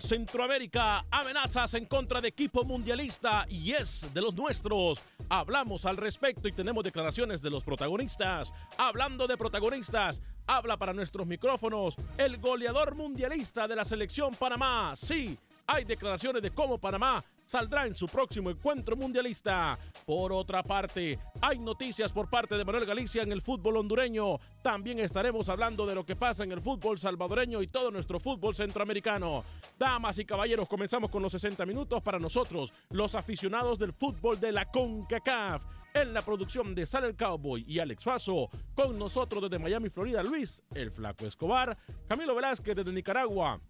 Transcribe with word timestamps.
Centroamérica, 0.00 1.04
amenazas 1.10 1.74
en 1.74 1.86
contra 1.86 2.20
de 2.20 2.28
equipo 2.28 2.64
mundialista 2.64 3.46
y 3.48 3.72
es 3.72 4.12
de 4.12 4.20
los 4.20 4.34
nuestros. 4.34 5.02
Hablamos 5.28 5.86
al 5.86 5.96
respecto 5.96 6.48
y 6.48 6.52
tenemos 6.52 6.84
declaraciones 6.84 7.40
de 7.40 7.50
los 7.50 7.64
protagonistas. 7.64 8.52
Hablando 8.78 9.26
de 9.26 9.36
protagonistas, 9.36 10.20
habla 10.46 10.76
para 10.76 10.92
nuestros 10.92 11.26
micrófonos 11.26 11.96
el 12.18 12.38
goleador 12.38 12.94
mundialista 12.94 13.66
de 13.66 13.76
la 13.76 13.84
selección 13.84 14.34
Panamá. 14.34 14.94
Sí, 14.96 15.38
hay 15.66 15.84
declaraciones 15.84 16.42
de 16.42 16.50
cómo 16.50 16.78
Panamá 16.78 17.22
saldrá 17.52 17.86
en 17.86 17.94
su 17.94 18.06
próximo 18.06 18.48
encuentro 18.48 18.96
mundialista. 18.96 19.78
Por 20.06 20.32
otra 20.32 20.62
parte, 20.62 21.18
hay 21.42 21.58
noticias 21.58 22.10
por 22.10 22.30
parte 22.30 22.56
de 22.56 22.64
Manuel 22.64 22.86
Galicia 22.86 23.22
en 23.22 23.30
el 23.30 23.42
fútbol 23.42 23.76
hondureño. 23.76 24.38
También 24.62 25.00
estaremos 25.00 25.50
hablando 25.50 25.84
de 25.84 25.94
lo 25.94 26.06
que 26.06 26.16
pasa 26.16 26.44
en 26.44 26.52
el 26.52 26.62
fútbol 26.62 26.98
salvadoreño 26.98 27.60
y 27.60 27.66
todo 27.66 27.90
nuestro 27.90 28.18
fútbol 28.18 28.56
centroamericano. 28.56 29.44
Damas 29.78 30.18
y 30.18 30.24
caballeros, 30.24 30.66
comenzamos 30.66 31.10
con 31.10 31.22
los 31.22 31.32
60 31.32 31.66
minutos 31.66 32.00
para 32.00 32.18
nosotros, 32.18 32.72
los 32.88 33.14
aficionados 33.14 33.78
del 33.78 33.92
fútbol 33.92 34.40
de 34.40 34.52
la 34.52 34.70
CONCACAF. 34.70 35.62
En 35.94 36.14
la 36.14 36.22
producción 36.22 36.74
de 36.74 36.86
Sal 36.86 37.04
el 37.04 37.16
Cowboy 37.16 37.66
y 37.68 37.78
Alex 37.78 38.02
Suazo, 38.02 38.48
con 38.74 38.98
nosotros 38.98 39.42
desde 39.42 39.62
Miami, 39.62 39.90
Florida, 39.90 40.22
Luis, 40.22 40.62
el 40.74 40.90
Flaco 40.90 41.26
Escobar, 41.26 41.76
Camilo 42.08 42.34
Velázquez 42.34 42.74
desde 42.74 42.92
Nicaragua, 42.92 43.60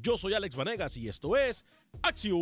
yo 0.00 0.16
soy 0.16 0.34
Alex 0.34 0.56
Vanegas 0.56 0.96
y 0.96 1.08
esto 1.08 1.36
es 1.36 1.66
Acción 2.02 2.40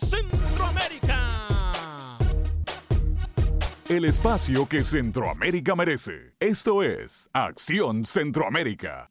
Centroamérica. 0.00 2.18
El 3.88 4.04
espacio 4.04 4.68
que 4.68 4.82
Centroamérica 4.82 5.74
merece. 5.74 6.34
Esto 6.38 6.82
es 6.82 7.28
Acción 7.32 8.04
Centroamérica. 8.04 9.10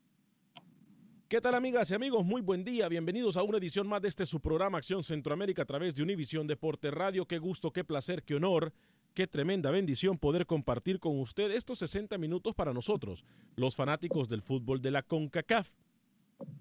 ¿Qué 1.28 1.42
tal 1.42 1.56
amigas 1.56 1.92
y 1.92 1.94
amigos? 1.94 2.24
Muy 2.24 2.42
buen 2.42 2.64
día. 2.64 2.88
Bienvenidos 2.88 3.36
a 3.36 3.44
una 3.44 3.58
edición 3.58 3.86
más 3.86 4.02
de 4.02 4.08
este 4.08 4.26
su 4.26 4.40
programa 4.40 4.78
Acción 4.78 5.04
Centroamérica 5.04 5.64
a 5.64 5.66
través 5.66 5.94
de 5.94 6.04
Univisión 6.04 6.48
Deporte 6.48 6.90
Radio. 6.90 7.28
Qué 7.28 7.38
gusto, 7.38 7.72
qué 7.72 7.84
placer, 7.84 8.24
qué 8.24 8.36
honor 8.36 8.72
Qué 9.18 9.26
tremenda 9.26 9.72
bendición 9.72 10.20
poder 10.20 10.46
compartir 10.46 11.00
con 11.00 11.20
usted 11.20 11.50
estos 11.50 11.80
60 11.80 12.20
minutos 12.20 12.54
para 12.54 12.72
nosotros, 12.72 13.26
los 13.56 13.76
fanáticos 13.76 14.30
del 14.30 14.44
fútbol 14.44 14.80
de 14.80 14.92
la 14.92 15.02
CONCACAF. 15.02 15.72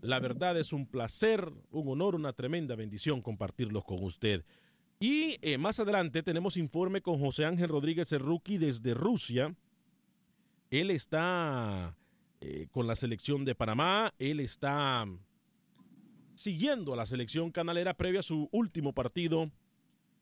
La 0.01 0.21
verdad 0.21 0.59
es 0.59 0.73
un 0.73 0.87
placer, 0.87 1.53
un 1.71 1.89
honor, 1.89 2.15
una 2.15 2.33
tremenda 2.33 2.75
bendición 2.75 3.21
compartirlos 3.21 3.85
con 3.85 4.03
usted. 4.03 4.43
Y 4.99 5.37
eh, 5.43 5.59
más 5.59 5.81
adelante 5.81 6.23
tenemos 6.23 6.57
informe 6.57 7.03
con 7.03 7.19
José 7.19 7.45
Ángel 7.45 7.69
Rodríguez, 7.69 8.11
rookie 8.13 8.57
desde 8.57 8.95
Rusia. 8.95 9.55
Él 10.71 10.91
está 10.91 11.95
eh, 12.41 12.69
con 12.71 12.87
la 12.87 12.97
selección 12.97 13.45
de 13.45 13.55
Panamá, 13.55 14.15
él 14.19 14.41
está 14.41 15.07
siguiendo 16.35 16.95
a 16.95 16.97
la 16.97 17.05
selección 17.05 17.51
canalera 17.51 17.93
previo 17.93 18.21
a 18.21 18.23
su 18.23 18.49
último 18.51 18.95
partido 18.95 19.51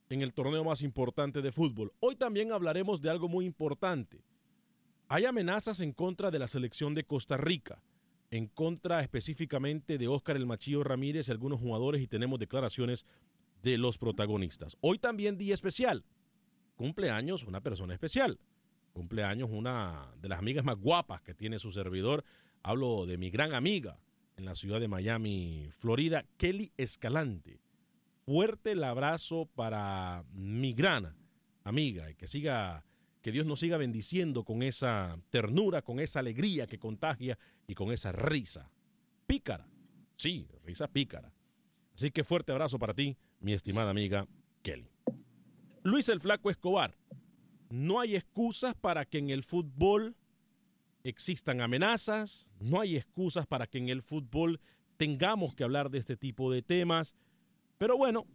en 0.08 0.22
el 0.22 0.32
torneo 0.32 0.64
más 0.64 0.82
importante 0.82 1.42
de 1.42 1.52
fútbol. 1.52 1.92
Hoy 2.00 2.16
también 2.16 2.52
hablaremos 2.52 3.00
de 3.00 3.10
algo 3.10 3.28
muy 3.28 3.46
importante. 3.46 4.22
Hay 5.08 5.24
amenazas 5.24 5.80
en 5.80 5.92
contra 5.92 6.30
de 6.30 6.38
la 6.38 6.46
selección 6.46 6.94
de 6.94 7.04
Costa 7.04 7.36
Rica, 7.36 7.82
en 8.30 8.46
contra 8.46 9.00
específicamente 9.00 9.98
de 9.98 10.08
Óscar 10.08 10.36
El 10.36 10.46
Machillo 10.46 10.82
Ramírez 10.82 11.28
y 11.28 11.30
algunos 11.30 11.60
jugadores 11.60 12.02
y 12.02 12.06
tenemos 12.06 12.38
declaraciones 12.38 13.04
de 13.62 13.78
los 13.78 13.98
protagonistas. 13.98 14.76
Hoy 14.80 14.98
también 14.98 15.38
día 15.38 15.54
especial. 15.54 16.04
Cumpleaños 16.74 17.44
una 17.44 17.60
persona 17.60 17.94
especial. 17.94 18.38
Cumpleaños 18.92 19.50
una 19.52 20.12
de 20.20 20.28
las 20.28 20.38
amigas 20.38 20.64
más 20.64 20.76
guapas 20.76 21.22
que 21.22 21.34
tiene 21.34 21.58
su 21.58 21.70
servidor. 21.70 22.24
Hablo 22.62 23.06
de 23.06 23.18
mi 23.18 23.30
gran 23.30 23.54
amiga 23.54 23.98
en 24.36 24.44
la 24.44 24.54
ciudad 24.54 24.80
de 24.80 24.88
Miami, 24.88 25.68
Florida, 25.78 26.24
Kelly 26.36 26.72
Escalante 26.76 27.63
fuerte 28.24 28.72
el 28.72 28.84
abrazo 28.84 29.48
para 29.54 30.24
mi 30.32 30.72
gran 30.72 31.14
amiga 31.64 32.10
y 32.10 32.14
que 32.14 32.26
siga, 32.26 32.84
que 33.22 33.32
Dios 33.32 33.46
nos 33.46 33.60
siga 33.60 33.76
bendiciendo 33.76 34.44
con 34.44 34.62
esa 34.62 35.18
ternura, 35.30 35.82
con 35.82 36.00
esa 36.00 36.20
alegría 36.20 36.66
que 36.66 36.78
contagia 36.78 37.38
y 37.66 37.74
con 37.74 37.92
esa 37.92 38.12
risa 38.12 38.70
pícara. 39.26 39.66
Sí, 40.16 40.46
risa 40.64 40.88
pícara. 40.88 41.32
Así 41.94 42.10
que 42.10 42.24
fuerte 42.24 42.52
abrazo 42.52 42.78
para 42.78 42.94
ti, 42.94 43.16
mi 43.40 43.52
estimada 43.52 43.90
amiga 43.90 44.26
Kelly. 44.62 44.90
Luis 45.82 46.08
el 46.08 46.20
Flaco 46.20 46.50
Escobar, 46.50 46.96
no 47.70 48.00
hay 48.00 48.16
excusas 48.16 48.74
para 48.74 49.04
que 49.04 49.18
en 49.18 49.30
el 49.30 49.42
fútbol 49.42 50.16
existan 51.02 51.60
amenazas, 51.60 52.48
no 52.58 52.80
hay 52.80 52.96
excusas 52.96 53.46
para 53.46 53.66
que 53.66 53.78
en 53.78 53.90
el 53.90 54.02
fútbol 54.02 54.60
tengamos 54.96 55.54
que 55.54 55.64
hablar 55.64 55.90
de 55.90 55.98
este 55.98 56.16
tipo 56.16 56.50
de 56.50 56.62
temas. 56.62 57.14
Pero 57.78 57.96
bueno, 57.96 58.26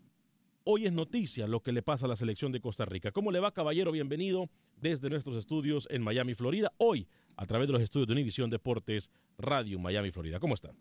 hoy 0.65 0.85
es 0.85 0.91
noticia 0.91 1.47
lo 1.47 1.61
que 1.61 1.71
le 1.71 1.81
pasa 1.81 2.05
a 2.05 2.09
la 2.09 2.17
selección 2.17 2.51
de 2.51 2.59
Costa 2.59 2.83
Rica. 2.83 3.11
¿Cómo 3.11 3.31
le 3.31 3.39
va, 3.39 3.53
caballero? 3.53 3.91
Bienvenido 3.91 4.49
desde 4.75 5.09
nuestros 5.09 5.37
estudios 5.37 5.87
en 5.91 6.01
Miami, 6.01 6.33
Florida. 6.33 6.73
Hoy, 6.77 7.07
a 7.37 7.45
través 7.45 7.67
de 7.67 7.73
los 7.73 7.81
estudios 7.81 8.07
de 8.07 8.13
Univisión 8.13 8.49
Deportes 8.49 9.09
Radio 9.37 9.79
Miami, 9.79 10.11
Florida. 10.11 10.41
¿Cómo 10.41 10.55
está? 10.55 10.71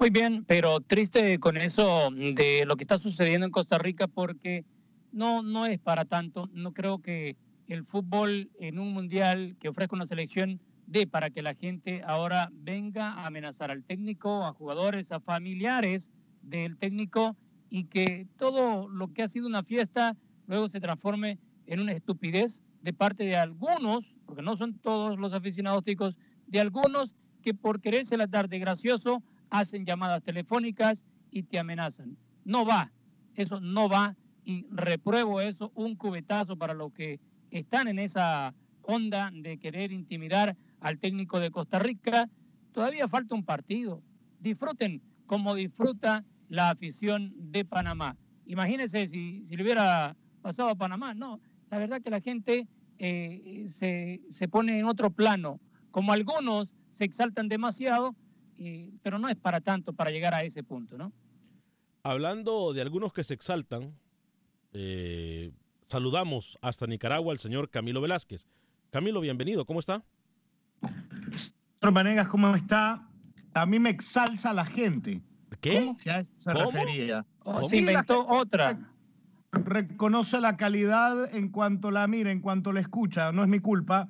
Muy 0.00 0.10
bien, 0.10 0.44
pero 0.46 0.80
triste 0.80 1.38
con 1.38 1.56
eso 1.56 2.10
de 2.10 2.64
lo 2.66 2.76
que 2.76 2.82
está 2.82 2.98
sucediendo 2.98 3.46
en 3.46 3.52
Costa 3.52 3.78
Rica 3.78 4.08
porque 4.08 4.64
no, 5.12 5.44
no 5.44 5.64
es 5.66 5.78
para 5.78 6.04
tanto. 6.06 6.50
No 6.52 6.72
creo 6.72 6.98
que 6.98 7.36
el 7.68 7.84
fútbol 7.84 8.50
en 8.58 8.80
un 8.80 8.92
mundial 8.92 9.56
que 9.60 9.68
ofrezca 9.68 9.94
una 9.94 10.06
selección 10.06 10.60
dé 10.86 11.06
para 11.06 11.30
que 11.30 11.42
la 11.42 11.54
gente 11.54 12.02
ahora 12.04 12.50
venga 12.52 13.12
a 13.12 13.26
amenazar 13.26 13.70
al 13.70 13.84
técnico, 13.84 14.44
a 14.44 14.54
jugadores, 14.54 15.12
a 15.12 15.20
familiares 15.20 16.10
del 16.48 16.76
técnico 16.76 17.36
y 17.70 17.84
que 17.84 18.26
todo 18.36 18.88
lo 18.88 19.12
que 19.12 19.22
ha 19.22 19.28
sido 19.28 19.46
una 19.46 19.62
fiesta 19.62 20.16
luego 20.46 20.68
se 20.68 20.80
transforme 20.80 21.38
en 21.66 21.80
una 21.80 21.92
estupidez 21.92 22.62
de 22.82 22.92
parte 22.92 23.24
de 23.24 23.36
algunos, 23.36 24.14
porque 24.24 24.42
no 24.42 24.56
son 24.56 24.74
todos 24.74 25.18
los 25.18 25.34
aficionados 25.34 25.84
ticos, 25.84 26.18
de 26.46 26.60
algunos 26.60 27.14
que 27.42 27.54
por 27.54 27.80
quererse 27.80 28.16
la 28.16 28.28
tarde 28.28 28.58
gracioso 28.58 29.22
hacen 29.50 29.84
llamadas 29.84 30.22
telefónicas 30.22 31.04
y 31.30 31.42
te 31.42 31.58
amenazan. 31.58 32.16
No 32.44 32.64
va, 32.64 32.92
eso 33.34 33.60
no 33.60 33.88
va 33.88 34.16
y 34.44 34.66
repruebo 34.70 35.40
eso, 35.40 35.70
un 35.74 35.94
cubetazo 35.96 36.56
para 36.56 36.72
los 36.72 36.92
que 36.92 37.20
están 37.50 37.88
en 37.88 37.98
esa 37.98 38.54
onda 38.82 39.30
de 39.32 39.58
querer 39.58 39.92
intimidar 39.92 40.56
al 40.80 40.98
técnico 40.98 41.38
de 41.40 41.50
Costa 41.50 41.78
Rica. 41.78 42.30
Todavía 42.72 43.08
falta 43.08 43.34
un 43.34 43.44
partido. 43.44 44.02
Disfruten 44.40 45.02
como 45.26 45.54
disfruta 45.54 46.24
la 46.48 46.70
afición 46.70 47.32
de 47.36 47.64
Panamá. 47.64 48.16
Imagínense 48.46 49.06
si, 49.06 49.44
si 49.44 49.56
le 49.56 49.62
hubiera 49.62 50.16
pasado 50.42 50.68
a 50.68 50.74
Panamá. 50.74 51.14
No, 51.14 51.40
la 51.70 51.78
verdad 51.78 52.00
que 52.02 52.10
la 52.10 52.20
gente 52.20 52.66
eh, 52.98 53.66
se, 53.68 54.22
se, 54.28 54.48
pone 54.48 54.78
en 54.78 54.86
otro 54.86 55.10
plano. 55.10 55.60
Como 55.90 56.12
algunos 56.12 56.72
se 56.90 57.04
exaltan 57.04 57.48
demasiado, 57.48 58.14
eh, 58.58 58.90
pero 59.02 59.18
no 59.18 59.28
es 59.28 59.36
para 59.36 59.60
tanto 59.60 59.92
para 59.92 60.10
llegar 60.10 60.34
a 60.34 60.42
ese 60.42 60.62
punto, 60.62 60.98
¿no? 60.98 61.12
Hablando 62.02 62.72
de 62.72 62.80
algunos 62.80 63.12
que 63.12 63.24
se 63.24 63.34
exaltan, 63.34 63.94
eh, 64.72 65.52
saludamos 65.86 66.58
hasta 66.62 66.86
Nicaragua 66.86 67.32
al 67.32 67.38
señor 67.38 67.70
Camilo 67.70 68.00
Velázquez. 68.00 68.46
Camilo, 68.90 69.20
bienvenido, 69.20 69.66
¿cómo 69.66 69.80
está? 69.80 70.02
Señor 71.80 71.92
Manegas, 71.92 72.28
¿cómo 72.28 72.54
está? 72.54 73.06
A 73.54 73.66
mí 73.66 73.78
me 73.78 73.90
exalza 73.90 74.52
la 74.52 74.64
gente. 74.64 75.22
¿Qué? 75.60 75.80
¿Cómo 75.80 75.96
se, 75.98 76.54
refería? 76.54 77.26
Oh, 77.44 77.68
se 77.68 77.78
inventó 77.78 78.26
otra. 78.26 78.78
Reconoce 79.50 80.40
la 80.40 80.56
calidad 80.56 81.34
en 81.34 81.48
cuanto 81.48 81.90
la 81.90 82.06
mira, 82.06 82.30
en 82.30 82.40
cuanto 82.40 82.72
la 82.72 82.80
escucha, 82.80 83.32
no 83.32 83.42
es 83.42 83.48
mi 83.48 83.60
culpa. 83.60 84.08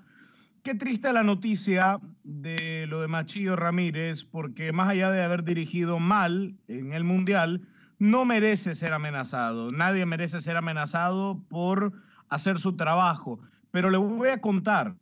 Qué 0.62 0.75
triste 0.75 1.12
la 1.12 1.23
noticia 1.23 2.00
de 2.25 2.87
lo 2.89 3.00
de 3.00 3.09
Machillo 3.09 3.56
Ramírez, 3.56 4.25
porque 4.25 4.73
más 4.73 4.89
allá 4.89 5.11
de 5.11 5.23
haber 5.23 5.45
dirigido 5.45 5.99
mal 5.99 6.56
en 6.67 6.93
el 6.93 7.05
Mundial, 7.05 7.62
no 7.99 8.25
merece 8.25 8.75
ser 8.75 8.93
amenazado. 8.93 9.73
Nadie 9.73 10.05
merece 10.05 10.41
ser 10.41 10.56
amenazado 10.56 11.43
por 11.49 11.93
hacer 12.29 12.59
su 12.59 12.77
trabajo. 12.77 13.41
Pero 13.71 13.91
le 13.91 13.99
voy 13.99 14.29
a 14.29 14.41
contar 14.41 14.97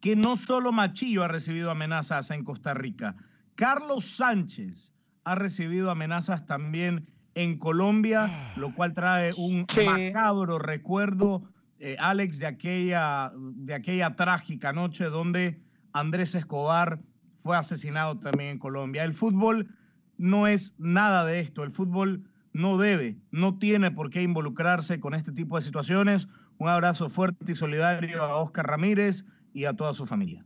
que 0.00 0.16
no 0.16 0.36
solo 0.36 0.72
Machillo 0.72 1.22
ha 1.22 1.28
recibido 1.28 1.70
amenazas 1.70 2.30
en 2.30 2.44
Costa 2.44 2.74
Rica, 2.74 3.14
Carlos 3.54 4.06
Sánchez 4.06 4.92
ha 5.24 5.34
recibido 5.34 5.90
amenazas 5.90 6.46
también 6.46 7.06
en 7.34 7.58
Colombia, 7.58 8.52
lo 8.56 8.74
cual 8.74 8.92
trae 8.92 9.32
un 9.36 9.64
Sí. 9.68 9.84
macabro 9.84 10.58
recuerdo, 10.58 11.42
eh, 11.78 11.96
Alex, 11.98 12.38
de 12.38 12.46
aquella, 12.46 13.32
de 13.36 13.74
aquella 13.74 14.14
trágica 14.16 14.72
noche 14.72 15.04
donde 15.06 15.60
Andrés 15.92 16.34
Escobar 16.34 17.00
fue 17.38 17.56
asesinado 17.56 18.18
también 18.18 18.50
en 18.50 18.58
Colombia. 18.58 19.04
El 19.04 19.14
fútbol 19.14 19.74
no 20.18 20.46
es 20.46 20.74
nada 20.78 21.24
de 21.24 21.40
esto. 21.40 21.64
El 21.64 21.72
fútbol 21.72 22.22
no 22.52 22.76
debe, 22.78 23.16
no 23.30 23.58
tiene 23.58 23.90
por 23.90 24.10
qué 24.10 24.22
involucrarse 24.22 25.00
con 25.00 25.14
este 25.14 25.32
tipo 25.32 25.56
de 25.56 25.62
situaciones. 25.62 26.28
Un 26.58 26.68
abrazo 26.68 27.08
fuerte 27.08 27.50
y 27.50 27.54
solidario 27.54 28.22
a 28.22 28.36
Oscar 28.36 28.66
Ramírez 28.66 29.24
y 29.54 29.64
a 29.64 29.72
toda 29.74 29.94
su 29.94 30.06
familia. 30.06 30.44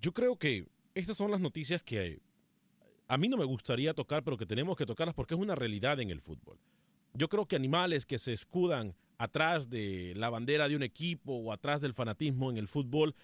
Yo 0.00 0.12
creo 0.12 0.36
que 0.36 0.66
estas 0.94 1.16
son 1.16 1.30
las 1.30 1.40
noticias 1.40 1.82
que 1.82 2.20
a 3.10 3.18
mí 3.18 3.28
no 3.28 3.36
me 3.36 3.44
gustaría 3.44 3.92
tocar, 3.92 4.22
pero 4.22 4.36
que 4.36 4.46
tenemos 4.46 4.76
que 4.76 4.86
tocarlas 4.86 5.16
porque 5.16 5.34
es 5.34 5.40
una 5.40 5.56
realidad 5.56 5.98
en 5.98 6.10
el 6.10 6.20
fútbol. 6.20 6.60
Yo 7.12 7.28
creo 7.28 7.44
que 7.44 7.56
animales 7.56 8.06
que 8.06 8.18
se 8.18 8.32
escudan 8.32 8.94
atrás 9.18 9.68
de 9.68 10.12
la 10.14 10.30
bandera 10.30 10.68
de 10.68 10.76
un 10.76 10.84
equipo 10.84 11.32
o 11.32 11.52
atrás 11.52 11.80
del 11.80 11.92
fanatismo 11.92 12.50
en 12.50 12.56
el 12.56 12.68
fútbol, 12.68 13.16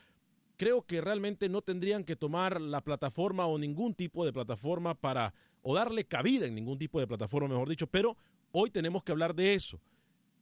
creo 0.56 0.82
que 0.82 1.00
realmente 1.00 1.48
no 1.48 1.62
tendrían 1.62 2.02
que 2.02 2.16
tomar 2.16 2.60
la 2.60 2.80
plataforma 2.80 3.46
o 3.46 3.58
ningún 3.58 3.94
tipo 3.94 4.24
de 4.24 4.32
plataforma 4.32 4.96
para, 4.96 5.32
o 5.62 5.72
darle 5.72 6.04
cabida 6.04 6.46
en 6.46 6.56
ningún 6.56 6.78
tipo 6.78 6.98
de 6.98 7.06
plataforma, 7.06 7.48
mejor 7.48 7.68
dicho, 7.68 7.86
pero 7.86 8.16
hoy 8.50 8.70
tenemos 8.70 9.04
que 9.04 9.12
hablar 9.12 9.36
de 9.36 9.54
eso. 9.54 9.80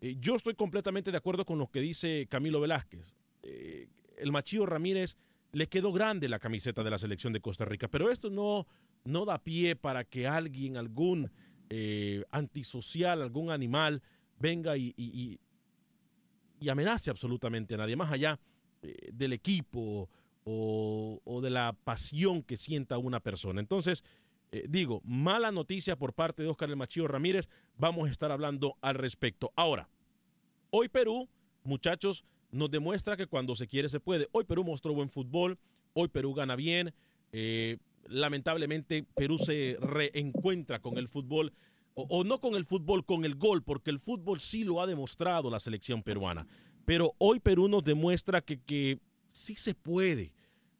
Eh, 0.00 0.16
yo 0.20 0.36
estoy 0.36 0.54
completamente 0.54 1.10
de 1.10 1.18
acuerdo 1.18 1.44
con 1.44 1.58
lo 1.58 1.70
que 1.70 1.82
dice 1.82 2.26
Camilo 2.30 2.62
Velázquez. 2.62 3.14
Eh, 3.42 3.88
el 4.16 4.32
Machío 4.32 4.64
Ramírez 4.64 5.18
le 5.52 5.68
quedó 5.68 5.92
grande 5.92 6.30
la 6.30 6.38
camiseta 6.38 6.82
de 6.82 6.90
la 6.90 6.98
selección 6.98 7.34
de 7.34 7.40
Costa 7.40 7.66
Rica, 7.66 7.88
pero 7.88 8.10
esto 8.10 8.30
no, 8.30 8.66
no 9.04 9.24
da 9.24 9.38
pie 9.38 9.76
para 9.76 10.04
que 10.04 10.26
alguien, 10.26 10.76
algún 10.76 11.30
eh, 11.70 12.24
antisocial, 12.30 13.22
algún 13.22 13.50
animal, 13.50 14.02
venga 14.38 14.76
y, 14.76 14.94
y, 14.96 15.38
amenace 16.68 17.10
absolutamente 17.10 17.74
a 17.74 17.76
nadie, 17.76 17.94
más 17.94 18.10
allá 18.10 18.40
eh, 18.80 19.10
del 19.12 19.34
equipo 19.34 20.08
o, 20.44 21.40
de 21.42 21.50
la 21.50 21.74
pasión 21.84 22.42
que 22.42 22.56
sienta 22.56 22.96
una 22.96 23.20
persona. 23.20 23.60
Entonces, 23.60 24.02
eh, 24.50 24.64
digo, 24.68 25.02
mala 25.04 25.50
noticia 25.50 25.96
por 25.96 26.14
parte 26.14 26.42
de 26.42 26.48
Oscar 26.48 26.70
El 26.70 26.76
Machío 26.76 27.06
Ramírez, 27.06 27.48
vamos 27.76 28.08
a 28.08 28.10
estar 28.10 28.32
hablando 28.32 28.76
al 28.80 28.94
respecto. 28.94 29.52
Ahora, 29.56 29.88
hoy 30.70 30.88
Perú, 30.88 31.28
muchachos, 31.64 32.24
nos 32.50 32.70
demuestra 32.70 33.16
que 33.16 33.26
cuando 33.26 33.56
se 33.56 33.66
quiere 33.66 33.90
se 33.90 34.00
puede. 34.00 34.28
Hoy 34.32 34.44
Perú 34.44 34.64
mostró 34.64 34.94
buen 34.94 35.10
fútbol, 35.10 35.58
hoy 35.92 36.08
Perú 36.08 36.32
gana 36.32 36.56
bien. 36.56 36.94
Lamentablemente 38.08 39.06
Perú 39.14 39.38
se 39.38 39.76
reencuentra 39.80 40.80
con 40.80 40.98
el 40.98 41.08
fútbol, 41.08 41.52
o, 41.94 42.24
no 42.24 42.40
con 42.40 42.54
el 42.54 42.64
fútbol, 42.64 43.04
con 43.04 43.24
el 43.24 43.36
gol, 43.36 43.62
porque 43.62 43.90
el 43.90 44.00
fútbol 44.00 44.40
sí 44.40 44.64
lo 44.64 44.80
ha 44.80 44.86
demostrado 44.86 45.50
la 45.50 45.60
selección 45.60 46.02
peruana. 46.02 46.46
Pero 46.84 47.14
hoy 47.18 47.40
Perú 47.40 47.68
nos 47.68 47.84
demuestra 47.84 48.40
que, 48.40 48.60
que 48.60 48.98
sí 49.30 49.54
se 49.54 49.74
puede. 49.74 50.32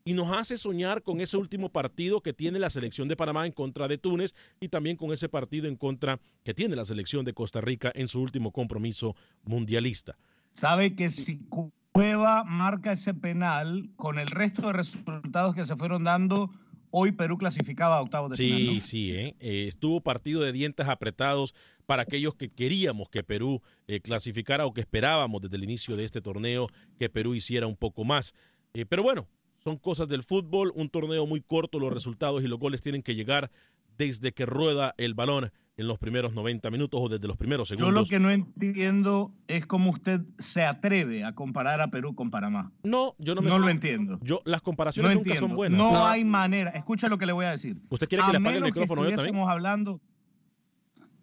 Y 0.06 0.12
nos 0.12 0.36
hace 0.36 0.58
soñar 0.58 1.02
con 1.02 1.20
ese 1.20 1.36
último 1.36 1.70
partido 1.70 2.20
que 2.20 2.34
tiene 2.34 2.58
la 2.58 2.68
selección 2.68 3.08
de 3.08 3.16
Panamá 3.16 3.46
en 3.46 3.52
contra 3.52 3.88
de 3.88 3.96
Túnez 3.96 4.34
y 4.60 4.68
también 4.68 4.96
con 4.96 5.12
ese 5.12 5.30
partido 5.30 5.66
en 5.66 5.76
contra 5.76 6.20
que 6.42 6.52
tiene 6.52 6.76
la 6.76 6.84
selección 6.84 7.24
de 7.24 7.32
Costa 7.32 7.62
Rica 7.62 7.90
en 7.94 8.08
su 8.08 8.20
último 8.20 8.52
compromiso 8.52 9.16
mundialista 9.44 10.18
sabe 10.54 10.94
que 10.94 11.10
si 11.10 11.46
Cueva 11.92 12.42
marca 12.42 12.92
ese 12.92 13.14
penal, 13.14 13.90
con 13.94 14.18
el 14.18 14.26
resto 14.26 14.62
de 14.66 14.72
resultados 14.72 15.54
que 15.54 15.64
se 15.64 15.76
fueron 15.76 16.02
dando, 16.02 16.50
hoy 16.96 17.10
Perú 17.10 17.36
clasificaba 17.36 17.96
a 17.96 18.02
octavos 18.02 18.30
de 18.30 18.36
sí, 18.36 18.52
final. 18.52 18.74
¿no? 18.76 18.80
Sí, 18.80 19.12
¿eh? 19.12 19.36
Eh, 19.40 19.66
estuvo 19.66 20.00
partido 20.00 20.42
de 20.42 20.52
dientes 20.52 20.86
apretados 20.86 21.52
para 21.86 22.02
aquellos 22.02 22.36
que 22.36 22.50
queríamos 22.50 23.10
que 23.10 23.24
Perú 23.24 23.62
eh, 23.88 23.98
clasificara 23.98 24.64
o 24.64 24.72
que 24.72 24.80
esperábamos 24.80 25.42
desde 25.42 25.56
el 25.56 25.64
inicio 25.64 25.96
de 25.96 26.04
este 26.04 26.20
torneo 26.20 26.68
que 26.96 27.10
Perú 27.10 27.34
hiciera 27.34 27.66
un 27.66 27.74
poco 27.74 28.04
más. 28.04 28.32
Eh, 28.74 28.86
pero 28.86 29.02
bueno, 29.02 29.26
son 29.64 29.76
cosas 29.76 30.06
del 30.06 30.22
fútbol, 30.22 30.72
un 30.76 30.88
torneo 30.88 31.26
muy 31.26 31.40
corto, 31.40 31.80
los 31.80 31.92
resultados 31.92 32.44
y 32.44 32.46
los 32.46 32.60
goles 32.60 32.80
tienen 32.80 33.02
que 33.02 33.16
llegar 33.16 33.50
desde 33.98 34.30
que 34.30 34.46
rueda 34.46 34.94
el 34.96 35.14
balón 35.14 35.50
en 35.76 35.88
los 35.88 35.98
primeros 35.98 36.32
90 36.34 36.70
minutos 36.70 37.00
o 37.02 37.08
desde 37.08 37.26
los 37.26 37.36
primeros 37.36 37.68
segundos. 37.68 37.88
Yo 37.88 37.92
lo 37.92 38.04
que 38.06 38.20
no 38.20 38.30
entiendo 38.30 39.32
es 39.48 39.66
cómo 39.66 39.90
usted 39.90 40.20
se 40.38 40.64
atreve 40.64 41.24
a 41.24 41.34
comparar 41.34 41.80
a 41.80 41.88
Perú 41.88 42.14
con 42.14 42.30
Panamá. 42.30 42.70
No, 42.84 43.14
yo 43.18 43.34
no 43.34 43.42
me 43.42 43.48
No 43.48 43.58
lo 43.58 43.68
entiendo. 43.68 44.18
Yo 44.22 44.40
las 44.44 44.62
comparaciones 44.62 45.10
no 45.10 45.16
nunca 45.16 45.30
entiendo. 45.30 45.48
son 45.48 45.56
buenas. 45.56 45.78
No, 45.78 45.90
no, 45.92 46.06
hay 46.06 46.24
manera. 46.24 46.70
Escucha 46.70 47.08
lo 47.08 47.18
que 47.18 47.26
le 47.26 47.32
voy 47.32 47.46
a 47.46 47.50
decir. 47.50 47.76
¿Usted 47.88 48.08
quiere 48.08 48.22
que 48.22 48.28
a 48.30 48.32
le 48.32 48.38
apague 48.38 48.58
el 48.58 48.64
micrófono 48.64 49.08
yo 49.08 49.16
también? 49.16 49.48
hablando. 49.48 50.00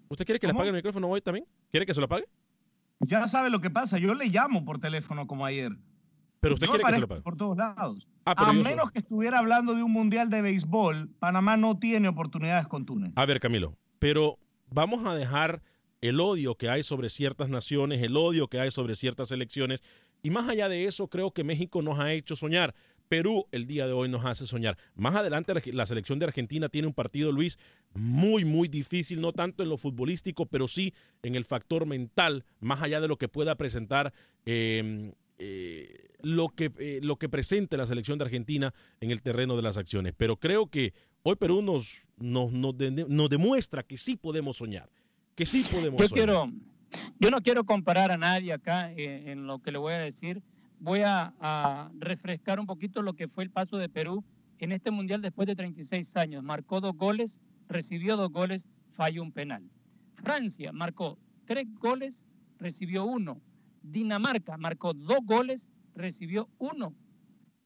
¿Usted 0.09 0.25
quiere 0.25 0.39
que 0.39 0.47
le 0.47 0.51
apague 0.53 0.69
el 0.69 0.75
micrófono 0.75 1.07
hoy 1.07 1.21
también? 1.21 1.45
¿Quiere 1.69 1.85
que 1.85 1.93
se 1.93 2.01
lo 2.01 2.05
apague? 2.05 2.25
Ya 2.99 3.27
sabe 3.27 3.49
lo 3.49 3.61
que 3.61 3.69
pasa. 3.69 3.97
Yo 3.97 4.13
le 4.13 4.25
llamo 4.27 4.65
por 4.65 4.79
teléfono 4.79 5.25
como 5.27 5.45
ayer. 5.45 5.71
Pero 6.41 6.55
usted 6.55 6.67
Yo 6.67 6.73
quiere 6.73 6.83
que 6.85 6.93
se 6.95 6.99
lo 6.99 7.05
apague. 7.05 7.21
por 7.21 7.37
todos 7.37 7.55
lados. 7.57 8.07
Ah, 8.25 8.35
pero 8.35 8.49
a 8.49 8.53
menos 8.53 8.83
soy- 8.85 8.91
que 8.93 8.99
estuviera 8.99 9.39
hablando 9.39 9.73
de 9.75 9.83
un 9.83 9.91
mundial 9.93 10.29
de 10.29 10.41
béisbol, 10.41 11.09
Panamá 11.19 11.55
no 11.55 11.79
tiene 11.79 12.09
oportunidades 12.09 12.67
con 12.67 12.85
Túnez. 12.85 13.13
A 13.15 13.25
ver, 13.25 13.39
Camilo, 13.39 13.77
pero 14.01 14.39
vamos 14.71 15.05
a 15.05 15.13
dejar 15.13 15.61
el 16.01 16.19
odio 16.19 16.55
que 16.55 16.69
hay 16.69 16.81
sobre 16.81 17.11
ciertas 17.11 17.49
naciones, 17.49 18.01
el 18.01 18.17
odio 18.17 18.47
que 18.47 18.59
hay 18.59 18.71
sobre 18.71 18.95
ciertas 18.95 19.31
elecciones. 19.31 19.83
Y 20.23 20.31
más 20.31 20.49
allá 20.49 20.69
de 20.69 20.85
eso, 20.85 21.07
creo 21.07 21.29
que 21.29 21.43
México 21.43 21.83
nos 21.83 21.99
ha 21.99 22.11
hecho 22.11 22.35
soñar. 22.35 22.73
Perú 23.09 23.45
el 23.51 23.67
día 23.67 23.85
de 23.85 23.93
hoy 23.93 24.09
nos 24.09 24.25
hace 24.25 24.47
soñar. 24.47 24.75
Más 24.95 25.15
adelante 25.15 25.53
la 25.71 25.85
selección 25.85 26.17
de 26.17 26.25
Argentina 26.25 26.67
tiene 26.67 26.87
un 26.87 26.95
partido, 26.95 27.31
Luis, 27.31 27.59
muy, 27.93 28.43
muy 28.43 28.69
difícil, 28.69 29.21
no 29.21 29.33
tanto 29.33 29.61
en 29.61 29.69
lo 29.69 29.77
futbolístico, 29.77 30.47
pero 30.47 30.67
sí 30.67 30.95
en 31.21 31.35
el 31.35 31.45
factor 31.45 31.85
mental, 31.85 32.43
más 32.59 32.81
allá 32.81 33.01
de 33.01 33.07
lo 33.07 33.19
que 33.19 33.27
pueda 33.27 33.53
presentar 33.55 34.13
eh, 34.47 35.13
eh, 35.43 36.09
lo, 36.21 36.49
que, 36.49 36.71
eh, 36.77 36.99
lo 37.01 37.17
que 37.17 37.27
presente 37.27 37.75
la 37.75 37.87
selección 37.87 38.19
de 38.19 38.25
Argentina 38.25 38.73
en 38.99 39.09
el 39.09 39.21
terreno 39.21 39.55
de 39.55 39.63
las 39.63 39.77
acciones. 39.77 40.13
Pero 40.15 40.37
creo 40.37 40.67
que 40.67 40.93
hoy 41.23 41.35
Perú 41.35 41.61
nos, 41.61 42.07
nos, 42.17 42.51
nos, 42.51 42.77
de- 42.77 43.05
nos 43.07 43.29
demuestra 43.29 43.83
que 43.83 43.97
sí 43.97 44.15
podemos 44.15 44.57
soñar, 44.57 44.89
que 45.35 45.45
sí 45.45 45.63
podemos 45.71 45.99
Yo 46.01 46.07
soñar. 46.07 46.25
quiero, 46.25 46.51
yo 47.19 47.31
no 47.31 47.41
quiero 47.41 47.63
comparar 47.65 48.11
a 48.11 48.17
nadie 48.17 48.53
acá 48.53 48.91
eh, 48.93 49.31
en 49.31 49.47
lo 49.47 49.59
que 49.59 49.71
le 49.71 49.77
voy 49.77 49.93
a 49.93 49.99
decir, 49.99 50.41
voy 50.79 51.01
a, 51.01 51.33
a, 51.39 51.91
refrescar 51.99 52.59
un 52.59 52.65
poquito 52.65 53.01
lo 53.01 53.13
que 53.13 53.27
fue 53.27 53.43
el 53.43 53.51
paso 53.51 53.77
de 53.77 53.89
Perú 53.89 54.23
en 54.59 54.71
este 54.71 54.91
mundial 54.91 55.21
después 55.21 55.47
de 55.47 55.55
36 55.55 56.17
años. 56.17 56.43
Marcó 56.43 56.81
dos 56.81 56.95
goles, 56.95 57.39
recibió 57.67 58.17
dos 58.17 58.31
goles, 58.31 58.67
falló 58.93 59.21
un 59.23 59.31
penal. 59.31 59.63
Francia 60.15 60.71
marcó 60.71 61.17
tres 61.45 61.65
goles, 61.79 62.25
recibió 62.59 63.05
uno. 63.05 63.41
Dinamarca 63.83 64.57
marcó 64.57 64.93
dos 64.93 65.19
goles, 65.23 65.67
recibió 65.95 66.47
uno. 66.59 66.93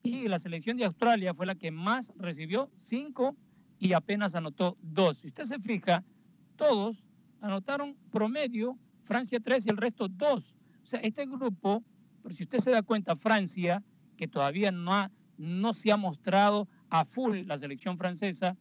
Y 0.04 0.28
la 0.28 0.40
selección 0.40 0.78
de 0.78 0.86
Australia 0.86 1.34
fue 1.34 1.46
la 1.46 1.56
que 1.56 1.72
más 1.72 2.14
recibió, 2.18 2.70
cinco, 2.78 3.36
y 3.80 3.94
apenas 3.94 4.36
anotó 4.36 4.78
dos. 4.82 5.20
Si 5.20 5.28
usted 5.28 5.44
se 5.44 5.60
fija, 5.60 6.04
todos 6.56 7.06
anotaron 7.42 7.96
promedio, 8.12 8.78
Francia 9.04 9.40
tres 9.40 9.66
y 9.68 9.70
el 9.70 9.78
resto 9.78 10.08
dos. 10.08 10.56
O 10.84 10.88
sea, 10.88 11.00
este 11.02 11.26
grupo, 11.26 11.84
pero 12.24 12.36
si 12.36 12.44
usted 12.44 12.60
se 12.60 12.72
da 12.72 12.82
cuenta, 12.82 13.16
Francia, 13.16 13.84
que 14.18 14.28
todavía 14.28 14.72
no, 14.72 14.94
ha, 14.94 15.12
no 15.38 15.74
se 15.74 15.92
ha 15.92 15.98
mostrado 15.98 16.68
a 16.90 17.06
full 17.06 17.46
la 17.46 17.58
selección 17.58 17.98
francesa, 17.98 18.56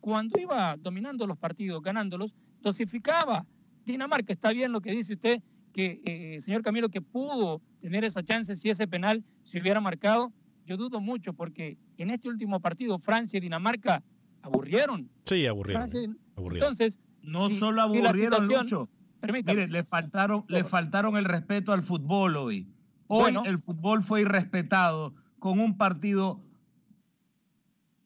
cuando 0.00 0.40
iba 0.40 0.76
dominando 0.78 1.26
los 1.26 1.38
partidos, 1.38 1.82
ganándolos, 1.82 2.34
dosificaba. 2.62 3.46
Dinamarca, 3.84 4.32
está 4.32 4.52
bien 4.52 4.72
lo 4.72 4.80
que 4.80 4.92
dice 4.92 5.14
usted, 5.14 5.42
que 5.72 6.00
eh, 6.04 6.40
señor 6.40 6.62
Camilo, 6.62 6.88
que 6.88 7.02
pudo 7.02 7.60
tener 7.80 8.04
esa 8.04 8.22
chance 8.22 8.56
si 8.56 8.70
ese 8.70 8.86
penal 8.86 9.24
se 9.42 9.60
hubiera 9.60 9.80
marcado. 9.80 10.32
Yo 10.66 10.76
dudo 10.76 11.00
mucho 11.00 11.32
porque 11.32 11.78
en 11.96 12.10
este 12.10 12.28
último 12.28 12.60
partido 12.60 12.98
Francia 12.98 13.38
y 13.38 13.40
Dinamarca 13.40 14.02
aburrieron. 14.42 15.08
Sí, 15.24 15.46
aburrieron. 15.46 15.88
Francia, 15.88 16.16
aburrieron. 16.36 16.68
Entonces, 16.68 17.00
no 17.22 17.48
si, 17.48 17.54
solo 17.54 17.82
aburrieron, 17.82 18.46
si 18.46 18.54
Lucho. 18.54 18.88
Mire, 19.22 19.68
le 19.68 19.84
faltaron, 19.84 20.44
le 20.48 20.64
faltaron 20.64 21.16
el 21.16 21.24
respeto 21.24 21.72
al 21.72 21.82
fútbol 21.82 22.36
hoy. 22.36 22.66
Hoy 23.06 23.20
bueno, 23.22 23.42
el 23.44 23.58
fútbol 23.58 24.02
fue 24.02 24.22
irrespetado 24.22 25.14
con 25.38 25.60
un 25.60 25.76
partido, 25.76 26.40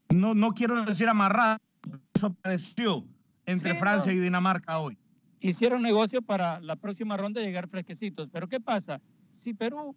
no, 0.08 0.34
no 0.34 0.54
quiero 0.54 0.84
decir 0.84 1.08
amarrado, 1.08 1.58
eso 2.14 2.32
pareció 2.34 3.04
entre 3.46 3.72
sí, 3.72 3.78
Francia 3.78 4.12
no. 4.12 4.18
y 4.18 4.20
Dinamarca 4.22 4.78
hoy. 4.78 4.96
Hicieron 5.40 5.82
negocio 5.82 6.22
para 6.22 6.58
la 6.60 6.76
próxima 6.76 7.16
ronda 7.16 7.42
llegar 7.42 7.68
fresquecitos. 7.68 8.30
Pero 8.32 8.48
¿qué 8.48 8.60
pasa? 8.60 9.00
Si 9.30 9.52
Perú 9.52 9.94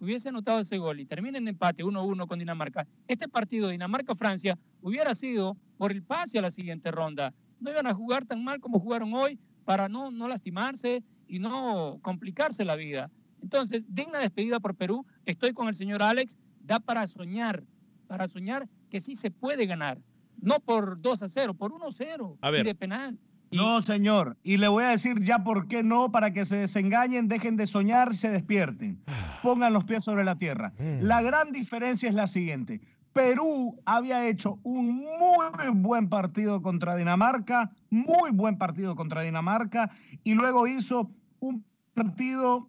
hubiese 0.00 0.30
anotado 0.30 0.60
ese 0.60 0.78
gol 0.78 1.00
y 1.00 1.06
termina 1.06 1.38
en 1.38 1.48
empate 1.48 1.84
1-1 1.84 2.26
con 2.26 2.38
Dinamarca, 2.38 2.86
este 3.06 3.28
partido 3.28 3.68
Dinamarca-Francia 3.68 4.58
hubiera 4.80 5.14
sido 5.14 5.56
por 5.76 5.92
el 5.92 6.02
pase 6.02 6.38
a 6.38 6.42
la 6.42 6.50
siguiente 6.50 6.90
ronda. 6.90 7.34
No 7.60 7.70
iban 7.70 7.86
a 7.86 7.94
jugar 7.94 8.24
tan 8.24 8.42
mal 8.42 8.60
como 8.60 8.80
jugaron 8.80 9.12
hoy 9.14 9.38
para 9.64 9.88
no, 9.88 10.10
no 10.10 10.26
lastimarse 10.26 11.04
y 11.28 11.38
no 11.38 11.98
complicarse 12.02 12.64
la 12.64 12.76
vida. 12.76 13.10
Entonces, 13.42 13.86
digna 13.88 14.18
despedida 14.18 14.60
por 14.60 14.74
Perú. 14.74 15.06
Estoy 15.24 15.52
con 15.52 15.68
el 15.68 15.74
señor 15.74 16.02
Alex. 16.02 16.36
Da 16.62 16.78
para 16.78 17.06
soñar, 17.06 17.64
para 18.06 18.28
soñar 18.28 18.68
que 18.90 19.00
sí 19.00 19.16
se 19.16 19.30
puede 19.30 19.66
ganar. 19.66 20.00
No 20.40 20.60
por 20.60 21.00
2 21.00 21.22
a 21.22 21.28
0, 21.28 21.54
por 21.54 21.72
1 21.72 21.86
a 21.86 21.92
0. 21.92 22.38
A 22.40 22.50
ver. 22.50 22.62
Y 22.62 22.64
de 22.64 22.74
penal. 22.74 23.18
No, 23.52 23.80
señor. 23.82 24.36
Y 24.42 24.58
le 24.58 24.68
voy 24.68 24.84
a 24.84 24.90
decir 24.90 25.20
ya 25.22 25.42
por 25.42 25.66
qué 25.66 25.82
no, 25.82 26.12
para 26.12 26.32
que 26.32 26.44
se 26.44 26.56
desengañen, 26.56 27.28
dejen 27.28 27.56
de 27.56 27.66
soñar, 27.66 28.14
se 28.14 28.30
despierten. 28.30 29.00
Pongan 29.42 29.72
los 29.72 29.84
pies 29.84 30.04
sobre 30.04 30.24
la 30.24 30.36
tierra. 30.36 30.72
La 31.00 31.20
gran 31.22 31.52
diferencia 31.52 32.08
es 32.08 32.14
la 32.14 32.26
siguiente. 32.26 32.80
Perú 33.12 33.80
había 33.86 34.28
hecho 34.28 34.60
un 34.62 34.98
muy 34.98 35.68
buen 35.74 36.08
partido 36.08 36.62
contra 36.62 36.94
Dinamarca, 36.94 37.70
muy 37.90 38.30
buen 38.30 38.56
partido 38.56 38.94
contra 38.94 39.22
Dinamarca, 39.22 39.90
y 40.22 40.34
luego 40.34 40.68
hizo 40.68 41.10
un 41.40 41.64
partido 41.94 42.68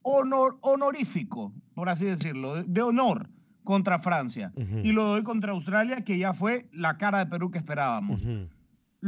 honor, 0.00 0.56
honorífico, 0.62 1.52
por 1.74 1.90
así 1.90 2.06
decirlo, 2.06 2.62
de 2.62 2.80
honor 2.80 3.28
contra 3.62 3.98
Francia. 3.98 4.52
Uh 4.54 4.60
-huh. 4.62 4.84
Y 4.86 4.92
lo 4.92 5.04
doy 5.04 5.22
contra 5.22 5.52
Australia, 5.52 6.02
que 6.02 6.16
ya 6.16 6.32
fue 6.32 6.66
la 6.72 6.96
cara 6.96 7.18
de 7.18 7.26
Perú 7.26 7.50
que 7.50 7.58
esperábamos. 7.58 8.22
Uh 8.22 8.28
-huh. 8.28 8.48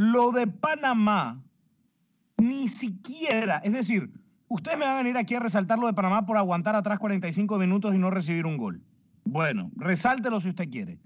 Lo 0.00 0.30
de 0.30 0.46
Panamá, 0.46 1.42
ni 2.36 2.68
siquiera, 2.68 3.58
es 3.64 3.72
decir, 3.72 4.12
ustedes 4.46 4.78
me 4.78 4.84
van 4.84 4.94
a 4.94 4.98
venir 4.98 5.18
aquí 5.18 5.34
a 5.34 5.40
resaltar 5.40 5.76
lo 5.76 5.88
de 5.88 5.92
Panamá 5.92 6.24
por 6.24 6.36
aguantar 6.36 6.76
atrás 6.76 7.00
45 7.00 7.58
minutos 7.58 7.92
y 7.96 7.98
no 7.98 8.08
recibir 8.08 8.46
un 8.46 8.58
gol. 8.58 8.80
Bueno, 9.24 9.72
resáltelo 9.74 10.40
si 10.40 10.50
usted 10.50 10.70
quiere. 10.70 11.00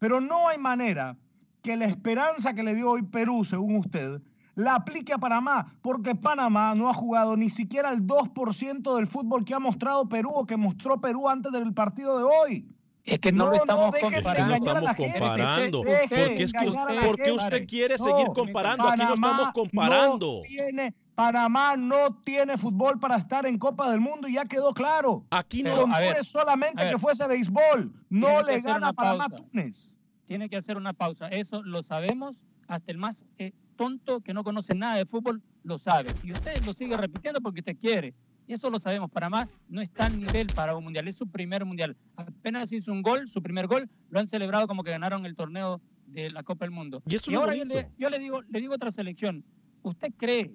Pero 0.00 0.20
no 0.20 0.48
hay 0.48 0.58
manera 0.58 1.16
que 1.62 1.76
la 1.76 1.84
esperanza 1.84 2.52
que 2.52 2.64
le 2.64 2.74
dio 2.74 2.90
hoy 2.90 3.04
Perú, 3.04 3.44
según 3.44 3.76
usted, 3.76 4.20
la 4.56 4.74
aplique 4.74 5.12
a 5.12 5.18
Panamá, 5.18 5.76
porque 5.80 6.16
Panamá 6.16 6.74
no 6.74 6.88
ha 6.88 6.94
jugado 6.94 7.36
ni 7.36 7.48
siquiera 7.48 7.92
el 7.92 8.04
2% 8.08 8.96
del 8.96 9.06
fútbol 9.06 9.44
que 9.44 9.54
ha 9.54 9.60
mostrado 9.60 10.08
Perú 10.08 10.32
o 10.34 10.46
que 10.46 10.56
mostró 10.56 11.00
Perú 11.00 11.28
antes 11.28 11.52
del 11.52 11.72
partido 11.74 12.18
de 12.18 12.24
hoy. 12.24 12.66
Es 13.04 13.18
que 13.18 13.32
no, 13.32 13.46
no 13.46 13.50
lo 13.50 13.56
estamos 13.56 13.94
no 13.94 14.00
comparando. 14.00 14.46
No 14.46 14.54
estamos 14.54 14.96
comparando. 14.96 15.82
Porque 15.82 16.42
es 16.44 16.52
que, 16.52 16.72
¿Por 17.04 17.16
qué 17.16 17.32
usted 17.32 17.66
quiere 17.66 17.96
no, 17.98 18.04
seguir 18.04 18.26
comparando? 18.28 18.84
Panamá 18.84 18.92
Aquí 18.92 19.02
no 19.02 19.14
estamos 19.14 19.52
comparando. 19.52 20.26
No 20.36 20.42
tiene, 20.42 20.94
Panamá 21.14 21.76
no 21.76 22.14
tiene 22.24 22.56
fútbol 22.56 23.00
para 23.00 23.16
estar 23.16 23.44
en 23.46 23.58
Copa 23.58 23.90
del 23.90 24.00
Mundo 24.00 24.28
y 24.28 24.34
ya 24.34 24.44
quedó 24.44 24.72
claro. 24.72 25.24
Aquí 25.30 25.62
no. 25.62 25.76
Con 25.76 25.90
ver, 25.90 26.24
solamente 26.24 26.88
que 26.88 26.98
fuese 26.98 27.26
béisbol. 27.26 27.92
No 28.08 28.42
le 28.42 28.60
gana 28.60 28.88
a 28.88 28.92
Panamá 28.92 29.28
Túnez. 29.28 29.92
Tiene 30.26 30.48
que 30.48 30.56
hacer 30.56 30.76
una 30.76 30.92
pausa. 30.92 31.28
Eso 31.28 31.62
lo 31.62 31.82
sabemos. 31.82 32.42
Hasta 32.68 32.92
el 32.92 32.98
más 32.98 33.26
eh, 33.38 33.52
tonto 33.76 34.20
que 34.20 34.32
no 34.32 34.44
conoce 34.44 34.74
nada 34.74 34.94
de 34.94 35.04
fútbol 35.04 35.42
lo 35.64 35.78
sabe. 35.78 36.10
Y 36.22 36.32
usted 36.32 36.64
lo 36.64 36.72
sigue 36.72 36.96
repitiendo 36.96 37.40
porque 37.40 37.60
usted 37.60 37.76
quiere. 37.76 38.14
Y 38.46 38.54
eso 38.54 38.70
lo 38.70 38.78
sabemos. 38.80 39.10
Panamá 39.10 39.48
no 39.68 39.80
está 39.80 40.06
al 40.06 40.18
nivel 40.18 40.48
para 40.48 40.76
un 40.76 40.84
mundial. 40.84 41.06
Es 41.08 41.16
su 41.16 41.28
primer 41.28 41.64
mundial. 41.64 41.96
Apenas 42.16 42.72
hizo 42.72 42.92
un 42.92 43.02
gol, 43.02 43.28
su 43.28 43.42
primer 43.42 43.66
gol, 43.66 43.88
lo 44.10 44.20
han 44.20 44.28
celebrado 44.28 44.66
como 44.66 44.82
que 44.82 44.90
ganaron 44.90 45.26
el 45.26 45.36
torneo 45.36 45.80
de 46.06 46.30
la 46.30 46.42
Copa 46.42 46.64
del 46.64 46.72
Mundo. 46.72 47.02
Y, 47.06 47.16
eso 47.16 47.30
y 47.30 47.34
ahora 47.34 47.54
yo 47.54 47.64
le, 47.64 47.90
yo 47.98 48.10
le, 48.10 48.18
digo, 48.18 48.42
le 48.42 48.60
digo 48.60 48.74
otra 48.74 48.90
selección. 48.90 49.44
¿Usted 49.82 50.12
cree, 50.16 50.54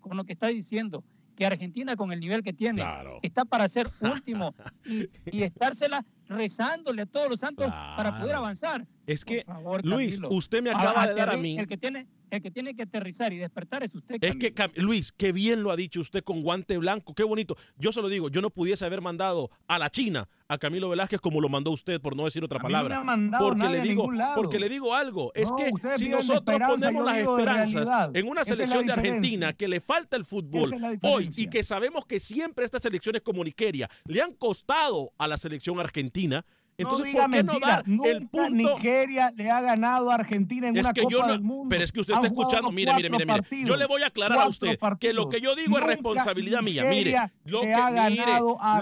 con 0.00 0.16
lo 0.16 0.24
que 0.24 0.32
está 0.32 0.48
diciendo, 0.48 1.04
que 1.34 1.46
Argentina 1.46 1.94
con 1.94 2.12
el 2.12 2.18
nivel 2.18 2.42
que 2.42 2.52
tiene 2.52 2.82
claro. 2.82 3.20
está 3.22 3.44
para 3.44 3.68
ser 3.68 3.88
último 4.00 4.54
y, 4.84 5.08
y, 5.24 5.42
estársela 5.44 6.04
rezándole 6.26 7.02
a 7.02 7.06
todos 7.06 7.28
los 7.30 7.40
santos 7.40 7.66
claro. 7.66 7.96
para 7.96 8.18
poder 8.18 8.34
avanzar? 8.34 8.86
Es 9.06 9.24
que, 9.24 9.44
favor, 9.44 9.84
Luis, 9.84 10.20
usted 10.30 10.62
me 10.62 10.70
acaba 10.70 11.06
de 11.06 11.14
dar 11.14 11.30
a 11.30 11.36
mí... 11.36 11.56
El 11.56 11.68
que 11.68 11.76
tiene 11.76 12.08
el 12.30 12.42
que 12.42 12.50
tiene 12.50 12.74
que 12.74 12.82
aterrizar 12.82 13.32
y 13.32 13.38
despertar 13.38 13.82
es 13.82 13.94
usted. 13.94 14.16
Es 14.20 14.36
que, 14.36 14.52
Luis, 14.76 15.12
qué 15.12 15.32
bien 15.32 15.62
lo 15.62 15.70
ha 15.70 15.76
dicho 15.76 16.00
usted 16.00 16.22
con 16.22 16.42
guante 16.42 16.78
blanco, 16.78 17.14
qué 17.14 17.24
bonito. 17.24 17.56
Yo 17.76 17.92
se 17.92 18.02
lo 18.02 18.08
digo, 18.08 18.28
yo 18.28 18.40
no 18.42 18.50
pudiese 18.50 18.84
haber 18.84 19.00
mandado 19.00 19.50
a 19.66 19.78
la 19.78 19.90
China 19.90 20.28
a 20.48 20.58
Camilo 20.58 20.88
Velázquez 20.88 21.20
como 21.20 21.40
lo 21.40 21.48
mandó 21.48 21.70
usted, 21.70 22.00
por 22.00 22.16
no 22.16 22.24
decir 22.24 22.42
otra 22.42 22.58
palabra. 22.58 23.02
No 23.04 23.38
porque, 23.38 23.68
le 23.68 23.80
digo, 23.82 24.10
porque 24.34 24.58
le 24.58 24.68
digo 24.68 24.94
algo, 24.94 25.32
es 25.34 25.50
no, 25.50 25.56
que 25.56 25.70
si 25.96 26.08
nosotros 26.08 26.58
ponemos 26.66 27.04
las 27.04 27.16
esperanzas 27.18 28.10
en 28.14 28.28
una 28.28 28.44
selección 28.44 28.86
de 28.86 28.92
Argentina 28.92 29.52
que 29.52 29.68
le 29.68 29.80
falta 29.80 30.16
el 30.16 30.24
fútbol 30.24 30.70
hoy 31.02 31.30
y 31.36 31.48
que 31.48 31.62
sabemos 31.62 32.06
que 32.06 32.20
siempre 32.20 32.64
estas 32.64 32.82
selecciones 32.82 33.22
como 33.22 33.44
Nigeria 33.44 33.88
le 34.06 34.22
han 34.22 34.32
costado 34.32 35.12
a 35.18 35.28
la 35.28 35.36
selección 35.36 35.78
argentina, 35.80 36.44
entonces, 36.78 36.98
no 37.00 37.04
diga 37.06 37.22
¿por 37.24 37.30
qué 37.30 37.42
mentira. 37.42 37.58
no 37.58 37.66
dar 37.66 37.82
Nunca 37.86 38.10
el 38.10 38.28
punto? 38.28 38.50
Nigeria 38.50 39.32
le 39.34 39.50
ha 39.50 39.60
ganado 39.60 40.10
a 40.10 40.14
Argentina 40.14 40.68
en 40.68 40.76
es 40.76 40.84
una 40.84 40.92
que 40.92 41.02
Copa 41.02 41.12
yo 41.12 41.22
no, 41.22 41.32
del 41.32 41.40
Mundo. 41.42 41.66
Pero 41.68 41.84
es 41.84 41.92
que 41.92 42.00
usted 42.00 42.14
está 42.14 42.26
escuchando. 42.26 42.70
Mire, 42.72 42.92
mire, 42.94 43.10
mire, 43.10 43.24
mire. 43.26 43.38
partidos, 43.40 43.68
Yo 43.68 43.76
le 43.76 43.86
voy 43.86 44.02
a 44.02 44.06
aclarar 44.06 44.38
a 44.38 44.48
usted 44.48 44.78
partidos. 44.78 44.98
que 45.00 45.12
lo 45.14 45.28
que 45.28 45.40
yo 45.40 45.54
digo 45.54 45.70
Nunca 45.70 45.82
es 45.82 45.86
responsabilidad 45.88 46.62
mía. 46.62 46.84
Mire, 46.84 47.16
lo 47.44 47.60
que, 47.62 47.74
ha 47.74 48.10
mire, 48.10 48.22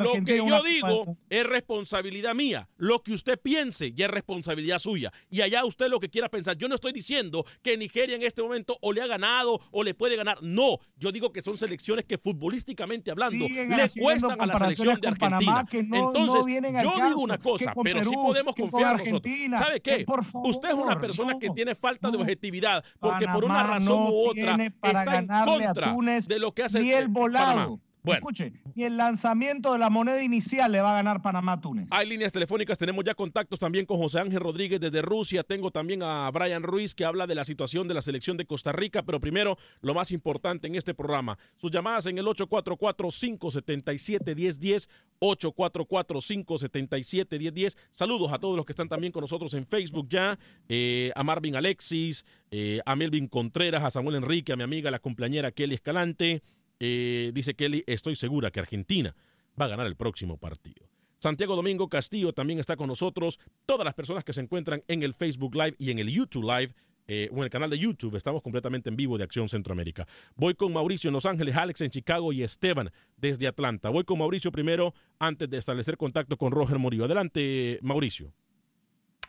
lo 0.01 0.25
que 0.25 0.37
yo 0.37 0.63
digo 0.63 1.17
es 1.31 1.47
responsabilidad 1.47 2.35
mía. 2.35 2.69
Lo 2.77 3.03
que 3.03 3.13
usted 3.13 3.41
piense 3.41 3.93
ya 3.93 4.07
es 4.07 4.11
responsabilidad 4.11 4.79
suya. 4.79 5.13
Y 5.31 5.41
allá 5.41 5.65
usted 5.65 5.89
lo 5.89 5.99
que 5.99 6.09
quiera 6.09 6.29
pensar. 6.29 6.57
Yo 6.57 6.69
no 6.69 6.75
estoy 6.75 6.93
diciendo 6.93 7.45
que 7.63 7.77
Nigeria 7.77 8.17
en 8.17 8.23
este 8.23 8.43
momento 8.43 8.77
o 8.83 8.93
le 8.93 9.03
ha 9.03 9.07
ganado 9.07 9.61
o 9.71 9.83
le 9.83 9.95
puede 9.95 10.17
ganar. 10.17 10.39
No, 10.43 10.79
yo 10.97 11.13
digo 11.13 11.33
que 11.33 11.41
son 11.41 11.57
selecciones 11.57 12.05
que 12.05 12.19
futbolísticamente 12.19 13.11
hablando 13.11 13.47
Siguen 13.47 13.71
le 13.71 13.89
cuestan 14.01 14.41
a 14.41 14.47
la 14.47 14.59
selección 14.59 15.01
de 15.01 15.09
Argentina. 15.09 15.39
Panamá 15.41 15.67
que 15.67 15.83
no- 15.83 15.97
Entonces, 16.09 16.63
yo 16.83 17.09
digo 17.09 17.21
una 17.23 17.39
cosa, 17.39 17.73
pero 17.93 18.05
sí 18.05 18.11
Perú, 18.11 18.23
podemos 18.25 18.55
que 18.55 18.63
con 18.63 18.71
confiar 18.71 18.93
nosotros. 18.97 19.23
Argentina, 19.25 19.59
¿Sabe 19.59 19.81
qué? 19.81 20.05
por 20.05 20.21
usted 20.45 20.69
es 20.69 20.75
una 20.75 20.87
favor, 20.87 21.01
persona 21.01 21.33
no, 21.33 21.39
que 21.39 21.51
tiene 21.51 21.75
falta 21.75 22.11
de 22.11 22.19
objetividad 22.19 22.85
porque 22.99 23.27
por 23.29 23.45
una 23.45 23.63
razón 23.63 23.87
no 23.87 24.11
u 24.11 24.29
otra 24.31 24.57
está 24.83 25.19
en 25.19 25.27
contra 25.27 25.95
de 26.27 26.39
lo 26.39 26.53
que 26.53 26.63
hace 26.65 26.81
ni 26.81 26.93
el 26.93 27.13
Panamá. 27.13 27.79
Bueno. 28.07 28.21
Escuche, 28.21 28.53
ni 28.77 28.85
el 28.85 28.97
lanzamiento 28.97 29.73
de 29.73 29.81
la 29.81 29.91
moneda 29.91 30.23
inicial 30.23 30.71
le 30.71 30.81
va 30.81 30.93
a 30.93 30.95
ganar 30.95 31.23
Panamá 31.23 31.55
a 31.55 31.61
Túnez. 31.61 31.89
Hay 31.91 32.09
líneas 32.09 32.31
telefónicas, 32.31 32.79
tenemos 32.79 33.05
ya 33.05 33.17
contactos 33.17 33.59
también 33.59 33.85
con 33.85 33.99
José 33.99 34.21
Ángel 34.21 34.39
Rodríguez 34.39 34.79
desde 34.79 35.03
Rusia, 35.03 35.43
tengo 35.43 35.73
también 35.73 36.05
a 36.05 36.31
Brian 36.31 36.63
Ruiz 36.63 36.95
que 36.95 37.05
habla 37.05 37.27
de 37.27 37.35
la 37.35 37.45
situación 37.45 37.89
de 37.89 37.95
la 37.95 38.03
selección 38.03 38.37
de 38.37 38.47
Costa 38.47 38.71
Rica, 38.71 39.03
pero 39.03 39.19
primero 39.19 39.59
lo 39.81 39.93
más 39.93 40.13
importante 40.13 40.69
en 40.69 40.77
este 40.77 40.95
programa, 40.95 41.37
sus 41.57 41.73
llamadas 41.73 42.07
en 42.07 42.19
el 42.19 42.27
844-577-1010, 42.27 44.89
844-577-1010. 45.21 47.77
Saludos 47.91 48.33
a 48.33 48.39
todos 48.39 48.57
los 48.57 48.65
que 48.65 48.71
están 48.71 48.89
también 48.89 49.13
con 49.13 49.23
nosotros 49.23 49.53
en 49.55 49.67
Facebook 49.67 50.07
ya, 50.09 50.39
eh, 50.69 51.11
a 51.17 51.25
Marvin 51.25 51.57
Alexis, 51.57 52.25
eh, 52.53 52.79
a 52.87 52.95
Melvin 52.95 53.27
Contreras, 53.27 53.83
a 53.83 53.91
Samuel 53.91 54.19
Enrique, 54.19 54.53
a 54.53 54.57
mi 54.57 54.63
amiga 54.63 54.93
la 54.93 55.01
cumpleañera 55.01 55.51
Kelly 55.51 55.75
Escalante. 55.75 56.45
Eh, 56.81 57.31
dice 57.35 57.55
Kelly, 57.55 57.85
estoy 57.87 58.17
segura 58.17 58.51
que 58.51 58.61
Argentina 58.61 59.15
va 59.61 59.67
a 59.67 59.69
ganar 59.69 59.87
el 59.87 59.97
próximo 59.97 60.37
partido. 60.37 60.87
Santiago 61.19 61.57
Domingo 61.57 61.89
Castillo 61.89 62.33
también 62.33 62.59
está 62.59 62.77
con 62.77 62.89
nosotros. 62.89 63.39
Todas 63.65 63.85
las 63.85 63.95
personas 63.95 64.23
que 64.25 64.33
se 64.33 64.41
encuentran 64.43 64.83
en 64.87 65.03
el 65.03 65.15
Facebook 65.15 65.55
Live 65.55 65.75
y 65.79 65.91
en 65.91 65.99
el 65.99 66.11
YouTube 66.11 66.45
Live. 66.45 66.75
eh, 67.09 67.29
o 67.33 67.37
en 67.37 67.45
el 67.45 67.51
canal 67.51 67.71
de 67.71 67.79
YouTube, 67.79 68.17
estamos 68.17 68.43
completamente 68.43 68.89
en 68.91 68.97
vivo 68.97 69.17
de 69.17 69.23
Acción 69.23 69.49
Centroamérica. 69.49 70.09
Voy 70.35 70.55
con 70.55 70.73
Mauricio 70.73 71.07
en 71.09 71.15
Los 71.15 71.25
Ángeles, 71.25 71.55
Alex 71.57 71.81
en 71.83 71.91
Chicago 71.91 72.33
y 72.33 72.43
Esteban 72.43 72.91
desde 73.17 73.47
Atlanta. 73.47 73.91
Voy 73.91 74.03
con 74.03 74.19
Mauricio 74.19 74.51
primero 74.51 74.93
antes 75.21 75.49
de 75.49 75.57
establecer 75.57 75.97
contacto 75.97 76.37
con 76.37 76.51
Roger 76.51 76.81
Murillo. 76.81 77.05
Adelante, 77.05 77.79
Mauricio. 77.81 78.33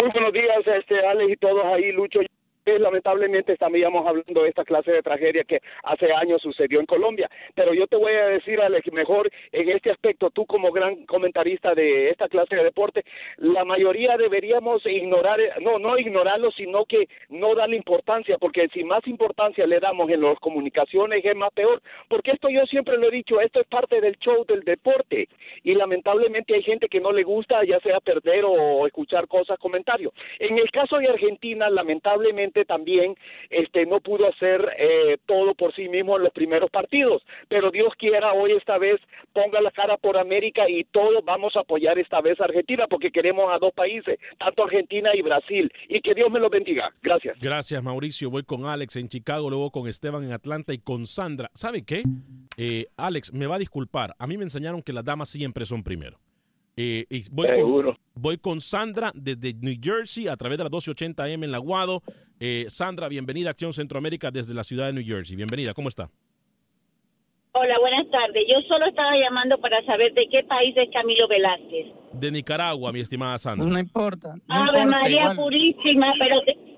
Muy 0.01 0.09
buenos 0.11 0.33
días, 0.33 0.57
este, 0.65 1.05
Alex 1.05 1.33
y 1.33 1.35
todos 1.37 1.63
ahí, 1.65 1.91
Lucho. 1.91 2.19
Eh, 2.67 2.79
Lamentablemente 2.79 3.53
estamos 3.53 4.05
hablando 4.05 4.43
de 4.43 4.49
esta 4.49 4.65
clase 4.65 4.91
de 4.91 5.01
tragedia 5.01 5.45
que 5.45 5.61
hace 5.83 6.11
años 6.11 6.41
sucedió 6.41 6.81
en 6.81 6.85
Colombia. 6.85 7.29
Pero 7.55 7.73
yo 7.73 7.87
te 7.87 7.95
voy 7.95 8.11
a 8.11 8.27
decir, 8.27 8.59
Alex, 8.59 8.91
mejor 8.91 9.31
en 9.53 9.69
este 9.69 9.89
aspecto, 9.89 10.29
tú 10.31 10.45
como 10.45 10.73
gran 10.73 11.05
comentarista 11.05 11.73
de 11.73 12.09
esta 12.09 12.27
clase 12.27 12.57
de 12.57 12.65
deporte, 12.65 13.05
la 13.37 13.63
mayoría 13.63 14.17
deberíamos 14.17 14.85
ignorar, 14.85 15.39
no, 15.61 15.79
no 15.79 15.97
ignorarlo, 15.97 16.51
sino 16.51 16.83
que 16.83 17.07
no 17.29 17.55
darle 17.55 17.77
importancia, 17.77 18.37
porque 18.37 18.67
si 18.73 18.83
más 18.83 19.07
importancia 19.07 19.65
le 19.65 19.79
damos 19.79 20.09
en 20.09 20.21
las 20.21 20.37
comunicaciones 20.39 21.23
es 21.23 21.35
más 21.37 21.53
peor. 21.53 21.81
Porque 22.09 22.31
esto 22.31 22.49
yo 22.49 22.65
siempre 22.65 22.97
lo 22.97 23.07
he 23.07 23.11
dicho, 23.11 23.39
esto 23.39 23.61
es 23.61 23.67
parte 23.67 24.01
del 24.01 24.17
show 24.17 24.43
del 24.45 24.63
deporte. 24.63 25.29
Y 25.63 25.73
lamentablemente 25.73 26.53
hay 26.53 26.63
gente 26.63 26.89
que 26.89 26.99
no 26.99 27.13
le 27.13 27.23
gusta, 27.23 27.63
ya 27.63 27.79
sea 27.79 28.01
perder 28.01 28.43
o 28.45 28.85
escuchar 28.85 29.25
cosas, 29.29 29.57
comentarios. 29.57 30.11
En 30.39 30.57
el 30.57 30.69
caso 30.69 30.97
de 30.97 31.07
Argentina, 31.07 31.69
lamentablemente 31.69 32.56
también 32.65 33.15
este 33.49 33.85
no 33.85 33.99
pudo 33.99 34.27
hacer 34.27 34.73
eh, 34.77 35.17
todo 35.25 35.53
por 35.55 35.73
sí 35.75 35.87
mismo 35.89 36.17
en 36.17 36.23
los 36.23 36.33
primeros 36.33 36.69
partidos, 36.69 37.23
pero 37.47 37.71
Dios 37.71 37.93
quiera 37.97 38.33
hoy 38.33 38.53
esta 38.53 38.77
vez 38.77 38.99
ponga 39.33 39.61
la 39.61 39.71
cara 39.71 39.97
por 39.97 40.17
América 40.17 40.69
y 40.69 40.83
todos 40.85 41.23
vamos 41.23 41.55
a 41.55 41.61
apoyar 41.61 41.97
esta 41.99 42.21
vez 42.21 42.39
a 42.41 42.45
Argentina 42.45 42.87
porque 42.89 43.11
queremos 43.11 43.51
a 43.53 43.59
dos 43.59 43.73
países, 43.73 44.19
tanto 44.37 44.63
Argentina 44.63 45.11
y 45.13 45.21
Brasil, 45.21 45.71
y 45.87 46.01
que 46.01 46.13
Dios 46.13 46.31
me 46.31 46.39
los 46.39 46.49
bendiga. 46.49 46.91
Gracias. 47.01 47.37
Gracias, 47.39 47.83
Mauricio. 47.83 48.29
Voy 48.29 48.43
con 48.43 48.65
Alex 48.65 48.95
en 48.95 49.09
Chicago, 49.09 49.49
luego 49.49 49.71
con 49.71 49.87
Esteban 49.87 50.23
en 50.23 50.31
Atlanta 50.31 50.73
y 50.73 50.79
con 50.79 51.07
Sandra. 51.07 51.49
¿Sabe 51.53 51.83
qué? 51.85 52.03
Eh, 52.57 52.87
Alex, 52.97 53.33
me 53.33 53.47
va 53.47 53.55
a 53.55 53.59
disculpar. 53.59 54.15
A 54.19 54.27
mí 54.27 54.37
me 54.37 54.43
enseñaron 54.43 54.81
que 54.81 54.93
las 54.93 55.05
damas 55.05 55.29
siempre 55.29 55.65
son 55.65 55.83
primero. 55.83 56.17
Eh, 56.79 57.05
y 57.09 57.23
voy, 57.31 57.47
Seguro. 57.47 57.93
con, 57.93 58.21
voy 58.21 58.37
con 58.37 58.61
Sandra 58.61 59.11
desde 59.15 59.53
New 59.55 59.75
Jersey 59.81 60.27
a 60.27 60.37
través 60.37 60.59
de 60.59 60.63
la 60.63 60.69
1280M 60.69 61.43
en 61.43 61.51
Laguado. 61.51 62.03
Eh, 62.39 62.65
Sandra, 62.69 63.09
bienvenida 63.09 63.49
a 63.49 63.51
Acción 63.51 63.73
Centroamérica 63.73 64.29
desde 64.29 64.53
la 64.53 64.63
ciudad 64.63 64.85
de 64.85 64.93
New 64.93 65.03
Jersey. 65.03 65.35
Bienvenida, 65.35 65.73
¿cómo 65.73 65.89
está? 65.89 66.09
Hola, 67.53 67.79
buenas 67.79 68.07
tardes. 68.11 68.43
Yo 68.47 68.61
solo 68.67 68.85
estaba 68.85 69.09
llamando 69.17 69.57
para 69.59 69.83
saber 69.85 70.13
de 70.13 70.27
qué 70.29 70.43
país 70.43 70.75
es 70.77 70.89
Camilo 70.93 71.27
Velázquez. 71.27 71.87
De 72.13 72.29
Nicaragua, 72.31 72.91
mi 72.93 72.99
estimada 72.99 73.39
Sandra. 73.39 73.67
No 73.67 73.79
importa. 73.79 74.35
No 74.47 74.55
Ave 74.55 74.81
importa, 74.81 74.99
María 74.99 75.21
igual. 75.21 75.35
Purísima, 75.37 76.13
pero 76.19 76.35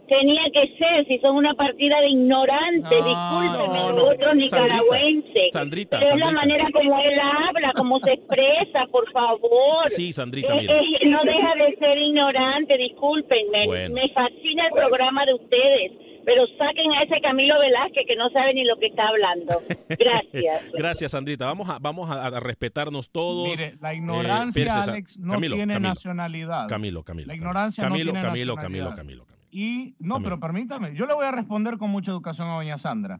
tenía 0.10 0.44
que 0.52 0.76
ser, 0.78 1.06
si 1.08 1.18
son 1.20 1.36
una 1.38 1.54
partida 1.54 2.02
de 2.02 2.10
ignorantes, 2.10 3.00
No, 3.00 3.08
discúlpeme, 3.08 3.80
no, 3.80 3.90
no. 3.92 3.96
nosotros 3.96 4.36
nicaragüenses. 4.36 5.50
Sandrita, 5.54 6.00
pero 6.00 6.12
es 6.12 6.18
la 6.20 6.26
Sandrita. 6.26 6.42
manera 6.48 6.66
como 6.74 7.00
él 7.00 7.20
habla, 7.20 7.72
como 7.76 8.00
se 8.00 8.14
expresa, 8.14 8.86
por 8.92 9.10
favor. 9.12 9.90
Sí, 9.90 10.12
Sandrita, 10.14 10.54
Eh, 10.54 10.62
mira. 10.62 10.74
eh, 10.82 11.06
no 11.08 11.20
deja 11.24 11.56
de 11.56 11.76
ser 11.78 11.98
ignorante, 11.98 12.78
discúlpenme. 12.78 13.66
Bueno. 13.68 13.96
Me 13.96 14.10
fascina 14.10 14.66
el 14.68 14.72
programa 14.74 15.26
de 15.26 15.34
ustedes, 15.36 15.92
pero 16.26 16.46
saquen 16.58 16.92
a 16.94 17.04
ese 17.04 17.22
Camilo 17.22 17.60
Velázquez 17.60 18.06
que 18.08 18.16
no 18.16 18.30
sabe 18.30 18.54
ni 18.54 18.64
lo 18.66 18.78
que 18.78 18.88
está 18.88 19.08
hablando. 19.08 19.56
Gracias. 19.90 20.72
Gracias, 20.74 21.12
Sandrita. 21.12 21.46
Vamos 21.46 21.70
a, 21.70 21.78
vamos 21.80 22.10
a, 22.10 22.26
a 22.26 22.40
respetarnos 22.40 23.10
todos. 23.12 23.48
Mire, 23.50 23.76
la 23.82 23.94
ignorancia, 23.94 24.62
espérese, 24.64 24.86
Sa- 24.86 24.92
Alex, 24.92 25.18
no 25.20 25.34
Camilo, 25.34 25.56
tiene 25.56 25.74
Camilo. 25.74 25.90
nacionalidad. 25.90 26.68
Camilo, 26.68 27.04
Camilo. 27.04 27.28
La 27.28 27.34
Camilo. 27.34 27.42
ignorancia 27.50 27.84
no 27.84 27.90
Camilo, 27.90 28.12
tiene 28.12 28.26
Camilo, 28.28 28.56
nacionalidad. 28.56 28.96
Camilo, 28.96 28.96
Camilo, 28.96 29.26
Camilo. 29.26 29.39
Y 29.52 29.96
no, 30.00 30.22
pero 30.22 30.40
permítame, 30.40 30.94
yo 30.96 31.06
le 31.08 31.14
voy 31.14 31.26
a 31.26 31.32
responder 31.32 31.78
con 31.78 31.90
mucha 31.90 32.12
educación 32.12 32.48
a 32.50 32.54
doña 32.56 32.78
Sandra. 32.78 33.20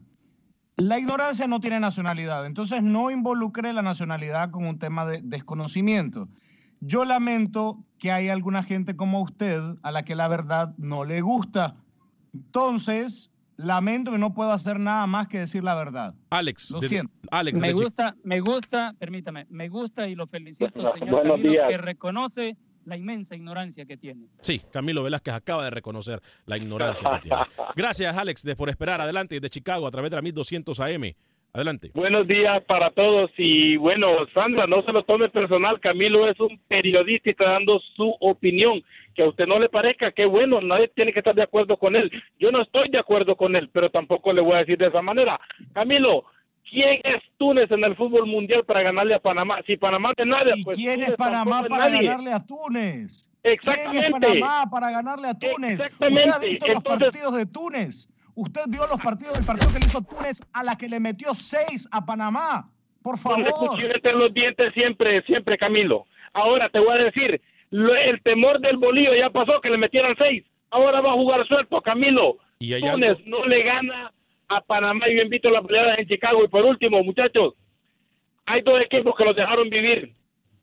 La 0.76 0.98
ignorancia 0.98 1.46
no 1.46 1.60
tiene 1.60 1.78
nacionalidad, 1.80 2.46
entonces 2.46 2.82
no 2.82 3.10
involucré 3.10 3.72
la 3.72 3.82
nacionalidad 3.82 4.50
con 4.50 4.64
un 4.66 4.78
tema 4.78 5.04
de 5.04 5.20
desconocimiento. 5.22 6.28
Yo 6.80 7.04
lamento 7.04 7.84
que 7.98 8.10
hay 8.12 8.28
alguna 8.28 8.62
gente 8.62 8.96
como 8.96 9.20
usted 9.20 9.60
a 9.82 9.92
la 9.92 10.04
que 10.04 10.14
la 10.14 10.28
verdad 10.28 10.74
no 10.78 11.04
le 11.04 11.20
gusta. 11.20 11.76
Entonces, 12.32 13.30
lamento 13.56 14.12
que 14.12 14.18
no 14.18 14.32
puedo 14.32 14.52
hacer 14.52 14.80
nada 14.80 15.06
más 15.06 15.28
que 15.28 15.40
decir 15.40 15.62
la 15.62 15.74
verdad. 15.74 16.14
Alex, 16.30 16.70
Lo 16.70 16.80
de- 16.80 16.88
siento. 16.88 17.12
Alex, 17.30 17.58
Me 17.58 17.72
gusta, 17.74 18.16
me 18.24 18.40
gusta, 18.40 18.94
permítame, 18.98 19.46
me 19.50 19.68
gusta 19.68 20.08
y 20.08 20.14
lo 20.14 20.26
felicito, 20.26 20.90
señor 20.92 21.22
Camilo, 21.22 21.36
días. 21.36 21.68
que 21.68 21.76
reconoce 21.76 22.56
la 22.84 22.96
inmensa 22.96 23.34
ignorancia 23.34 23.84
que 23.84 23.96
tiene. 23.96 24.26
Sí, 24.40 24.60
Camilo 24.72 25.02
Velázquez 25.02 25.34
acaba 25.34 25.64
de 25.64 25.70
reconocer 25.70 26.20
la 26.46 26.56
ignorancia 26.56 27.08
que 27.14 27.28
tiene. 27.28 27.42
Gracias, 27.76 28.16
Alex, 28.16 28.42
de, 28.42 28.56
por 28.56 28.68
esperar. 28.68 29.00
Adelante, 29.00 29.36
desde 29.36 29.50
Chicago, 29.50 29.86
a 29.86 29.90
través 29.90 30.10
de 30.10 30.16
la 30.16 30.22
1200 30.22 30.80
AM. 30.80 31.14
Adelante. 31.52 31.90
Buenos 31.94 32.28
días 32.28 32.62
para 32.64 32.90
todos 32.90 33.28
y 33.36 33.76
bueno, 33.76 34.24
Sandra, 34.32 34.68
no 34.68 34.82
se 34.82 34.92
lo 34.92 35.02
tome 35.02 35.28
personal, 35.30 35.80
Camilo 35.80 36.28
es 36.30 36.38
un 36.38 36.60
periodista 36.68 37.28
y 37.28 37.32
está 37.32 37.50
dando 37.50 37.80
su 37.96 38.14
opinión, 38.20 38.80
que 39.16 39.22
a 39.24 39.28
usted 39.28 39.48
no 39.48 39.58
le 39.58 39.68
parezca, 39.68 40.12
que 40.12 40.26
bueno, 40.26 40.60
nadie 40.60 40.86
tiene 40.94 41.12
que 41.12 41.18
estar 41.18 41.34
de 41.34 41.42
acuerdo 41.42 41.76
con 41.76 41.96
él. 41.96 42.08
Yo 42.38 42.52
no 42.52 42.62
estoy 42.62 42.88
de 42.90 43.00
acuerdo 43.00 43.34
con 43.34 43.56
él, 43.56 43.68
pero 43.72 43.90
tampoco 43.90 44.32
le 44.32 44.42
voy 44.42 44.54
a 44.54 44.58
decir 44.58 44.78
de 44.78 44.86
esa 44.86 45.02
manera. 45.02 45.40
Camilo, 45.72 46.24
¿quién 46.70 47.00
es 47.04 47.22
Túnez 47.38 47.70
en 47.70 47.84
el 47.84 47.96
fútbol 47.96 48.26
mundial 48.26 48.64
para 48.64 48.82
ganarle 48.82 49.14
a 49.14 49.18
Panamá? 49.20 49.58
Si 49.66 49.76
Panamá 49.76 50.12
de 50.16 50.24
nadie, 50.26 50.52
¿Y 50.56 50.64
pues 50.64 50.76
quién 50.78 51.02
es 51.02 51.12
Panamá 51.12 51.62
para 51.68 51.90
nadie. 51.90 52.06
ganarle 52.06 52.32
a 52.32 52.46
Túnez? 52.46 53.28
¿Quién 53.42 53.52
es 53.54 53.58
Exactamente. 53.58 54.10
Panamá 54.20 54.64
para 54.70 54.90
ganarle 54.90 55.28
a 55.28 55.34
Túnez? 55.38 55.72
Exactamente. 55.72 56.20
Usted 56.28 56.32
ha 56.32 56.38
visto 56.38 56.66
los 56.68 56.82
partidos 56.82 57.36
de 57.36 57.46
Túnez. 57.46 58.08
Usted 58.34 58.60
vio 58.68 58.86
los 58.86 59.00
partidos 59.00 59.34
del 59.34 59.44
partido 59.44 59.72
que 59.72 59.78
le 59.80 59.86
hizo 59.86 60.02
Túnez 60.02 60.40
a 60.52 60.62
la 60.64 60.76
que 60.76 60.88
le 60.88 61.00
metió 61.00 61.34
seis 61.34 61.88
a 61.92 62.04
Panamá. 62.06 62.70
Por 63.02 63.20
Con 63.22 63.44
favor. 63.44 63.82
entre 63.82 64.12
los 64.12 64.32
dientes 64.34 64.72
siempre, 64.74 65.22
siempre, 65.22 65.56
Camilo. 65.58 66.04
Ahora 66.34 66.68
te 66.68 66.78
voy 66.78 66.92
a 66.98 67.04
decir, 67.04 67.40
lo- 67.70 67.94
el 67.94 68.20
temor 68.22 68.60
del 68.60 68.76
bolillo 68.76 69.14
ya 69.14 69.30
pasó, 69.30 69.60
que 69.60 69.70
le 69.70 69.78
metieran 69.78 70.14
seis. 70.18 70.44
Ahora 70.70 71.00
va 71.00 71.10
a 71.10 71.14
jugar 71.14 71.46
suelto, 71.48 71.80
Camilo. 71.80 72.36
Y 72.58 72.78
Túnez 72.78 73.16
algo- 73.18 73.22
no 73.38 73.46
le 73.46 73.62
gana 73.62 74.12
a 74.50 74.60
Panamá 74.60 75.08
y 75.08 75.16
yo 75.16 75.22
invito 75.22 75.48
a 75.48 75.52
las 75.52 75.66
peleadas 75.66 75.98
en 75.98 76.08
Chicago. 76.08 76.44
Y 76.44 76.48
por 76.48 76.64
último, 76.64 77.02
muchachos, 77.02 77.54
hay 78.46 78.62
dos 78.62 78.80
equipos 78.82 79.16
que 79.16 79.24
los 79.24 79.36
dejaron 79.36 79.70
vivir, 79.70 80.12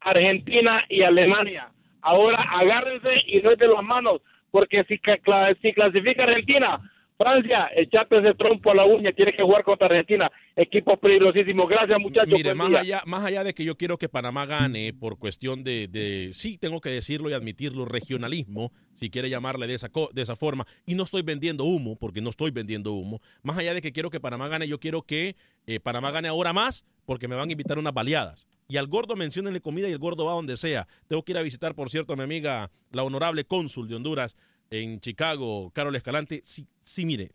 Argentina 0.02 0.84
y 0.90 1.02
Alemania. 1.02 1.70
Ahora 2.02 2.42
agárrense 2.42 3.24
y 3.26 3.42
no 3.42 3.52
las 3.52 3.84
manos, 3.84 4.22
porque 4.52 4.84
si 4.86 5.00
clasifica 5.00 6.24
Argentina, 6.24 6.80
Francia, 7.18 7.70
echate 7.76 8.20
ese 8.20 8.36
trompo 8.36 8.70
a 8.72 8.76
la 8.76 8.86
uña, 8.86 9.12
tiene 9.12 9.34
que 9.34 9.42
jugar 9.42 9.64
contra 9.64 9.88
Argentina. 9.88 10.32
Equipo 10.56 10.98
peligrosísimo. 10.98 11.66
Gracias, 11.66 12.00
muchachos. 12.00 12.32
Mire, 12.32 12.54
más 12.54 12.70
día. 12.70 12.80
allá, 12.80 13.02
más 13.08 13.26
allá 13.26 13.44
de 13.44 13.56
que 13.56 13.64
yo 13.66 13.76
quiero 13.76 13.98
que 13.98 14.08
Panamá 14.08 14.46
gane 14.46 14.94
por 14.94 15.18
cuestión 15.18 15.64
de, 15.64 15.88
de- 15.88 16.30
sí, 16.34 16.60
tengo 16.60 16.80
que 16.80 16.90
decirlo 16.90 17.30
y 17.30 17.34
admitirlo, 17.34 17.86
regionalismo, 17.86 18.72
si 18.94 19.10
quiere 19.10 19.32
llamarle 19.32 19.66
de 19.66 19.74
esa, 19.74 19.90
de 20.14 20.22
esa 20.22 20.36
forma, 20.36 20.66
y 20.86 20.94
no 20.94 21.04
estoy 21.04 21.24
vendiendo 21.24 21.64
humo, 21.64 21.96
porque 21.96 22.22
no 22.22 22.30
estoy 22.30 22.52
vendiendo 22.52 22.94
humo, 22.94 23.20
más 23.42 23.58
allá 23.58 23.74
de 23.74 23.82
que 23.82 23.92
quiero 23.92 24.12
que 24.12 24.20
Panamá 24.20 24.48
gane, 24.48 24.68
yo 24.68 24.80
quiero 24.80 25.02
que 25.02 25.36
eh, 25.66 25.80
Panamá 25.80 26.12
gane 26.12 26.28
ahora 26.28 26.54
más, 26.54 26.86
porque 27.06 27.28
me 27.28 27.36
van 27.36 27.50
a 27.50 27.52
invitar 27.52 27.78
a 27.78 27.80
unas 27.80 27.94
baleadas. 27.94 28.48
Y 28.70 28.78
al 28.78 28.88
gordo 28.88 29.16
menciónenle 29.16 29.62
comida 29.62 29.88
y 29.90 29.92
el 29.94 29.98
gordo 29.98 30.26
va 30.26 30.34
donde 30.34 30.58
sea. 30.58 30.88
Tengo 31.08 31.24
que 31.24 31.32
ir 31.32 31.38
a 31.38 31.42
visitar, 31.42 31.74
por 31.74 31.90
cierto, 31.90 32.14
a 32.14 32.16
mi 32.18 32.24
amiga, 32.24 32.70
la 32.92 33.04
honorable 33.04 33.46
cónsul 33.46 33.88
de 33.88 33.96
Honduras 33.96 34.36
en 34.70 35.00
Chicago, 35.00 35.72
Carol 35.72 35.96
Escalante. 35.96 36.42
Sí, 36.44 36.68
sí 36.82 37.06
mire, 37.06 37.32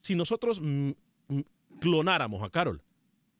si 0.00 0.14
nosotros 0.14 0.60
clonáramos 1.80 2.42
a 2.42 2.50
Carol, 2.50 2.82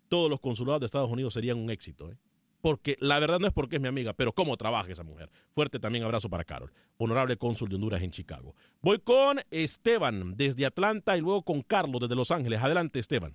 todos 0.09 0.31
los 0.31 0.41
consulados 0.41 0.81
de 0.81 0.87
Estados 0.87 1.11
Unidos 1.11 1.35
serían 1.35 1.59
un 1.59 1.71
éxito. 1.71 2.11
¿eh? 2.11 2.17
Porque 2.61 2.97
la 3.01 3.19
verdad 3.19 3.41
no 3.41 3.47
es 3.47 3.53
porque 3.53 3.77
es 3.77 3.83
mi 3.83 3.89
amiga, 3.89 4.13
pero 4.13 4.33
cómo 4.33 4.57
trabaja 4.57 4.93
esa 4.93 5.03
mujer. 5.03 5.29
Fuerte 5.55 5.81
también 5.81 6.05
abrazo 6.05 6.31
para 6.31 6.45
Carol, 6.45 6.71
honorable 6.97 7.37
cónsul 7.37 7.69
de 7.69 7.75
Honduras 7.75 8.03
en 8.03 8.13
Chicago. 8.13 8.55
Voy 8.81 8.99
con 9.01 9.41
Esteban 9.51 10.37
desde 10.37 10.65
Atlanta 10.65 11.17
y 11.17 11.21
luego 11.21 11.43
con 11.43 11.63
Carlos 11.63 12.01
desde 12.01 12.15
Los 12.15 12.31
Ángeles. 12.31 12.63
Adelante, 12.63 13.01
Esteban. 13.01 13.35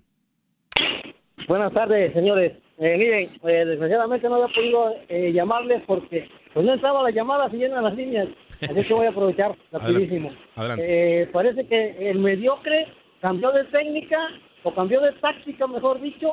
Buenas 1.46 1.72
tardes, 1.72 2.12
señores. 2.12 2.52
Eh, 2.78 2.96
miren, 2.96 3.28
eh, 3.42 3.64
desgraciadamente 3.64 4.28
no 4.28 4.36
había 4.36 4.54
podido 4.54 4.94
eh, 5.08 5.32
llamarles 5.32 5.82
porque 5.86 6.28
pues 6.54 6.64
no 6.64 6.74
entraba 6.74 7.02
las 7.02 7.14
llamadas 7.14 7.52
y 7.52 7.56
llenan 7.56 7.84
las 7.84 7.94
líneas. 7.94 8.28
Así 8.60 8.82
que 8.86 8.94
voy 8.94 9.06
a 9.06 9.10
aprovechar 9.10 9.54
rapidísimo. 9.72 10.30
Adelante. 10.56 11.22
Eh, 11.22 11.26
parece 11.32 11.66
que 11.66 12.10
el 12.10 12.18
mediocre 12.18 12.86
cambió 13.20 13.50
de 13.52 13.64
técnica 13.64 14.18
o 14.62 14.72
cambió 14.74 15.00
de 15.00 15.12
táctica, 15.12 15.66
mejor 15.66 16.00
dicho, 16.00 16.32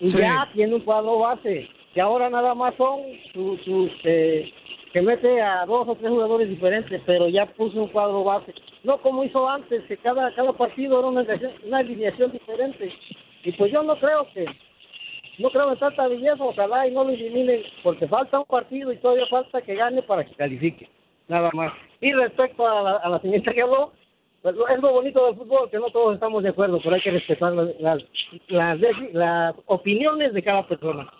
y 0.00 0.08
Sí. 0.08 0.18
ya 0.18 0.48
tiene 0.52 0.74
un 0.74 0.80
cuadro 0.82 1.18
base. 1.20 1.68
Y 1.94 2.00
ahora 2.00 2.28
nada 2.30 2.54
más 2.54 2.74
son 2.76 3.00
sus, 3.32 3.60
sus, 3.62 3.90
eh, 4.04 4.50
que 4.92 5.02
mete 5.02 5.40
a 5.40 5.64
dos 5.66 5.86
o 5.88 5.94
tres 5.96 6.10
jugadores 6.10 6.48
diferentes, 6.48 7.00
pero 7.06 7.28
ya 7.28 7.46
puso 7.46 7.82
un 7.82 7.88
cuadro 7.88 8.24
base. 8.24 8.52
No 8.82 8.98
como 8.98 9.24
hizo 9.24 9.48
antes, 9.48 9.82
que 9.84 9.96
cada, 9.96 10.32
cada 10.34 10.52
partido 10.52 10.98
era 10.98 11.08
una 11.08 11.20
alineación, 11.20 11.52
una 11.66 11.78
alineación 11.78 12.32
diferente. 12.32 12.92
Y 13.44 13.52
pues 13.52 13.72
yo 13.72 13.82
no 13.82 13.96
creo 13.98 14.26
que, 14.34 14.44
no 15.38 15.50
creo 15.50 15.72
en 15.72 15.78
tanta 15.78 16.06
belleza, 16.08 16.36
ojalá 16.44 16.86
y 16.86 16.90
no 16.92 17.04
lo 17.04 17.10
eliminen, 17.10 17.62
porque 17.82 18.06
falta 18.08 18.38
un 18.40 18.44
partido 18.46 18.92
y 18.92 18.96
todavía 18.98 19.26
falta 19.26 19.62
que 19.62 19.74
gane 19.74 20.02
para 20.02 20.24
que 20.24 20.34
califique, 20.34 20.88
nada 21.28 21.50
más. 21.52 21.72
Y 22.00 22.12
respecto 22.12 22.66
a 22.66 22.82
la, 22.82 22.90
a 22.96 23.08
la 23.08 23.20
señorita 23.20 23.52
que 23.52 23.62
habló, 23.62 23.92
pues, 24.42 24.54
lo- 24.54 24.68
es 24.68 24.80
lo 24.80 24.92
bonito 24.92 25.24
del 25.26 25.36
fútbol, 25.36 25.70
que 25.70 25.78
no 25.78 25.90
todos 25.90 26.14
estamos 26.14 26.42
de 26.42 26.50
acuerdo, 26.50 26.80
pero 26.82 26.94
hay 26.96 27.00
que 27.02 27.10
respetar 27.12 27.52
las, 27.52 27.68
las, 27.80 28.02
las, 28.48 28.78
las 29.12 29.54
opiniones 29.66 30.34
de 30.34 30.42
cada 30.42 30.66
persona. 30.66 31.10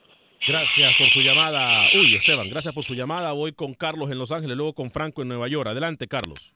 Gracias 0.46 0.94
por 0.98 1.08
su 1.08 1.20
llamada. 1.20 1.84
Uy, 1.94 2.16
Esteban, 2.16 2.50
gracias 2.50 2.74
por 2.74 2.84
su 2.84 2.94
llamada. 2.94 3.32
Voy 3.32 3.52
con 3.52 3.72
Carlos 3.72 4.10
en 4.10 4.18
Los 4.18 4.30
Ángeles, 4.30 4.56
luego 4.58 4.74
con 4.74 4.90
Franco 4.90 5.22
en 5.22 5.28
Nueva 5.28 5.48
York. 5.48 5.68
Adelante, 5.68 6.06
Carlos. 6.06 6.52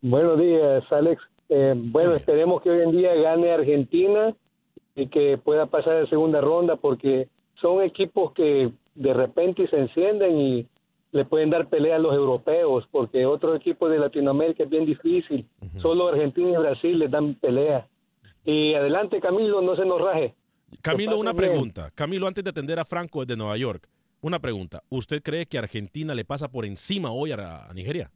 Buenos 0.00 0.38
días, 0.38 0.84
Alex. 0.90 1.22
Eh, 1.50 1.74
bueno, 1.76 2.14
esperemos 2.14 2.62
que 2.62 2.70
hoy 2.70 2.82
en 2.82 2.92
día 2.96 3.14
gane 3.14 3.52
Argentina 3.52 4.34
y 4.94 5.08
que 5.08 5.38
pueda 5.38 5.66
pasar 5.66 5.96
a 5.96 6.06
segunda 6.06 6.40
ronda 6.40 6.76
porque 6.76 7.28
son 7.60 7.82
equipos 7.82 8.32
que 8.32 8.70
de 8.94 9.12
repente 9.12 9.66
se 9.68 9.76
encienden 9.78 10.38
y 10.40 10.66
le 11.14 11.24
pueden 11.24 11.48
dar 11.48 11.68
pelea 11.68 11.94
a 11.94 11.98
los 12.00 12.12
europeos 12.12 12.84
porque 12.90 13.24
otros 13.24 13.56
equipos 13.56 13.88
de 13.88 14.00
Latinoamérica 14.00 14.64
es 14.64 14.68
bien 14.68 14.84
difícil. 14.84 15.48
Solo 15.80 16.08
Argentina 16.08 16.50
y 16.50 16.56
Brasil 16.56 16.98
les 16.98 17.08
dan 17.08 17.36
pelea. 17.36 17.86
Y 18.44 18.74
adelante, 18.74 19.20
Camilo, 19.20 19.62
no 19.62 19.76
se 19.76 19.84
nos 19.86 20.00
raje. 20.00 20.34
Camilo, 20.82 21.16
una 21.16 21.32
bien. 21.32 21.52
pregunta. 21.52 21.92
Camilo, 21.94 22.26
antes 22.26 22.42
de 22.42 22.50
atender 22.50 22.80
a 22.80 22.84
Franco 22.84 23.24
desde 23.24 23.36
Nueva 23.38 23.56
York, 23.56 23.88
una 24.22 24.40
pregunta. 24.40 24.82
¿Usted 24.88 25.22
cree 25.22 25.46
que 25.46 25.56
Argentina 25.56 26.16
le 26.16 26.24
pasa 26.24 26.48
por 26.48 26.64
encima 26.64 27.12
hoy 27.12 27.30
a, 27.30 27.66
a 27.66 27.72
Nigeria? 27.72 28.10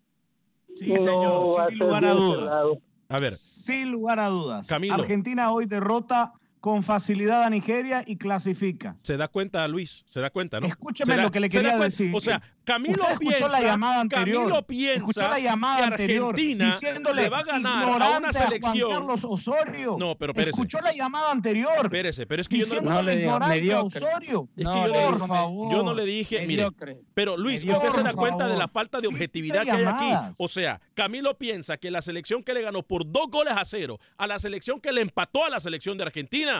Sí, 0.75 0.87
señor, 0.87 1.69
sin 1.69 1.79
lugar 1.79 2.05
a 2.05 2.15
dudas. 2.15 2.67
A 3.11 3.21
ver, 3.21 3.31
Sin 3.31 3.93
lugar 3.93 4.19
a 4.19 4.29
dudas. 4.29 4.67
Camilo. 4.67 4.95
Argentina 4.95 5.53
hoy 5.53 5.67
derrota 5.67 6.33
con 6.61 6.83
facilidad 6.83 7.43
a 7.45 7.51
Nigeria 7.51 8.03
y 8.07 8.17
clasifica. 8.17 8.97
se 9.01 9.17
da 9.17 9.29
cuenta, 9.29 9.67
Luis, 9.69 10.03
se 10.07 10.21
da 10.21 10.31
cuenta, 10.31 10.61
¿no? 10.61 10.67
Escúcheme 10.67 11.17
da- 11.17 11.23
lo 11.23 11.31
que 11.31 11.41
le 11.41 11.49
quería 11.49 11.77
decir. 11.79 12.13
O 12.15 12.21
sea, 12.21 12.43
Camilo 12.65 13.03
Usted 13.03 13.13
escuchó 13.13 13.37
piensa, 13.39 13.49
la 13.49 13.61
llamada 13.67 14.01
anterior. 14.03 14.43
Camilo 14.43 14.67
piensa 14.67 14.95
escuchó 14.97 15.21
la 15.29 15.39
llamada 15.39 15.77
que 15.79 15.85
anterior 15.85 16.29
Argentina 16.35 16.65
diciéndole 16.73 17.23
le 17.23 17.29
va 17.31 17.39
a 17.39 17.43
ganar 17.45 17.85
a 17.85 17.97
una 17.97 18.05
a 18.05 18.33
Juan 18.33 18.33
selección. 18.35 18.91
Carlos 18.91 19.25
Osorio. 19.25 19.97
No, 19.99 20.15
pero 20.17 20.33
espérese. 20.33 20.51
Escuchó 20.51 20.79
la 20.83 20.93
llamada 20.93 21.31
anterior. 21.31 21.71
Espérese, 21.83 22.27
pero 22.27 22.43
es 22.43 22.49
que 22.49 22.59
yo 22.59 22.67
no, 22.67 22.71
diciéndole 22.73 23.25
No 23.27 23.39
le 23.39 23.45
a 23.45 23.49
mediocre. 23.49 24.05
Osorio. 24.05 24.49
Es 24.55 24.65
No, 24.65 24.73
que 24.75 24.81
yo, 24.81 24.87
le 24.89 24.93
no, 24.93 24.99
dijo, 25.07 25.19
por 25.19 25.29
favor. 25.29 25.73
yo 25.75 25.83
no 25.83 25.95
le 25.95 26.05
dije, 26.05 26.47
mire, 26.47 26.67
pero 27.15 27.37
Luis, 27.39 27.65
Mediocre. 27.65 27.89
usted 27.89 28.01
se 28.01 28.05
da 28.05 28.13
cuenta 28.13 28.47
de 28.47 28.57
la 28.57 28.69
falta 28.69 29.01
de 29.01 29.09
objetividad 29.09 29.63
que 29.65 29.71
hay 29.71 29.85
aquí. 29.85 30.13
O 30.39 30.49
sea, 30.49 30.81
Camilo 30.95 31.39
piensa 31.39 31.79
que 31.79 31.91
la 31.91 32.03
selección 32.03 32.43
que 32.43 32.53
le 32.53 32.61
ganó 32.63 32.83
por 32.83 33.11
dos 33.11 33.29
goles 33.31 33.55
a 33.57 33.65
cero 33.65 33.99
a 34.19 34.27
la 34.27 34.39
selección 34.39 34.81
que 34.81 34.93
le 34.93 35.01
empató 35.01 35.45
a 35.45 35.49
la 35.49 35.61
selección 35.61 35.97
de 35.97 36.05
Argentina, 36.05 36.58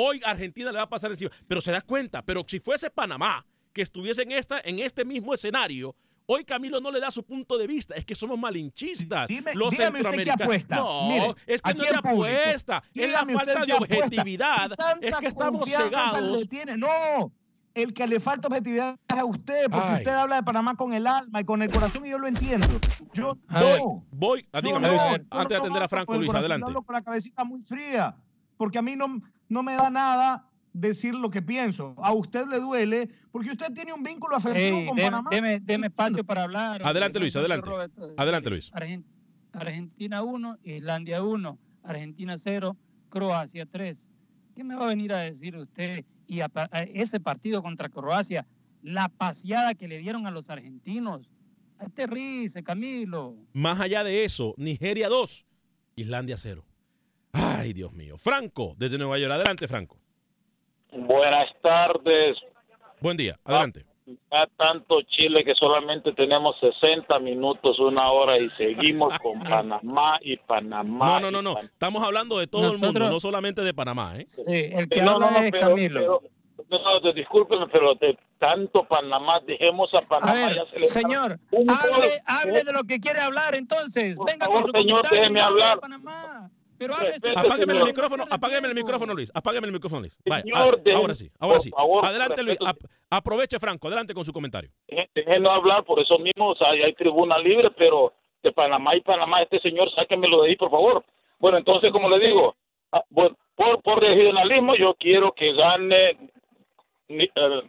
hoy 0.00 0.20
Argentina 0.24 0.70
le 0.70 0.78
va 0.78 0.84
a 0.84 0.88
pasar 0.88 1.10
encima. 1.10 1.30
Pero 1.46 1.60
se 1.60 1.72
da 1.72 1.80
cuenta, 1.80 2.22
pero 2.22 2.44
si 2.46 2.60
fuese 2.60 2.90
Panamá 2.90 3.44
que 3.72 3.82
estuviese 3.82 4.22
en, 4.22 4.32
esta, 4.32 4.60
en 4.64 4.78
este 4.78 5.04
mismo 5.04 5.34
escenario, 5.34 5.94
hoy 6.26 6.44
Camilo 6.44 6.80
no 6.80 6.90
le 6.90 7.00
da 7.00 7.10
su 7.10 7.24
punto 7.24 7.56
de 7.58 7.66
vista. 7.66 7.94
Es 7.94 8.04
que 8.04 8.14
somos 8.14 8.38
malinchistas. 8.38 9.28
Dime- 9.28 9.54
los 9.54 9.74
centroamericanos. 9.74 10.42
apuesta. 10.42 10.76
No, 10.76 11.34
es 11.46 11.62
que 11.62 11.74
no 11.74 11.82
es 11.84 11.94
apuesta. 11.96 12.82
Es 12.94 13.10
la 13.12 13.24
falta 13.26 13.64
de 13.66 13.72
objetividad. 13.72 14.70
¿Qué 14.70 14.76
tanta 14.76 15.06
Es 15.08 15.16
que 15.16 15.26
estamos 15.26 15.68
cegados. 15.68 16.38
le 16.40 16.46
tiene? 16.46 16.76
No, 16.76 17.32
el 17.74 17.92
que 17.94 18.06
le 18.06 18.18
falta 18.20 18.48
objetividad 18.48 18.96
es 19.08 19.16
a 19.18 19.24
usted, 19.24 19.64
porque 19.70 19.86
Ay. 19.86 19.96
usted 19.98 20.10
habla 20.12 20.36
de 20.36 20.42
Panamá 20.42 20.74
con 20.76 20.92
el 20.94 21.06
alma 21.06 21.40
y 21.40 21.44
con 21.44 21.62
el 21.62 21.70
corazón 21.70 22.04
y 22.06 22.10
yo 22.10 22.18
lo 22.18 22.26
entiendo. 22.26 22.66
Yo 23.12 23.36
Voy, 23.48 23.78
no. 23.78 24.04
voy, 24.10 24.48
ah, 24.52 24.60
dígame 24.60 24.88
no, 24.88 25.00
antes 25.30 25.48
de 25.48 25.56
atender 25.56 25.82
a 25.82 25.88
Franco 25.88 26.14
Luis, 26.14 26.26
corazón, 26.26 26.42
yo 26.42 26.46
adelante. 26.46 26.66
hablo 26.66 26.82
con 26.82 26.94
la 26.94 27.02
cabecita 27.02 27.44
muy 27.44 27.62
fría, 27.62 28.16
porque 28.56 28.78
a 28.78 28.82
mí 28.82 28.96
no, 28.96 29.20
no 29.48 29.62
me 29.62 29.74
da 29.74 29.90
nada 29.90 30.44
decir 30.72 31.14
lo 31.14 31.30
que 31.30 31.42
pienso. 31.42 31.94
A 31.98 32.12
usted 32.12 32.46
le 32.46 32.60
duele 32.60 33.08
porque 33.32 33.50
usted 33.50 33.72
tiene 33.72 33.92
un 33.92 34.02
vínculo 34.02 34.36
afectivo 34.36 34.78
Ey, 34.78 34.86
con 34.86 34.96
deme, 34.96 35.10
Panamá. 35.10 35.30
deme- 35.30 35.60
deme 35.60 35.86
espacio 35.88 36.24
para 36.24 36.42
hablar. 36.44 36.82
Adelante, 36.84 37.18
Luis, 37.18 37.34
adelante. 37.36 37.66
Roberto. 37.68 38.14
Adelante, 38.16 38.50
Luis. 38.50 38.70
Argen- 38.72 39.04
Argentina 39.52 40.22
1, 40.22 40.58
Islandia 40.62 41.22
1, 41.22 41.58
Argentina 41.82 42.36
0, 42.38 42.76
Croacia 43.08 43.66
3. 43.66 44.10
¿Qué 44.54 44.62
me 44.64 44.74
va 44.74 44.84
a 44.84 44.88
venir 44.88 45.12
a 45.12 45.18
decir 45.18 45.56
usted? 45.56 46.04
Y 46.26 46.40
a 46.40 46.50
ese 46.92 47.18
partido 47.20 47.62
contra 47.62 47.88
Croacia, 47.88 48.46
la 48.82 49.08
paseada 49.08 49.74
que 49.74 49.88
le 49.88 49.98
dieron 49.98 50.26
a 50.26 50.30
los 50.30 50.50
argentinos. 50.50 51.30
Aterrice, 51.78 52.62
Camilo. 52.62 53.36
Más 53.52 53.80
allá 53.80 54.04
de 54.04 54.24
eso, 54.24 54.54
Nigeria 54.58 55.08
2, 55.08 55.46
Islandia 55.96 56.36
0. 56.36 56.64
Ay, 57.32 57.72
Dios 57.72 57.92
mío. 57.92 58.16
Franco, 58.18 58.74
desde 58.78 58.98
Nueva 58.98 59.18
York. 59.18 59.32
Adelante, 59.32 59.68
Franco. 59.68 59.96
Buenas 60.92 61.48
tardes. 61.62 62.36
Buen 63.00 63.16
día, 63.16 63.38
adelante. 63.44 63.84
A 64.30 64.46
tanto 64.56 65.02
Chile 65.02 65.44
que 65.44 65.54
solamente 65.54 66.12
tenemos 66.14 66.56
60 66.60 67.18
minutos, 67.18 67.78
una 67.78 68.10
hora 68.10 68.38
y 68.38 68.48
seguimos 68.50 69.12
con 69.22 69.38
Panamá 69.40 70.18
y 70.22 70.38
Panamá. 70.38 71.20
No, 71.20 71.30
no, 71.30 71.30
no, 71.30 71.42
no. 71.42 71.58
Estamos 71.60 72.02
hablando 72.02 72.38
de 72.38 72.46
todo 72.46 72.72
el 72.72 72.78
mundo, 72.78 73.10
no 73.10 73.20
solamente 73.20 73.60
de 73.62 73.74
Panamá, 73.74 74.14
¿eh? 74.16 74.24
Sí, 74.26 74.42
el 74.46 74.88
que 74.88 75.02
No, 75.02 75.12
habla 75.12 75.26
no, 75.26 75.32
no, 75.32 75.38
es 75.44 75.50
pero- 75.52 75.68
Camilo. 75.68 76.00
pero- 76.00 76.22
no, 76.70 77.00
no, 77.00 77.12
discúlpenme, 77.12 77.66
pero 77.70 77.94
de 77.94 78.18
tanto 78.38 78.84
Panamá, 78.84 79.40
dejemos 79.46 79.92
a 79.94 80.00
Panamá. 80.00 80.32
a 80.32 80.34
ver, 80.48 80.56
ya 80.56 80.64
se 80.70 80.78
le 80.78 80.86
está- 80.86 81.00
señor, 81.00 81.38
hable, 81.52 82.22
hable 82.26 82.64
de 82.64 82.72
lo 82.72 82.84
que 82.84 82.98
quiere 83.00 83.20
hablar 83.20 83.54
entonces. 83.54 84.16
Por 84.16 84.26
Venga 84.30 84.46
favor, 84.46 84.62
con 84.62 84.72
su 84.72 84.78
señor, 84.78 85.08
déjeme 85.08 85.40
hablar. 85.40 85.80
Panamá. 85.80 86.50
Pero 86.78 86.94
Respete, 86.94 87.32
Apágueme 87.36 87.72
el 87.78 87.84
micrófono, 87.84 88.24
apágueme 88.30 88.68
el 88.68 88.74
micrófono, 88.74 89.14
Luis. 89.14 89.30
Apágueme 89.34 89.66
el 89.66 89.72
micrófono, 89.72 90.00
Luis. 90.02 90.16
Vaya, 90.26 90.42
Señor, 90.42 90.76
ah, 90.78 90.82
de- 90.84 90.92
ahora 90.92 91.14
sí, 91.14 91.30
ahora 91.38 91.60
sí. 91.60 91.70
favor, 91.70 92.04
Adelante, 92.04 92.42
Luis. 92.42 92.58
aproveche, 93.10 93.58
Franco. 93.58 93.88
Adelante 93.88 94.14
con 94.14 94.24
su 94.24 94.32
comentario. 94.32 94.70
Déjenlo 95.14 95.50
hablar, 95.50 95.84
por 95.84 95.98
eso 96.00 96.18
mismo 96.18 96.50
o 96.50 96.54
sea, 96.56 96.68
hay 96.70 96.92
tribuna 96.94 97.38
libre, 97.38 97.70
pero 97.76 98.12
de 98.42 98.52
Panamá 98.52 98.94
y 98.94 99.00
Panamá, 99.00 99.42
este 99.42 99.58
señor, 99.60 99.90
sáquenmelo 99.94 100.42
de 100.42 100.50
ahí, 100.50 100.56
por 100.56 100.70
favor. 100.70 101.04
Bueno, 101.40 101.58
entonces, 101.58 101.90
como 101.92 102.08
le 102.08 102.24
digo, 102.24 102.54
ah, 102.92 103.02
por, 103.56 103.82
por 103.82 104.00
regionalismo 104.00 104.76
yo 104.76 104.94
quiero 104.94 105.32
que 105.32 105.52
gane, 105.52 106.10
eh, 107.08 107.62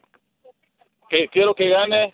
que 1.09 1.27
quiero 1.29 1.55
que 1.55 1.69
gane 1.69 2.13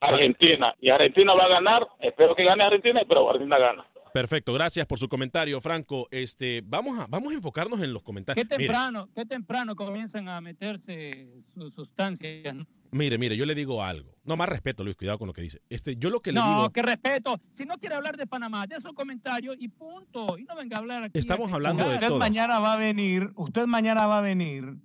Argentina. 0.00 0.74
Y 0.80 0.90
Argentina 0.90 1.34
va 1.34 1.44
a 1.44 1.48
ganar, 1.48 1.86
espero 2.00 2.34
que 2.34 2.44
gane 2.44 2.64
Argentina, 2.64 3.02
pero 3.08 3.28
Argentina 3.28 3.58
gana. 3.58 3.86
Perfecto, 4.12 4.52
gracias 4.52 4.86
por 4.86 4.98
su 4.98 5.08
comentario, 5.08 5.60
Franco. 5.60 6.08
Este, 6.10 6.62
vamos 6.64 6.98
a, 6.98 7.06
vamos 7.06 7.32
a 7.32 7.36
enfocarnos 7.36 7.80
en 7.80 7.92
los 7.92 8.02
comentarios. 8.02 8.46
Qué 8.46 8.56
Mire, 8.56 8.66
temprano, 8.66 9.08
qué 9.14 9.24
temprano 9.24 9.76
comienzan 9.76 10.28
a 10.28 10.40
meterse 10.40 11.28
sus 11.54 11.74
sustancias. 11.74 12.54
¿no? 12.54 12.66
Mire, 12.92 13.18
mire, 13.18 13.36
yo 13.36 13.46
le 13.46 13.54
digo 13.54 13.82
algo. 13.82 14.16
No 14.24 14.36
más 14.36 14.48
respeto, 14.48 14.82
Luis, 14.82 14.96
cuidado 14.96 15.18
con 15.18 15.28
lo 15.28 15.32
que 15.32 15.42
dice. 15.42 15.60
Este, 15.68 15.96
yo 15.96 16.10
lo 16.10 16.20
que 16.20 16.32
le 16.32 16.40
No, 16.40 16.46
digo, 16.56 16.70
qué 16.70 16.82
respeto. 16.82 17.40
Si 17.52 17.64
no 17.64 17.78
quiere 17.78 17.94
hablar 17.94 18.16
de 18.16 18.26
Panamá, 18.26 18.66
de 18.66 18.76
esos 18.76 18.92
comentarios 18.92 19.56
y 19.58 19.68
punto. 19.68 20.38
Y 20.38 20.44
no 20.44 20.56
venga 20.56 20.76
a 20.76 20.80
hablar 20.80 21.04
aquí. 21.04 21.18
Estamos 21.18 21.52
hablando 21.52 21.88
de 21.88 21.94
usted 21.94 22.08
todas. 22.08 22.20
mañana 22.20 22.58
va 22.58 22.72
a 22.72 22.76
venir, 22.76 23.30
usted 23.36 23.66
mañana 23.66 24.06
va 24.06 24.18
a 24.18 24.22
venir 24.22 24.76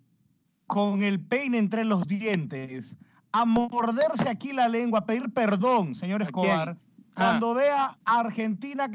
con 0.67 1.03
el 1.03 1.19
peine 1.19 1.57
entre 1.57 1.83
los 1.83 2.07
dientes 2.07 2.97
a 3.31 3.45
morderse 3.45 4.29
aquí 4.29 4.53
la 4.53 4.69
lengua, 4.69 4.99
a 4.99 5.05
pedir 5.05 5.33
perdón, 5.33 5.95
señor 5.95 6.23
¿A 6.23 6.77
Ah. 7.15 7.37
cuando 7.39 7.53
vea 7.53 7.97
a 8.03 8.19
Argentina 8.19 8.89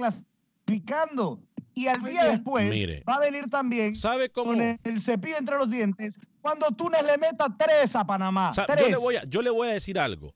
clasificando. 0.66 1.40
Y 1.74 1.86
al 1.86 2.02
día 2.02 2.24
después 2.24 2.68
Mire. 2.68 3.02
va 3.08 3.14
a 3.14 3.20
venir 3.20 3.48
también 3.48 3.94
¿sabe 3.94 4.28
cómo? 4.28 4.52
con 4.52 4.60
el, 4.60 4.78
el 4.84 5.00
cepillo 5.00 5.36
entre 5.38 5.56
los 5.56 5.70
dientes 5.70 6.18
cuando 6.42 6.66
Túnez 6.72 7.02
le 7.04 7.16
meta 7.16 7.46
tres 7.56 7.94
a 7.94 8.04
Panamá. 8.04 8.50
Tres. 8.66 8.80
yo, 8.82 8.88
le 8.88 8.96
voy 8.96 9.16
a, 9.16 9.24
yo 9.24 9.40
le 9.40 9.50
voy 9.50 9.68
a 9.68 9.72
decir 9.72 9.98
algo. 9.98 10.34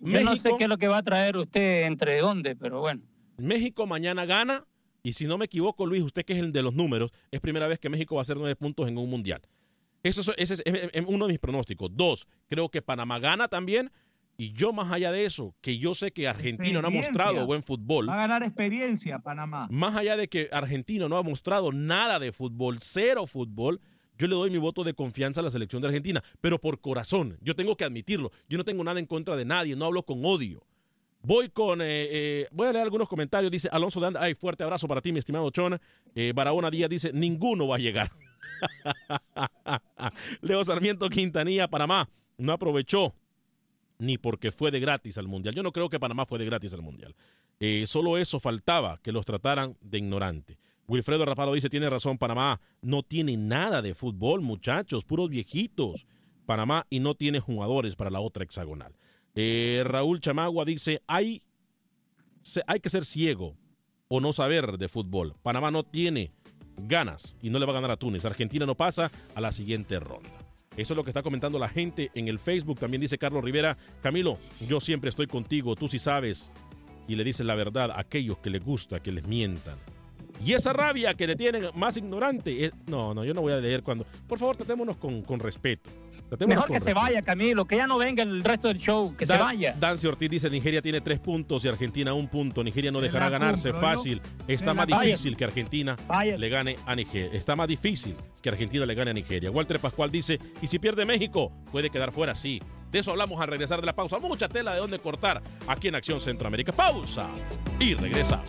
Yo 0.00 0.20
no 0.22 0.34
sé 0.34 0.50
qué 0.58 0.64
es 0.64 0.68
lo 0.68 0.78
que 0.78 0.88
va 0.88 0.98
a 0.98 1.02
traer 1.02 1.36
usted 1.36 1.84
entre 1.86 2.18
dónde, 2.18 2.56
pero 2.56 2.80
bueno. 2.80 3.00
México 3.38 3.86
mañana 3.86 4.24
gana 4.26 4.66
y 5.04 5.12
si 5.12 5.26
no 5.26 5.38
me 5.38 5.44
equivoco, 5.44 5.86
Luis, 5.86 6.02
usted 6.02 6.24
que 6.24 6.32
es 6.32 6.40
el 6.40 6.52
de 6.52 6.62
los 6.62 6.74
números, 6.74 7.12
es 7.30 7.40
primera 7.40 7.68
vez 7.68 7.78
que 7.78 7.88
México 7.88 8.16
va 8.16 8.20
a 8.20 8.22
hacer 8.22 8.36
nueve 8.36 8.56
puntos 8.56 8.88
en 8.88 8.98
un 8.98 9.08
mundial. 9.08 9.40
Eso 10.02 10.20
es, 10.20 10.28
ese 10.36 10.54
es, 10.54 10.62
es- 10.64 10.90
es 10.92 11.04
uno 11.06 11.26
de 11.26 11.32
mis 11.34 11.38
pronósticos. 11.38 11.90
Dos, 11.94 12.26
creo 12.48 12.68
que 12.68 12.82
Panamá 12.82 13.20
gana 13.20 13.46
también. 13.46 13.90
Y 14.36 14.52
yo 14.52 14.72
más 14.72 14.90
allá 14.90 15.12
de 15.12 15.24
eso, 15.24 15.54
que 15.60 15.78
yo 15.78 15.94
sé 15.94 16.10
que 16.12 16.26
Argentina 16.26 16.80
no 16.80 16.88
ha 16.88 16.90
mostrado 16.90 17.46
buen 17.46 17.62
fútbol, 17.62 18.08
Va 18.08 18.14
a 18.14 18.26
ganar 18.26 18.42
experiencia 18.42 19.18
Panamá. 19.18 19.68
más 19.70 19.94
allá 19.94 20.16
de 20.16 20.28
que 20.28 20.48
Argentina 20.52 21.08
no 21.08 21.16
ha 21.16 21.22
mostrado 21.22 21.70
nada 21.72 22.18
de 22.18 22.32
fútbol, 22.32 22.78
cero 22.80 23.26
fútbol, 23.26 23.80
yo 24.18 24.26
le 24.26 24.34
doy 24.34 24.50
mi 24.50 24.58
voto 24.58 24.84
de 24.84 24.94
confianza 24.94 25.40
a 25.40 25.42
la 25.44 25.50
selección 25.50 25.82
de 25.82 25.88
Argentina, 25.88 26.22
pero 26.40 26.58
por 26.60 26.80
corazón, 26.80 27.36
yo 27.40 27.54
tengo 27.54 27.76
que 27.76 27.84
admitirlo, 27.84 28.32
yo 28.48 28.58
no 28.58 28.64
tengo 28.64 28.82
nada 28.84 28.98
en 29.00 29.06
contra 29.06 29.36
de 29.36 29.44
nadie, 29.44 29.76
no 29.76 29.84
hablo 29.84 30.02
con 30.04 30.24
odio. 30.24 30.64
Voy 31.24 31.48
con, 31.50 31.80
eh, 31.80 31.84
eh, 32.10 32.48
voy 32.50 32.66
a 32.66 32.72
leer 32.72 32.84
algunos 32.84 33.08
comentarios, 33.08 33.50
dice 33.50 33.68
Alonso 33.70 34.00
de 34.00 34.08
Anda, 34.08 34.22
ay, 34.22 34.34
fuerte 34.34 34.64
abrazo 34.64 34.88
para 34.88 35.00
ti, 35.00 35.12
mi 35.12 35.20
estimado 35.20 35.48
Chona. 35.50 35.80
Eh, 36.16 36.32
Barahona 36.34 36.68
Díaz 36.70 36.90
dice, 36.90 37.12
ninguno 37.12 37.68
va 37.68 37.76
a 37.76 37.78
llegar. 37.78 38.10
Leo 40.40 40.64
Sarmiento 40.64 41.08
Quintanilla, 41.08 41.68
Panamá, 41.68 42.08
no 42.38 42.52
aprovechó 42.52 43.14
ni 43.98 44.18
porque 44.18 44.52
fue 44.52 44.70
de 44.70 44.80
gratis 44.80 45.18
al 45.18 45.28
Mundial. 45.28 45.54
Yo 45.54 45.62
no 45.62 45.72
creo 45.72 45.88
que 45.88 46.00
Panamá 46.00 46.26
fue 46.26 46.38
de 46.38 46.46
gratis 46.46 46.72
al 46.72 46.82
Mundial. 46.82 47.14
Eh, 47.60 47.84
solo 47.86 48.18
eso 48.18 48.40
faltaba, 48.40 48.98
que 49.02 49.12
los 49.12 49.24
trataran 49.24 49.76
de 49.80 49.98
ignorante. 49.98 50.58
Wilfredo 50.88 51.24
Raparo 51.24 51.52
dice, 51.52 51.70
tiene 51.70 51.88
razón, 51.88 52.18
Panamá 52.18 52.60
no 52.80 53.02
tiene 53.02 53.36
nada 53.36 53.82
de 53.82 53.94
fútbol, 53.94 54.40
muchachos, 54.40 55.04
puros 55.04 55.30
viejitos. 55.30 56.06
Panamá 56.44 56.86
y 56.90 56.98
no 57.00 57.14
tiene 57.14 57.40
jugadores 57.40 57.94
para 57.94 58.10
la 58.10 58.20
otra 58.20 58.44
hexagonal. 58.44 58.96
Eh, 59.34 59.82
Raúl 59.84 60.20
Chamagua 60.20 60.64
dice, 60.64 61.02
hay, 61.06 61.42
hay 62.66 62.80
que 62.80 62.90
ser 62.90 63.04
ciego 63.04 63.56
o 64.08 64.20
no 64.20 64.32
saber 64.32 64.76
de 64.76 64.88
fútbol. 64.88 65.34
Panamá 65.42 65.70
no 65.70 65.84
tiene 65.84 66.30
ganas 66.76 67.36
y 67.40 67.50
no 67.50 67.58
le 67.58 67.66
va 67.66 67.72
a 67.72 67.74
ganar 67.74 67.92
a 67.92 67.96
Túnez. 67.96 68.24
Argentina 68.24 68.66
no 68.66 68.74
pasa 68.74 69.10
a 69.34 69.40
la 69.40 69.52
siguiente 69.52 69.98
ronda. 70.00 70.41
Eso 70.76 70.94
es 70.94 70.96
lo 70.96 71.04
que 71.04 71.10
está 71.10 71.22
comentando 71.22 71.58
la 71.58 71.68
gente 71.68 72.10
en 72.14 72.28
el 72.28 72.38
Facebook. 72.38 72.78
También 72.78 73.00
dice 73.00 73.18
Carlos 73.18 73.44
Rivera, 73.44 73.76
Camilo, 74.02 74.38
yo 74.66 74.80
siempre 74.80 75.10
estoy 75.10 75.26
contigo, 75.26 75.76
tú 75.76 75.88
sí 75.88 75.98
sabes. 75.98 76.50
Y 77.08 77.16
le 77.16 77.24
dice 77.24 77.44
la 77.44 77.54
verdad 77.54 77.90
a 77.90 78.00
aquellos 78.00 78.38
que 78.38 78.50
les 78.50 78.64
gusta 78.64 79.00
que 79.00 79.12
les 79.12 79.26
mientan. 79.26 79.76
Y 80.44 80.54
esa 80.54 80.72
rabia 80.72 81.14
que 81.14 81.26
le 81.26 81.36
tienen 81.36 81.70
más 81.74 81.96
ignorante. 81.96 82.70
no, 82.86 83.14
no, 83.14 83.24
yo 83.24 83.34
no 83.34 83.40
voy 83.42 83.52
a 83.52 83.56
leer 83.56 83.82
cuando. 83.82 84.04
Por 84.26 84.38
favor, 84.38 84.56
tratémonos 84.56 84.96
con, 84.96 85.22
con 85.22 85.40
respeto. 85.40 85.90
Mejor 86.46 86.70
que 86.70 86.80
se 86.80 86.94
vaya, 86.94 87.20
Camilo, 87.22 87.66
que 87.66 87.76
ya 87.76 87.86
no 87.86 87.98
venga 87.98 88.22
el 88.22 88.42
resto 88.42 88.68
del 88.68 88.78
show, 88.78 89.14
que 89.16 89.26
se 89.26 89.36
vaya. 89.36 89.74
Dancy 89.78 90.06
Ortiz 90.06 90.30
dice, 90.30 90.48
Nigeria 90.48 90.80
tiene 90.80 91.00
tres 91.00 91.18
puntos 91.18 91.64
y 91.64 91.68
Argentina 91.68 92.14
un 92.14 92.28
punto. 92.28 92.64
Nigeria 92.64 92.90
no 92.90 93.00
dejará 93.00 93.28
ganarse 93.28 93.72
fácil. 93.72 94.22
Está 94.48 94.72
más 94.72 94.86
difícil 94.86 95.36
que 95.36 95.44
Argentina 95.44 95.96
le 96.38 96.48
gane 96.48 96.76
a 96.86 96.96
Nigeria. 96.96 97.30
Está 97.32 97.54
más 97.54 97.68
difícil 97.68 98.14
que 98.40 98.48
Argentina 98.48 98.86
le 98.86 98.94
gane 98.94 99.10
a 99.10 99.14
Nigeria. 99.14 99.50
Walter 99.50 99.78
Pascual 99.78 100.10
dice, 100.10 100.38
y 100.62 100.66
si 100.66 100.78
pierde 100.78 101.04
México, 101.04 101.52
puede 101.70 101.90
quedar 101.90 102.12
fuera, 102.12 102.34
sí. 102.34 102.60
De 102.90 102.98
eso 102.98 103.10
hablamos 103.10 103.40
al 103.40 103.48
regresar 103.48 103.80
de 103.80 103.86
la 103.86 103.94
pausa. 103.94 104.18
Mucha 104.18 104.48
tela 104.48 104.72
de 104.72 104.80
dónde 104.80 104.98
cortar 104.98 105.42
aquí 105.66 105.88
en 105.88 105.94
Acción 105.94 106.20
Centroamérica. 106.20 106.72
Pausa 106.72 107.28
y 107.78 107.94
regresa. 107.94 108.42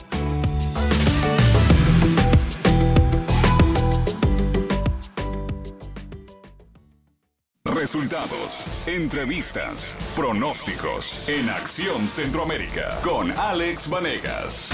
Resultados, 7.84 8.88
entrevistas, 8.88 9.98
pronósticos 10.15 11.28
en 11.28 11.50
Acción 11.50 12.08
Centroamérica 12.08 12.98
con 13.04 13.30
Alex 13.32 13.89
Vanegas. 13.89 14.72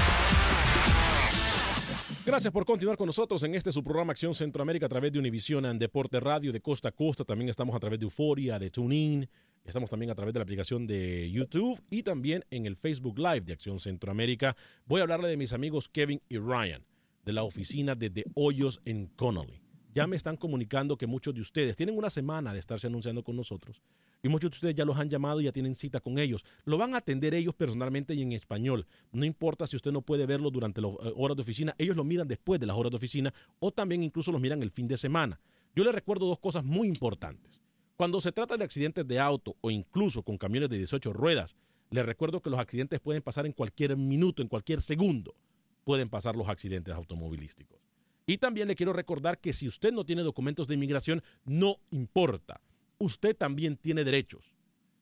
Gracias 2.24 2.54
por 2.54 2.68
continuar 2.68 2.98
con 2.98 3.08
nosotros 3.08 3.42
en 3.42 3.56
este 3.56 3.72
su 3.72 3.84
programa 3.84 4.12
Acción 4.12 4.36
Centroamérica 4.36 4.86
a 4.86 4.90
través 4.90 5.12
de 5.12 5.18
Univision 5.18 5.66
en 5.66 5.80
Deporte 5.80 6.20
Radio 6.20 6.54
de 6.54 6.62
costa 6.62 6.90
a 6.90 6.92
costa. 6.92 7.24
También 7.24 7.50
estamos 7.50 7.76
a 7.76 7.80
través 7.80 7.98
de 7.98 8.04
Euforia, 8.04 8.60
de 8.60 8.70
TuneIn. 8.70 9.28
Estamos 9.66 9.90
también 9.90 10.12
a 10.12 10.16
través 10.16 10.32
de 10.32 10.40
la 10.42 10.44
aplicación 10.44 10.86
de 10.86 11.32
YouTube 11.32 11.82
y 11.90 12.04
también 12.04 12.46
en 12.52 12.68
el 12.68 12.76
Facebook 12.76 13.18
Live 13.18 13.42
de 13.42 13.54
Acción 13.54 13.80
Centroamérica. 13.80 14.56
Voy 14.86 15.00
a 15.00 15.06
hablarle 15.06 15.30
de 15.30 15.38
mis 15.38 15.52
amigos 15.52 15.90
Kevin 15.90 16.22
y 16.30 16.38
Ryan 16.38 16.86
de 17.26 17.34
la 17.34 17.42
oficina 17.42 17.96
de 17.96 18.12
The 18.12 18.26
Hoyos 18.36 18.82
en 18.86 19.08
Connolly 19.08 19.69
ya 19.94 20.08
me 20.08 20.16
están 20.16 20.38
comunicando 20.38 20.98
que 20.98 21.08
muchos 21.08 21.34
de 21.34 21.42
ustedes 21.42 21.76
tienen 21.76 21.98
una 21.98 22.10
semana 22.10 22.54
de 22.54 22.60
estarse 22.60 22.88
anunciando 22.88 23.24
con 23.24 23.36
nosotros 23.36 23.82
y 24.22 24.30
muchos 24.30 24.52
de 24.52 24.56
ustedes 24.56 24.76
ya 24.76 24.86
los 24.86 24.98
han 24.98 25.10
llamado 25.10 25.42
y 25.42 25.46
ya 25.46 25.52
tienen 25.52 25.76
cita 25.76 26.00
con 26.00 26.20
ellos. 26.20 26.44
Lo 26.66 26.78
van 26.78 26.94
a 26.94 26.98
atender 26.98 27.34
ellos 27.34 27.56
personalmente 27.56 28.14
y 28.14 28.22
en 28.22 28.34
español. 28.34 28.86
No 29.12 29.26
importa 29.26 29.68
si 29.68 29.76
usted 29.76 29.92
no 29.92 30.02
puede 30.02 30.26
verlo 30.26 30.52
durante 30.52 30.82
las 30.82 30.92
eh, 30.92 31.14
horas 31.16 31.38
de 31.38 31.42
oficina, 31.42 31.76
ellos 31.78 31.96
lo 31.96 32.04
miran 32.04 32.28
después 32.28 32.60
de 32.60 32.68
las 32.68 32.78
horas 32.78 32.92
de 32.92 32.98
oficina 32.98 33.34
o 33.60 33.72
también 33.72 34.04
incluso 34.04 34.32
los 34.32 34.42
miran 34.42 34.62
el 34.62 34.72
fin 34.72 34.88
de 34.88 34.98
semana. 34.98 35.40
Yo 35.76 35.84
les 35.84 35.94
recuerdo 35.94 36.26
dos 36.26 36.40
cosas 36.40 36.64
muy 36.64 36.88
importantes. 36.88 37.62
Cuando 37.96 38.22
se 38.22 38.32
trata 38.32 38.58
de 38.58 38.64
accidentes 38.64 39.08
de 39.08 39.20
auto 39.20 39.56
o 39.62 39.72
incluso 39.72 40.24
con 40.24 40.38
camiones 40.38 40.70
de 40.70 40.78
18 40.78 41.14
ruedas, 41.14 41.56
les 41.92 42.06
recuerdo 42.06 42.42
que 42.42 42.50
los 42.50 42.60
accidentes 42.60 43.00
pueden 43.00 43.22
pasar 43.22 43.46
en 43.46 43.54
cualquier 43.54 43.98
minuto, 43.98 44.42
en 44.42 44.48
cualquier 44.48 44.82
segundo. 44.82 45.36
Pueden 45.84 46.08
pasar 46.08 46.36
los 46.36 46.48
accidentes 46.48 46.94
automovilísticos. 46.94 47.89
Y 48.30 48.38
también 48.38 48.68
le 48.68 48.76
quiero 48.76 48.94
recordar 48.94 49.40
que 49.40 49.54
si 49.54 49.68
usted 49.68 49.92
no 49.92 50.06
tiene 50.06 50.22
documentos 50.22 50.68
de 50.68 50.76
inmigración, 50.76 51.24
no 51.46 51.78
importa. 51.90 52.62
Usted 53.00 53.36
también 53.36 53.76
tiene 53.76 54.04
derechos. 54.04 54.54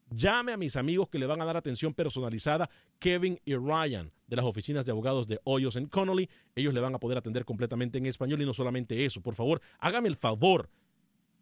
Llame 0.09 0.53
a 0.53 0.57
mis 0.57 0.77
amigos 0.77 1.09
que 1.09 1.19
le 1.19 1.25
van 1.25 1.41
a 1.41 1.45
dar 1.45 1.57
atención 1.57 1.93
personalizada, 1.93 2.69
Kevin 2.99 3.37
y 3.43 3.55
Ryan, 3.55 4.13
de 4.27 4.35
las 4.37 4.45
oficinas 4.45 4.85
de 4.85 4.93
abogados 4.93 5.27
de 5.27 5.41
Hoyos 5.43 5.75
en 5.75 5.87
Connolly. 5.87 6.29
Ellos 6.55 6.73
le 6.73 6.79
van 6.79 6.95
a 6.95 6.99
poder 6.99 7.17
atender 7.17 7.43
completamente 7.43 7.97
en 7.97 8.05
español 8.05 8.41
y 8.41 8.45
no 8.45 8.53
solamente 8.53 9.03
eso. 9.03 9.19
Por 9.19 9.35
favor, 9.35 9.59
hágame 9.79 10.07
el 10.07 10.15
favor. 10.15 10.69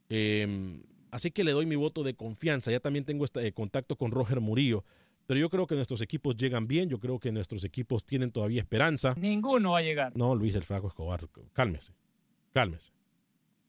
Em, 0.09 0.83
así 1.11 1.31
que 1.31 1.43
le 1.43 1.51
doy 1.51 1.65
mi 1.65 1.75
voto 1.75 2.03
de 2.03 2.13
confianza. 2.13 2.71
Ya 2.71 2.79
también 2.79 3.05
tengo 3.05 3.25
este, 3.25 3.45
eh, 3.47 3.53
contacto 3.53 3.95
con 3.95 4.11
Roger 4.11 4.41
Murillo. 4.41 4.83
Pero 5.27 5.39
yo 5.39 5.49
creo 5.49 5.67
que 5.67 5.75
nuestros 5.75 6.01
equipos 6.01 6.35
llegan 6.35 6.67
bien. 6.67 6.89
Yo 6.89 6.99
creo 6.99 7.19
que 7.19 7.31
nuestros 7.31 7.63
equipos 7.63 8.03
tienen 8.03 8.31
todavía 8.31 8.61
esperanza. 8.61 9.15
Ninguno 9.17 9.71
va 9.71 9.79
a 9.79 9.81
llegar. 9.83 10.15
No, 10.15 10.35
Luis 10.35 10.55
el 10.55 10.63
Flaco 10.63 10.87
Escobar. 10.87 11.21
Cálmese. 11.53 11.93
Cálmese. 12.53 12.91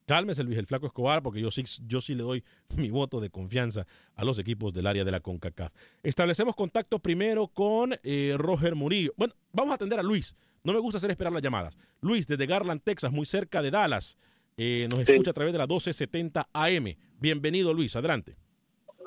Cálmese, 0.07 0.43
Luis 0.43 0.59
el 0.59 0.67
Flaco 0.67 0.87
Escobar, 0.87 1.23
porque 1.23 1.41
yo 1.41 1.51
sí, 1.51 1.65
yo 1.87 2.01
sí 2.01 2.15
le 2.15 2.23
doy 2.23 2.45
mi 2.77 2.91
voto 2.91 3.21
de 3.21 3.31
confianza 3.31 3.87
a 4.15 4.25
los 4.25 4.39
equipos 4.39 4.73
del 4.73 4.87
área 4.87 5.05
de 5.05 5.11
la 5.11 5.21
CONCACAF. 5.21 5.73
Establecemos 6.03 6.57
contacto 6.57 6.99
primero 6.99 7.49
con 7.49 7.95
eh, 8.03 8.35
Roger 8.37 8.75
Murillo. 8.75 9.13
Bueno, 9.17 9.35
vamos 9.53 9.73
a 9.73 9.75
atender 9.77 10.01
a 10.01 10.03
Luis. 10.03 10.35
No 10.65 10.73
me 10.73 10.79
gusta 10.79 10.99
hacer 10.99 11.11
esperar 11.11 11.33
las 11.33 11.43
llamadas. 11.43 11.77
Luis, 12.01 12.27
desde 12.27 12.47
Garland, 12.47 12.83
Texas, 12.85 13.11
muy 13.11 13.27
cerca 13.27 13.63
de 13.63 13.73
Dallas, 13.73 14.17
eh, 14.57 14.87
nos 14.89 15.01
escucha 15.01 15.33
a 15.33 15.35
través 15.35 15.53
de 15.53 15.59
la 15.59 15.67
1270 15.67 16.49
AM. 16.53 16.97
Bienvenido, 17.19 17.75
Luis, 17.75 17.97
adelante. 17.97 18.37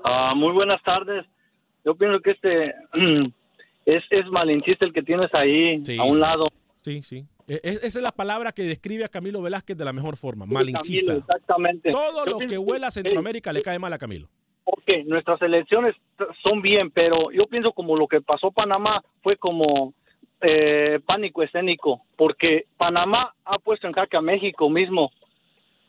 Ah, 0.04 0.34
muy 0.36 0.52
buenas 0.52 0.84
tardes. 0.84 1.26
Yo 1.86 1.96
pienso 1.96 2.20
que 2.20 2.32
este 2.32 2.74
es, 3.86 4.04
es 4.10 4.26
malinchista 4.28 4.86
el 4.86 4.92
que 4.92 5.02
tienes 5.02 5.34
ahí 5.34 5.82
a 5.98 6.04
un 6.04 6.20
lado. 6.20 6.50
Sí, 6.82 7.02
sí. 7.04 7.26
E, 7.48 7.62
e, 7.64 7.72
esa 7.84 8.00
es 8.00 8.02
la 8.02 8.12
palabra 8.12 8.52
que 8.52 8.64
describe 8.64 9.06
a 9.06 9.10
Camilo 9.10 9.42
Velázquez 9.42 9.78
de 9.78 9.86
la 9.86 9.94
mejor 9.94 10.18
forma, 10.18 10.46
malinchista. 10.46 11.14
exactamente. 11.14 11.92
Todo 11.92 12.26
lo 12.26 12.40
que 12.40 12.58
huela 12.58 12.88
a 12.88 12.92
Centroamérica 12.92 13.54
le 13.54 13.62
cae 13.62 13.80
mal 13.80 13.94
a 13.94 13.98
Camilo. 13.98 14.28
Ok, 14.66 15.06
nuestras 15.06 15.42
elecciones 15.42 15.96
son 16.44 16.62
bien, 16.62 16.92
pero 16.92 17.32
yo 17.32 17.46
pienso 17.48 17.72
como 17.72 17.96
lo 17.96 18.08
que 18.08 18.20
pasó 18.20 18.52
Panamá 18.52 19.02
fue 19.22 19.38
como 19.38 19.94
eh, 20.42 21.00
pánico 21.06 21.44
escénico, 21.44 22.02
porque 22.18 22.66
Panamá 22.78 23.34
ha 23.46 23.58
puesto 23.60 23.88
en 23.88 23.94
jaque 23.94 24.18
a 24.18 24.22
México 24.22 24.70
mismo. 24.70 25.12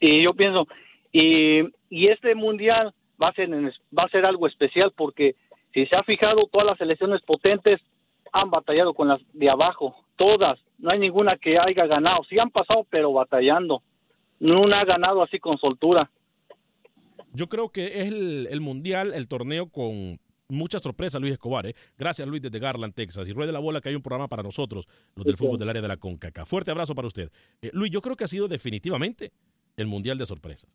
Y 0.01 0.23
yo 0.23 0.35
pienso, 0.35 0.67
y, 1.13 1.63
este 1.91 2.35
mundial 2.35 2.95
va 3.21 3.29
a, 3.29 3.33
ser, 3.33 3.51
va 3.51 4.05
a 4.05 4.09
ser 4.09 4.27
algo 4.27 4.47
especial 4.47 4.93
porque 4.97 5.35
si 5.73 5.87
se 5.87 5.97
ha 5.97 6.03
fijado, 6.03 6.47
todas 6.51 6.67
las 6.67 6.79
selecciones 6.79 7.23
potentes 7.23 7.81
han 8.33 8.51
batallado 8.51 8.95
con 8.95 9.09
las 9.09 9.21
de 9.33 9.49
abajo, 9.49 9.97
todas, 10.17 10.59
no 10.79 10.91
hay 10.91 10.99
ninguna 10.99 11.37
que 11.37 11.59
haya 11.59 11.87
ganado, 11.87 12.23
sí 12.25 12.39
han 12.39 12.51
pasado, 12.51 12.87
pero 12.91 13.13
batallando, 13.13 13.83
no 14.41 14.61
una 14.61 14.81
ha 14.81 14.85
ganado 14.85 15.23
así 15.23 15.39
con 15.39 15.59
soltura. 15.59 16.11
Yo 17.33 17.49
creo 17.49 17.71
que 17.71 17.87
es 18.01 18.07
el, 18.09 18.49
el 18.51 18.61
mundial, 18.61 19.13
el 19.15 19.29
torneo 19.29 19.69
con 19.69 20.19
mucha 20.49 20.79
sorpresa, 20.79 21.19
Luis 21.19 21.33
Escobar. 21.33 21.67
¿eh? 21.67 21.75
Gracias, 21.99 22.27
Luis, 22.27 22.43
desde 22.43 22.59
Garland, 22.59 22.95
Texas. 22.95 23.29
Y 23.29 23.33
ruede 23.33 23.53
la 23.53 23.59
bola 23.59 23.81
que 23.81 23.89
hay 23.89 23.95
un 23.95 24.03
programa 24.03 24.29
para 24.29 24.43
nosotros, 24.43 24.87
los 25.15 25.25
del 25.25 25.37
fútbol 25.37 25.59
del 25.59 25.69
área 25.69 25.83
de 25.83 25.89
la 25.89 25.97
CONCACA. 25.97 26.45
Fuerte 26.47 26.71
abrazo 26.71 26.95
para 26.95 27.09
usted. 27.09 27.31
Eh, 27.63 27.71
Luis, 27.73 27.91
yo 27.91 28.01
creo 28.01 28.17
que 28.17 28.25
ha 28.25 28.29
sido 28.29 28.49
definitivamente 28.49 29.33
el 29.77 29.87
mundial 29.87 30.19
de 30.19 30.27
sorpresas. 30.27 30.71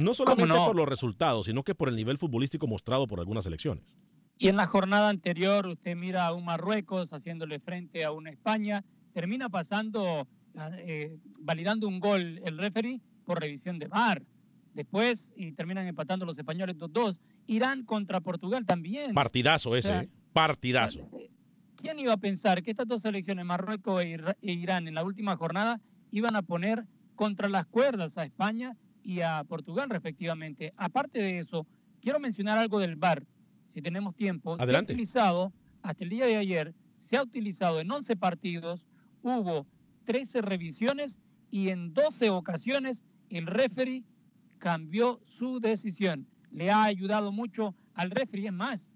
No 0.00 0.14
solamente 0.14 0.54
por 0.54 0.74
los 0.74 0.88
resultados, 0.88 1.46
sino 1.46 1.62
que 1.62 1.74
por 1.74 1.88
el 1.88 1.96
nivel 1.96 2.18
futbolístico 2.18 2.66
mostrado 2.66 3.06
por 3.06 3.20
algunas 3.20 3.44
selecciones. 3.44 3.84
Y 4.36 4.48
en 4.48 4.56
la 4.56 4.66
jornada 4.66 5.08
anterior, 5.08 5.66
usted 5.66 5.96
mira 5.96 6.26
a 6.26 6.32
un 6.32 6.44
Marruecos 6.44 7.12
haciéndole 7.12 7.58
frente 7.58 8.04
a 8.04 8.12
una 8.12 8.30
España, 8.30 8.84
termina 9.12 9.48
pasando, 9.48 10.28
eh, 10.78 11.18
validando 11.40 11.88
un 11.88 11.98
gol 11.98 12.40
el 12.44 12.58
referee 12.58 13.00
por 13.24 13.40
revisión 13.40 13.78
de 13.78 13.88
VAR. 13.88 14.22
Después, 14.74 15.32
y 15.34 15.52
terminan 15.52 15.86
empatando 15.86 16.24
los 16.24 16.38
españoles 16.38 16.76
2-2. 16.76 17.18
Irán 17.48 17.84
contra 17.84 18.20
Portugal 18.20 18.64
también. 18.66 19.14
Partidazo 19.14 19.74
ese, 19.74 19.96
¿eh? 19.96 20.08
partidazo. 20.32 21.08
¿Quién 21.76 21.98
iba 21.98 22.12
a 22.12 22.18
pensar 22.18 22.62
que 22.62 22.70
estas 22.70 22.86
dos 22.86 23.02
selecciones, 23.02 23.44
Marruecos 23.44 24.04
e, 24.04 24.20
e 24.42 24.52
Irán, 24.52 24.86
en 24.86 24.94
la 24.94 25.02
última 25.02 25.34
jornada, 25.36 25.80
iban 26.10 26.36
a 26.36 26.42
poner 26.42 26.84
contra 27.16 27.48
las 27.48 27.66
cuerdas 27.66 28.18
a 28.18 28.24
España 28.24 28.76
y 29.02 29.22
a 29.22 29.42
Portugal, 29.44 29.88
respectivamente? 29.88 30.74
Aparte 30.76 31.20
de 31.20 31.38
eso, 31.38 31.66
quiero 32.02 32.20
mencionar 32.20 32.58
algo 32.58 32.78
del 32.80 32.96
VAR, 32.96 33.24
si 33.66 33.80
tenemos 33.80 34.14
tiempo. 34.14 34.56
Adelante. 34.58 34.92
Se 34.92 34.92
ha 34.92 34.96
utilizado, 34.96 35.52
hasta 35.82 36.04
el 36.04 36.10
día 36.10 36.26
de 36.26 36.36
ayer, 36.36 36.74
se 36.98 37.16
ha 37.16 37.22
utilizado 37.22 37.80
en 37.80 37.90
11 37.90 38.16
partidos, 38.16 38.88
hubo 39.22 39.66
13 40.04 40.42
revisiones 40.42 41.18
y 41.50 41.70
en 41.70 41.94
12 41.94 42.28
ocasiones 42.28 43.04
el 43.30 43.46
referee 43.46 44.04
cambió 44.58 45.20
su 45.24 45.60
decisión 45.60 46.26
le 46.50 46.70
ha 46.70 46.84
ayudado 46.84 47.32
mucho 47.32 47.74
al 47.94 48.10
referee. 48.10 48.46
Es 48.46 48.52
más, 48.52 48.90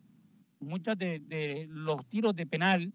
muchos 0.60 0.96
de, 0.96 1.66
los 1.68 2.06
tiros 2.06 2.34
de 2.34 2.46
penal 2.46 2.92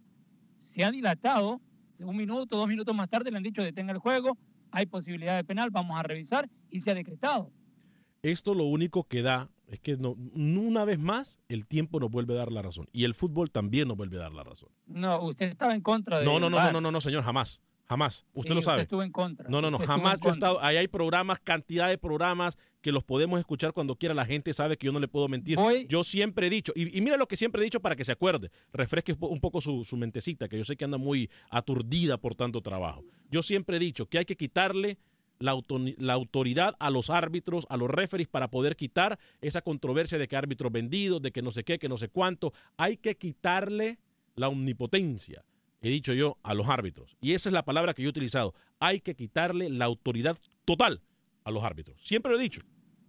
se 0.58 0.84
han 0.84 0.94
dilatado. 0.94 1.62
Un 2.00 2.16
minuto, 2.16 2.58
dos 2.58 2.68
minutos 2.68 2.96
más 2.96 3.10
tarde 3.10 3.32
le 3.32 3.38
han 3.38 3.44
dicho 3.44 3.64
detenga 3.64 3.92
el 3.92 3.98
juego, 3.98 4.38
hay 4.70 4.86
posibilidad 4.86 5.36
de 5.36 5.44
penal, 5.44 5.72
vamos 5.72 5.98
a 6.00 6.04
revisar 6.04 6.48
y 6.70 6.82
se 6.82 6.92
ha 6.92 6.94
decretado. 6.94 7.52
Esto 8.22 8.54
lo 8.54 8.66
único 8.66 9.04
que 9.04 9.24
da 9.24 9.50
es 9.68 9.80
que 9.80 9.98
no, 9.98 10.12
una 10.36 10.86
vez 10.86 11.00
más 11.00 11.40
el 11.50 11.66
tiempo 11.66 12.00
nos 12.00 12.12
vuelve 12.12 12.36
a 12.36 12.38
dar 12.38 12.52
la 12.52 12.62
razón 12.62 12.88
y 12.92 13.04
el 13.04 13.16
fútbol 13.16 13.50
también 13.50 13.88
nos 13.88 13.98
vuelve 13.98 14.18
a 14.18 14.22
dar 14.22 14.32
la 14.32 14.44
razón. 14.44 14.70
No, 14.86 15.24
usted 15.24 15.50
estaba 15.50 15.74
en 15.74 15.82
contra 15.82 16.20
de. 16.20 16.26
No, 16.26 16.40
no, 16.40 16.50
no, 16.50 16.60
no, 16.60 16.72
no, 16.72 16.82
no, 16.82 16.92
no, 16.92 17.02
señor, 17.02 17.24
jamás. 17.24 17.62
Jamás. 17.88 18.26
Usted 18.34 18.54
lo 18.54 18.62
sabe. 18.62 18.82
Estuvo 18.82 19.02
en 19.02 19.12
contra. 19.12 19.50
No, 19.50 19.62
no, 19.62 19.72
no. 19.72 19.80
Jamás 19.80 20.20
yo 20.20 20.30
he 20.30 20.34
estado. 20.34 20.62
Ahí 20.62 20.76
hay 20.76 20.90
programas, 20.90 21.40
cantidad 21.40 21.88
de 21.88 21.98
programas 21.98 22.58
que 22.88 22.94
los 22.94 23.04
podemos 23.04 23.38
escuchar 23.38 23.74
cuando 23.74 23.98
quiera. 23.98 24.16
La 24.16 24.26
gente 24.26 24.54
sabe 24.54 24.78
que 24.78 24.86
yo 24.86 24.94
no 24.94 25.02
le 25.02 25.10
puedo 25.10 25.28
mentir. 25.28 25.60
Yo 25.90 26.06
siempre 26.06 26.48
he 26.48 26.50
dicho, 26.50 26.72
y, 26.74 27.02
mira 27.02 27.18
lo 27.18 27.28
que 27.28 27.36
siempre 27.36 27.62
he 27.62 27.66
dicho 27.66 27.82
para 27.82 27.98
que 27.98 28.06
se 28.06 28.14
acuerde. 28.14 28.50
Refresque 28.72 29.14
un 29.20 29.42
poco 29.42 29.60
su, 29.60 29.84
su, 29.84 29.98
mentecita, 29.98 30.48
que 30.48 30.58
yo 30.58 30.64
sé 30.64 30.78
que 30.78 30.86
anda 30.86 30.98
muy 30.98 31.30
aturdida 31.50 32.16
por 32.16 32.34
tanto 32.34 32.62
trabajo. 32.62 33.04
Yo 33.30 33.44
siempre 33.44 33.76
he 33.76 33.80
dicho 33.82 34.06
que 34.06 34.20
hay 34.20 34.24
que 34.24 34.38
quitarle 34.38 34.98
la, 35.38 35.60
la 35.98 36.14
autoridad 36.14 36.78
a 36.80 36.90
los 36.90 37.10
árbitros, 37.10 37.68
a 37.70 37.76
los 37.76 37.90
referees, 37.90 38.30
para 38.30 38.50
poder 38.50 38.78
quitar 38.78 39.20
esa 39.42 39.62
controversia 39.62 40.18
de 40.18 40.30
que 40.30 40.38
árbitros 40.38 40.72
vendidos, 40.72 41.22
de 41.22 41.34
que 41.34 41.42
no 41.42 41.52
sé 41.52 41.66
qué, 41.66 41.80
que 41.80 41.90
no 41.90 41.98
sé 41.98 42.08
cuánto. 42.08 42.54
Hay 42.78 42.96
que 42.96 43.18
quitarle 43.18 44.00
la 44.36 44.48
omnipotencia 44.48 45.44
he 45.82 45.90
dicho 45.90 46.14
yo, 46.14 46.38
a 46.42 46.54
los 46.54 46.70
árbitros. 46.70 47.18
Y 47.20 47.34
esa 47.34 47.50
es 47.50 47.54
la 47.54 47.64
palabra 47.66 47.94
que 47.94 48.02
yo 48.02 48.08
he 48.08 48.10
utilizado. 48.10 48.56
Hay 48.80 49.00
que 49.02 49.14
quitarle 49.14 49.70
la 49.70 49.86
autoridad 49.86 50.38
total 50.66 51.02
a 51.48 51.52
los 51.52 51.64
árbitros. 51.64 51.98
Siempre 52.02 52.32
lo 52.32 52.38
he 52.38 52.42
dicho. 52.42 52.62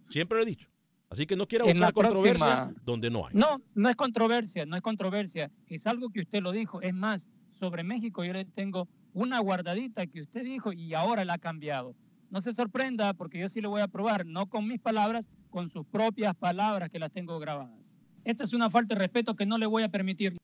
Siempre 0.09 0.37
lo 0.37 0.43
he 0.43 0.45
dicho. 0.45 0.69
Así 1.09 1.25
que 1.25 1.35
no 1.35 1.47
quiero 1.47 1.65
buscar 1.65 1.93
controversia 1.93 2.73
donde 2.85 3.09
no 3.09 3.25
hay. 3.25 3.33
No, 3.33 3.61
no 3.73 3.89
es 3.89 3.95
controversia, 3.95 4.65
no 4.65 4.75
es 4.75 4.81
controversia. 4.81 5.51
Es 5.67 5.87
algo 5.87 6.09
que 6.09 6.21
usted 6.21 6.41
lo 6.41 6.51
dijo. 6.51 6.81
Es 6.81 6.93
más, 6.93 7.29
sobre 7.51 7.83
México 7.83 8.23
yo 8.23 8.33
le 8.33 8.45
tengo 8.45 8.87
una 9.13 9.39
guardadita 9.39 10.05
que 10.05 10.21
usted 10.21 10.43
dijo 10.43 10.71
y 10.71 10.93
ahora 10.93 11.25
la 11.25 11.33
ha 11.33 11.37
cambiado. 11.39 11.95
No 12.29 12.41
se 12.41 12.53
sorprenda 12.53 13.13
porque 13.15 13.39
yo 13.39 13.49
sí 13.49 13.59
le 13.59 13.67
voy 13.67 13.81
a 13.81 13.87
probar, 13.87 14.25
no 14.25 14.45
con 14.45 14.67
mis 14.67 14.79
palabras, 14.79 15.27
con 15.49 15.69
sus 15.69 15.85
propias 15.87 16.35
palabras 16.35 16.91
que 16.91 16.99
las 16.99 17.11
tengo 17.11 17.39
grabadas. 17.39 17.91
Esta 18.23 18.43
es 18.43 18.53
una 18.53 18.69
falta 18.69 18.93
de 18.93 18.99
respeto 18.99 19.35
que 19.35 19.47
no 19.47 19.57
le 19.57 19.65
voy 19.65 19.81
a 19.81 19.89
permitir. 19.89 20.37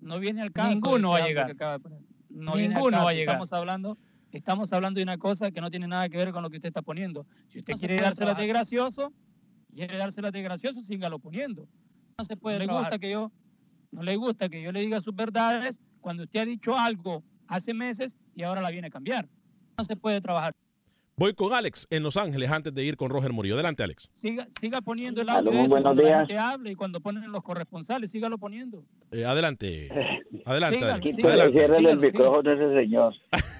No 0.00 0.18
viene 0.18 0.40
al 0.40 0.50
caso. 0.50 0.70
Ninguno 0.70 1.10
va 1.10 1.18
a 1.18 1.28
llegar. 1.28 1.54
No 2.30 2.56
Ninguno 2.56 3.04
va 3.04 3.10
a 3.10 3.12
llegar. 3.12 3.34
Estamos 3.34 3.52
hablando, 3.52 3.98
estamos 4.38 4.72
hablando 4.72 4.98
de 4.98 5.04
una 5.04 5.18
cosa 5.18 5.50
que 5.50 5.60
no 5.60 5.70
tiene 5.70 5.86
nada 5.86 6.08
que 6.08 6.16
ver 6.16 6.32
con 6.32 6.42
lo 6.42 6.50
que 6.50 6.56
usted 6.56 6.68
está 6.68 6.82
poniendo. 6.82 7.26
Si 7.48 7.58
usted 7.58 7.74
quiere 7.74 7.96
dársela 7.96 8.34
de 8.34 8.46
gracioso, 8.46 9.12
quiere 9.74 9.96
dársela 9.96 10.30
de 10.30 10.42
gracioso, 10.42 10.82
sígalo 10.82 11.18
poniendo. 11.18 11.68
No 12.18 12.24
se 12.24 12.36
puede. 12.36 12.66
No 12.66 12.72
le 12.72 12.78
gusta 12.80 12.98
que 12.98 13.10
yo, 13.10 13.32
no 13.90 14.02
le 14.02 14.16
gusta 14.16 14.48
que 14.48 14.62
yo 14.62 14.72
le 14.72 14.80
diga 14.80 15.00
sus 15.00 15.14
verdades 15.14 15.80
cuando 16.00 16.24
usted 16.24 16.40
ha 16.40 16.44
dicho 16.44 16.76
algo 16.76 17.22
hace 17.46 17.74
meses 17.74 18.16
y 18.34 18.42
ahora 18.42 18.60
la 18.60 18.70
viene 18.70 18.88
a 18.88 18.90
cambiar. 18.90 19.28
No 19.76 19.84
se 19.84 19.96
puede 19.96 20.20
trabajar. 20.20 20.54
Voy 21.22 21.34
con 21.34 21.52
Alex 21.52 21.86
en 21.88 22.02
Los 22.02 22.16
Ángeles 22.16 22.50
antes 22.50 22.74
de 22.74 22.82
ir 22.82 22.96
con 22.96 23.08
Roger 23.08 23.32
Murillo. 23.32 23.54
Adelante, 23.54 23.84
Alex. 23.84 24.08
Siga, 24.12 24.48
siga 24.50 24.80
poniendo 24.80 25.22
el 25.22 25.28
audio 25.28 25.52
Aló, 25.52 25.68
buenos 25.68 25.96
días. 25.96 26.26
Que 26.26 26.36
hable 26.36 26.72
y 26.72 26.74
cuando 26.74 26.98
ponen 26.98 27.30
los 27.30 27.44
corresponsales, 27.44 28.10
sígalo 28.10 28.38
poniendo. 28.38 28.82
Eh, 29.12 29.24
adelante. 29.24 29.88
Adelante. 30.44 30.78
Sígalo, 30.78 30.92
adelante. 30.94 31.12
Sígalo, 31.12 31.90
el 31.90 31.98
micrófono 32.00 32.50
a 32.50 32.54
ese 32.54 32.74
señor. 32.74 33.14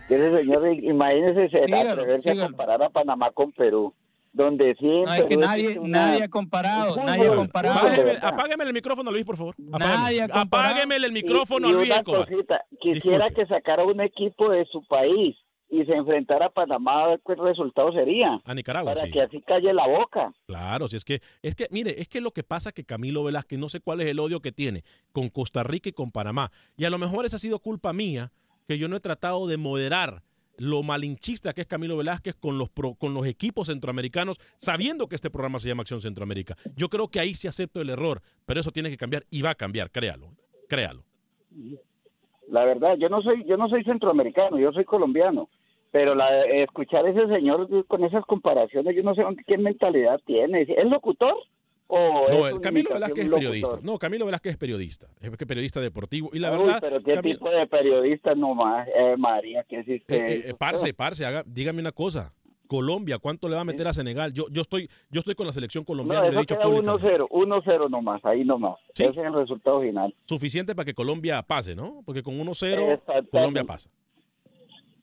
ese 0.09 0.38
señor, 0.40 0.75
imagínese 0.83 1.51
se 1.51 1.72
atreverse 1.72 2.33
a 2.33 2.46
comparar 2.48 2.83
a 2.83 2.90
Panamá 2.90 3.31
con 3.31 3.53
Perú. 3.53 3.94
Donde 4.33 4.75
siempre. 4.75 5.05
No, 5.05 5.14
es 5.14 5.25
que 5.27 5.37
nadie, 5.37 5.79
nadie 5.81 6.25
ha 6.25 6.29
comparado. 6.29 6.96
Nadie 6.96 7.29
ha 7.29 7.37
comparado. 7.37 7.79
Apágueme, 7.79 8.18
apágueme, 8.20 8.64
el 8.64 8.72
micrófono 8.72 9.11
a 9.11 9.12
Luis, 9.12 9.25
por 9.25 9.37
favor. 9.37 9.55
Nadie 9.59 10.22
Apágueme 10.22 10.96
el 10.96 11.12
micrófono 11.12 11.68
y, 11.68 11.70
y 11.70 11.75
a 11.75 11.77
Luis. 11.77 11.90
Una 11.90 12.03
cosita, 12.03 12.64
quisiera 12.81 13.27
Disculpe. 13.27 13.35
que 13.35 13.46
sacara 13.46 13.85
un 13.85 14.01
equipo 14.01 14.51
de 14.51 14.64
su 14.64 14.85
país 14.88 15.37
y 15.73 15.87
se 15.87 15.95
enfrentara 15.95 16.47
a 16.47 16.51
Panamá, 16.51 17.17
¿qué 17.27 17.35
resultado 17.35 17.91
sería? 17.93 18.39
A 18.45 18.55
Nicaragua, 18.55 18.93
Para 18.93 19.07
sí. 19.07 19.11
que 19.11 19.23
así 19.23 19.41
calle 19.41 19.73
la 19.73 19.89
boca. 19.89 20.31
Claro, 20.45 20.87
si 20.87 20.97
es 20.97 21.05
que, 21.05 21.23
es 21.41 21.55
que, 21.55 21.67
mire, 21.71 21.99
es 21.99 22.09
que 22.09 22.21
lo 22.21 22.31
que 22.31 22.43
pasa 22.43 22.69
es 22.69 22.75
que 22.75 22.85
Camilo 22.85 23.25
Velázquez, 23.25 23.59
no 23.59 23.71
sé 23.71 23.81
cuál 23.81 24.03
es 24.03 24.07
el 24.07 24.21
odio 24.21 24.43
que 24.43 24.53
tiene 24.53 24.85
con 25.13 25.31
Costa 25.31 25.63
Rica 25.63 25.89
y 25.89 25.93
con 25.93 26.11
Panamá. 26.11 26.53
Y 26.77 26.85
a 26.85 26.91
lo 26.91 26.99
mejor 26.99 27.25
esa 27.25 27.37
ha 27.37 27.39
sido 27.39 27.59
culpa 27.59 27.95
mía, 27.95 28.33
que 28.69 28.77
yo 28.77 28.87
no 28.87 28.97
he 28.97 29.01
tratado 29.01 29.47
de 29.47 29.57
moderar 29.57 30.23
lo 30.59 30.83
malinchista 30.83 31.55
que 31.55 31.63
es 31.63 31.67
Camilo 31.67 31.97
Velázquez 31.97 32.35
con 32.35 32.59
los, 32.59 32.69
pro, 32.69 32.93
con 32.95 33.15
los 33.15 33.27
equipos 33.27 33.69
centroamericanos, 33.69 34.37
sabiendo 34.59 35.09
que 35.09 35.15
este 35.15 35.31
programa 35.31 35.59
se 35.59 35.69
llama 35.69 35.81
Acción 35.81 36.03
Centroamérica. 36.03 36.55
Yo 36.77 36.91
creo 36.91 37.09
que 37.09 37.19
ahí 37.19 37.33
sí 37.33 37.49
acepto 37.49 37.81
el 37.81 37.89
error, 37.89 38.21
pero 38.45 38.61
eso 38.61 38.73
tiene 38.73 38.91
que 38.91 38.99
cambiar 38.99 39.25
y 39.31 39.41
va 39.41 39.51
a 39.51 39.55
cambiar, 39.55 39.91
créalo, 39.91 40.33
créalo. 40.69 41.03
La 42.49 42.67
verdad, 42.67 42.97
yo 42.99 43.09
no 43.09 43.23
soy, 43.23 43.43
yo 43.47 43.57
no 43.57 43.71
soy 43.71 43.83
centroamericano, 43.85 44.59
yo 44.59 44.71
soy 44.73 44.85
colombiano 44.85 45.49
pero 45.92 46.14
la, 46.14 46.44
escuchar 46.46 47.05
a 47.05 47.11
ese 47.11 47.28
señor 47.28 47.87
con 47.87 48.02
esas 48.02 48.24
comparaciones, 48.24 48.96
yo 48.96 49.02
no 49.02 49.14
sé 49.14 49.22
qué 49.46 49.59
mentalidad 49.59 50.18
tiene. 50.26 50.62
¿Es 50.62 50.87
locutor? 50.87 51.37
O 51.87 52.26
no, 52.31 52.48
es 52.48 52.59
Camilo 52.61 52.94
Velázquez 52.94 53.26
es 53.26 53.31
periodista. 53.31 53.78
No, 53.83 53.98
Camilo 53.98 54.24
Velázquez 54.24 54.52
es 54.52 54.59
periodista. 54.59 55.07
Es 55.20 55.31
periodista 55.31 55.81
deportivo. 55.81 56.31
Y 56.33 56.38
la 56.38 56.50
Uy, 56.52 56.64
verdad. 56.64 56.78
Pero 56.81 57.02
¿qué 57.02 57.14
Camilo... 57.16 57.38
tipo 57.38 57.50
de 57.50 57.66
periodista 57.66 58.35
nomás, 58.35 58.88
eh, 58.96 59.14
María? 59.18 59.62
¿Qué 59.68 59.81
existe? 59.81 60.16
Eh, 60.16 60.42
eh, 60.46 60.55
parce, 60.59 60.94
parce, 60.94 61.26
haga, 61.26 61.44
dígame 61.46 61.83
una 61.83 61.92
cosa. 61.92 62.33
Colombia, 62.66 63.18
¿cuánto 63.18 63.50
le 63.50 63.57
va 63.57 63.61
a 63.61 63.64
meter 63.66 63.87
a 63.87 63.92
Senegal? 63.92 64.33
Yo, 64.33 64.46
yo 64.50 64.62
estoy, 64.62 64.88
yo 65.11 65.18
estoy 65.18 65.35
con 65.35 65.46
la 65.46 65.52
selección 65.52 65.85
colombiana. 65.85 66.24
No, 66.24 66.31
le 66.31 66.37
he 66.38 66.40
dicho 66.40 66.55
1-0, 66.55 67.28
1-0 67.28 67.90
nomás, 67.90 68.24
ahí 68.24 68.42
nomás. 68.46 68.76
¿Sí? 68.95 69.03
Ese 69.03 69.20
es 69.20 69.26
el 69.26 69.34
resultado 69.34 69.82
final. 69.82 70.14
Suficiente 70.24 70.74
para 70.74 70.86
que 70.86 70.95
Colombia 70.95 71.43
pase, 71.43 71.74
¿no? 71.74 72.01
Porque 72.07 72.22
con 72.22 72.38
1-0 72.38 73.28
Colombia 73.30 73.64
pasa. 73.64 73.90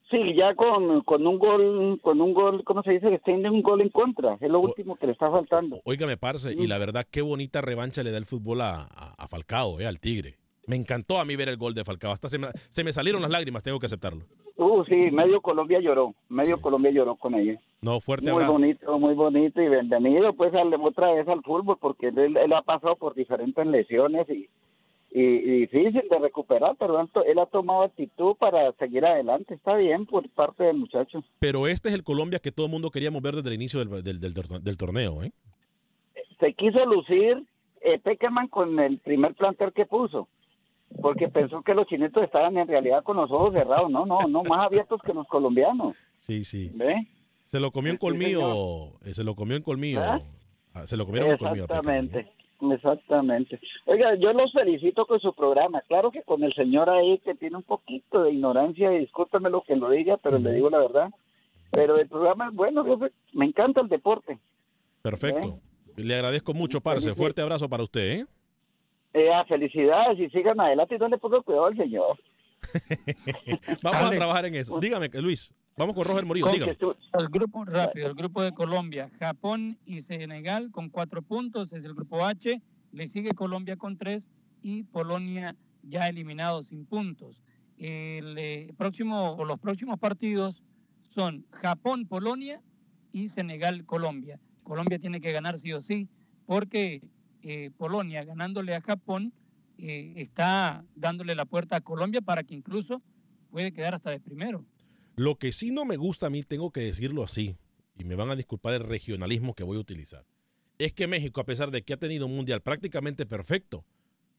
Sí, 0.10 0.34
ya 0.36 0.56
con, 0.56 1.02
con 1.02 1.28
un 1.28 1.38
gol, 1.38 2.00
con 2.02 2.20
un 2.20 2.34
gol, 2.34 2.64
¿cómo 2.64 2.82
se 2.82 2.94
dice? 2.94 3.10
Que 3.12 3.20
tiene 3.20 3.50
un 3.50 3.62
gol 3.62 3.82
en 3.82 3.90
contra. 3.90 4.38
Es 4.42 4.50
lo 4.50 4.60
último 4.60 4.96
que 4.96 5.06
le 5.06 5.12
está 5.12 5.30
faltando. 5.30 5.82
Óigame, 5.86 6.18
parce, 6.18 6.52
y 6.54 6.66
la 6.66 6.80
verdad, 6.80 7.06
qué 7.12 7.22
bonita 7.22 7.62
revancha 7.62 8.02
le 8.02 8.12
da 8.12 8.18
el 8.18 8.26
fútbol 8.26 8.62
a, 8.62 8.88
a, 8.90 9.14
a 9.18 9.28
Falcao, 9.28 9.80
eh, 9.80 9.86
al 9.86 10.00
Tigre. 10.00 10.36
Me 10.66 10.76
encantó 10.76 11.20
a 11.20 11.26
mí 11.26 11.36
ver 11.36 11.50
el 11.50 11.58
gol 11.58 11.74
de 11.76 11.84
Falcao. 11.84 12.12
Hasta 12.12 12.28
se 12.28 12.40
me, 12.40 12.48
se 12.70 12.84
me 12.84 12.92
salieron 12.94 13.22
las 13.22 13.32
lágrimas, 13.32 13.62
tengo 13.64 13.80
que 13.80 13.86
aceptarlo. 13.86 14.24
Uh, 14.56 14.84
sí, 14.86 14.96
medio 15.12 15.42
Colombia 15.42 15.80
lloró. 15.80 16.14
Medio 16.28 16.58
sí. 16.58 16.62
Colombia 16.62 16.92
lloró 16.92 17.16
con 17.16 17.36
ella. 17.36 17.60
No, 17.82 18.00
fuerte 18.00 18.26
Muy 18.26 18.34
abrazo. 18.34 18.52
bonito, 18.54 19.00
muy 19.00 19.14
bonito. 19.14 19.62
Y 19.62 19.70
bienvenido, 19.70 20.34
pues, 20.34 20.54
al, 20.54 20.74
otra 20.74 21.14
vez 21.14 21.28
al 21.28 21.42
fútbol, 21.44 21.78
porque 21.80 22.08
él, 22.08 22.36
él 22.36 22.54
ha 22.54 22.62
pasado 22.62 22.96
por 22.98 23.14
diferentes 23.16 23.66
lesiones 23.66 24.28
y 24.30 24.50
y, 25.12 25.22
y 25.22 25.60
difícil 25.62 26.04
de 26.10 26.20
recuperar, 26.20 26.76
pero 26.78 27.00
él 27.26 27.40
ha 27.40 27.46
tomado 27.48 27.84
actitud 27.84 28.36
para 28.36 28.72
seguir 28.74 29.06
adelante. 29.06 29.54
Está 29.56 29.76
bien 29.76 30.06
por 30.06 30.28
parte 30.30 30.64
del 30.64 30.78
muchacho. 30.78 31.24
Pero 31.40 31.68
este 31.68 31.90
es 31.90 31.96
el 31.96 32.04
Colombia 32.04 32.40
que 32.40 32.52
todo 32.52 32.68
el 32.68 32.72
mundo 32.72 32.92
queríamos 32.92 33.22
ver 33.22 33.36
desde 33.36 33.50
el 33.50 33.56
inicio 33.56 33.84
del, 33.84 34.04
del, 34.04 34.20
del 34.20 34.34
torne- 34.34 34.60
del 34.60 34.78
torneo, 34.78 35.24
¿eh? 35.24 35.32
Se 36.40 36.54
quiso 36.54 36.86
lucir 36.86 37.44
eh, 37.82 38.00
Peckerman 38.00 38.48
con 38.48 38.80
el 38.80 39.00
primer 39.00 39.34
plantel 39.34 39.74
que 39.74 39.86
puso, 39.86 40.28
porque 41.02 41.28
pensó 41.28 41.62
que 41.64 41.74
los 41.74 41.88
chinetos 41.88 42.24
estaban 42.24 42.58
en 42.58 42.68
realidad 42.68 43.04
con 43.04 43.18
los 43.18 43.30
ojos 43.32 43.54
cerrados. 43.54 43.90
No, 43.90 44.06
no, 44.06 44.20
no, 44.28 44.44
más 44.44 44.66
abiertos 44.66 45.02
que 45.02 45.14
los 45.14 45.28
colombianos. 45.28 45.96
Sí, 46.20 46.44
sí. 46.46 46.72
¿Ve? 46.76 47.08
Se 47.46 47.60
lo 47.60 47.72
comió 47.72 47.90
en 47.92 47.96
Sí, 47.98 48.00
colmillo, 48.00 49.00
eh, 49.04 49.14
se 49.14 49.24
lo 49.24 49.36
comió 49.36 49.58
en 49.58 49.64
colmillo. 49.64 50.02
¿Ah? 50.04 50.22
Ah, 50.74 50.86
Se 50.86 50.96
lo 50.96 51.06
comieron 51.06 51.32
en 51.32 51.38
colmillo. 51.38 51.66
Peckerman. 51.68 52.06
Exactamente, 52.06 52.32
exactamente. 52.62 53.60
Oiga, 53.86 54.16
yo 54.16 54.34
los 54.34 54.52
felicito 54.52 55.06
con 55.06 55.20
su 55.20 55.34
programa. 55.34 55.82
Claro 55.88 56.12
que 56.12 56.24
con 56.24 56.44
el 56.44 56.54
señor 56.54 56.90
ahí 56.90 57.20
que 57.20 57.36
tiene 57.36 57.58
un 57.58 57.64
poquito 57.64 58.24
de 58.24 58.32
ignorancia, 58.32 58.94
y 58.94 59.00
discúlpeme 59.00 59.50
lo 59.50 59.62
que 59.62 59.76
lo 59.76 59.90
diga, 59.90 60.18
pero 60.18 60.40
le 60.40 60.54
digo 60.54 60.70
la 60.70 60.80
verdad. 60.80 61.10
Pero 61.72 61.98
el 61.98 62.08
programa 62.08 62.50
es 62.50 62.56
bueno, 62.56 62.84
jefe. 62.84 63.14
me 63.34 63.46
encanta 63.46 63.82
el 63.82 63.90
deporte. 63.90 64.40
Perfecto. 65.02 65.60
Le 65.96 66.16
agradezco 66.16 66.54
mucho, 66.54 66.82
parce. 66.82 67.14
Fuerte 67.14 67.42
abrazo 67.42 67.70
para 67.70 67.84
usted, 67.84 68.20
¿eh? 68.20 68.26
Eh, 69.14 69.30
ah, 69.34 69.44
felicidades 69.46 70.20
y 70.20 70.30
sigan 70.30 70.60
adelante 70.60 70.96
y 70.96 70.98
no 70.98 71.08
le 71.08 71.18
pongo 71.18 71.42
cuidado 71.42 71.66
al 71.66 71.78
señor. 71.78 72.18
Vamos 73.84 74.02
a 74.02 74.12
trabajar 74.12 74.46
en 74.46 74.56
eso. 74.56 74.80
Dígame, 74.80 75.10
Luis. 75.14 75.52
Vamos 75.80 75.96
con 75.96 76.04
Roger 76.04 76.26
Murillo, 76.26 76.52
dígame. 76.52 76.78
El 77.18 77.30
grupo 77.30 77.64
rápido, 77.64 78.08
el 78.08 78.14
grupo 78.14 78.44
de 78.44 78.52
Colombia, 78.52 79.10
Japón 79.18 79.78
y 79.86 80.02
Senegal 80.02 80.72
con 80.72 80.90
cuatro 80.90 81.22
puntos, 81.22 81.72
es 81.72 81.86
el 81.86 81.94
grupo 81.94 82.26
H, 82.26 82.62
le 82.92 83.08
sigue 83.08 83.32
Colombia 83.32 83.78
con 83.78 83.96
tres 83.96 84.30
y 84.62 84.84
Polonia 84.84 85.56
ya 85.84 86.10
eliminado 86.10 86.66
sin 86.66 86.86
puntos. 86.86 87.42
El 87.78 88.38
eh, 88.38 88.74
próximo 88.78 89.38
o 89.38 89.46
los 89.46 89.58
próximos 89.58 89.98
partidos 89.98 90.64
son 91.08 91.46
Japón, 91.50 92.08
Polonia 92.08 92.62
y 93.14 93.30
Senegal, 93.30 93.86
Colombia. 93.86 94.38
Colombia 94.64 95.00
tiene 95.00 95.22
que 95.22 95.32
ganar 95.32 95.60
sí 95.60 95.72
o 95.72 95.82
sí, 95.82 96.10
porque 96.46 97.02
eh, 97.42 97.72
Polonia 97.78 98.26
ganándole 98.26 98.76
a 98.76 98.82
Japón 98.82 99.32
eh, 99.78 100.12
está 100.18 100.84
dándole 100.96 101.36
la 101.36 101.46
puerta 101.46 101.78
a 101.78 101.82
Colombia 101.82 102.20
para 102.20 102.44
que 102.44 102.54
incluso 102.54 103.02
puede 103.50 103.72
quedar 103.72 103.96
hasta 103.96 104.10
de 104.10 104.20
primero. 104.20 104.66
Lo 105.20 105.36
que 105.38 105.52
sí 105.52 105.70
no 105.70 105.84
me 105.84 105.98
gusta 105.98 106.28
a 106.28 106.30
mí, 106.30 106.44
tengo 106.44 106.72
que 106.72 106.80
decirlo 106.80 107.26
así, 107.26 107.58
y 107.98 108.06
me 108.06 108.16
van 108.16 108.30
a 108.30 108.38
disculpar 108.38 108.76
el 108.76 108.84
regionalismo 108.84 109.54
que 109.54 109.66
voy 109.66 109.76
a 109.76 109.82
utilizar, 109.82 110.26
es 110.78 110.94
que 110.94 111.08
México, 111.08 111.42
a 111.42 111.46
pesar 111.46 111.72
de 111.72 111.82
que 111.82 111.92
ha 111.92 111.98
tenido 111.98 112.26
un 112.26 112.38
mundial 112.38 112.62
prácticamente 112.62 113.26
perfecto, 113.26 113.84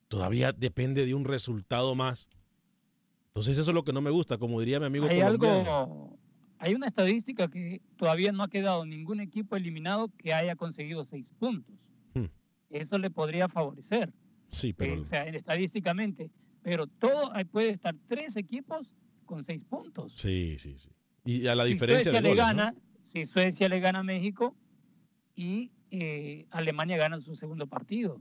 todavía 0.08 0.52
depende 0.52 1.04
de 1.04 1.12
un 1.12 1.26
resultado 1.26 1.94
más. 1.94 2.30
Entonces 3.26 3.58
eso 3.58 3.72
es 3.72 3.74
lo 3.74 3.84
que 3.84 3.92
no 3.92 4.00
me 4.00 4.08
gusta, 4.08 4.38
como 4.38 4.58
diría 4.58 4.80
mi 4.80 4.86
amigo 4.86 5.04
Hay 5.04 5.20
colombiano. 5.20 5.70
algo, 5.70 6.18
hay 6.56 6.74
una 6.74 6.86
estadística 6.86 7.48
que 7.48 7.82
todavía 7.98 8.32
no 8.32 8.42
ha 8.42 8.48
quedado 8.48 8.86
ningún 8.86 9.20
equipo 9.20 9.56
eliminado 9.56 10.08
que 10.16 10.32
haya 10.32 10.56
conseguido 10.56 11.04
seis 11.04 11.34
puntos. 11.38 11.92
Hmm. 12.14 12.30
Eso 12.70 12.96
le 12.96 13.10
podría 13.10 13.50
favorecer, 13.50 14.14
Sí, 14.50 14.70
eh, 14.70 14.74
pero 14.78 15.02
o 15.02 15.04
sea, 15.04 15.24
estadísticamente. 15.24 16.30
Pero 16.62 16.86
todo, 16.86 17.32
puede 17.52 17.68
estar 17.68 17.94
tres 18.08 18.36
equipos 18.36 18.94
con 19.30 19.44
seis 19.44 19.62
puntos. 19.62 20.12
sí, 20.16 20.56
sí, 20.58 20.76
sí. 20.76 20.90
Y 21.24 21.46
a 21.46 21.54
la 21.54 21.64
si 21.64 21.72
diferencia 21.74 22.10
Suecia 22.10 22.20
de 22.20 22.28
le 22.28 22.34
gana, 22.34 22.74
si 23.00 23.24
Suecia 23.24 23.68
le 23.68 23.78
gana 23.78 24.00
a 24.00 24.02
México 24.02 24.56
y 25.36 25.70
eh, 25.92 26.46
Alemania 26.50 26.96
gana 26.96 27.20
su 27.20 27.36
segundo 27.36 27.68
partido. 27.68 28.20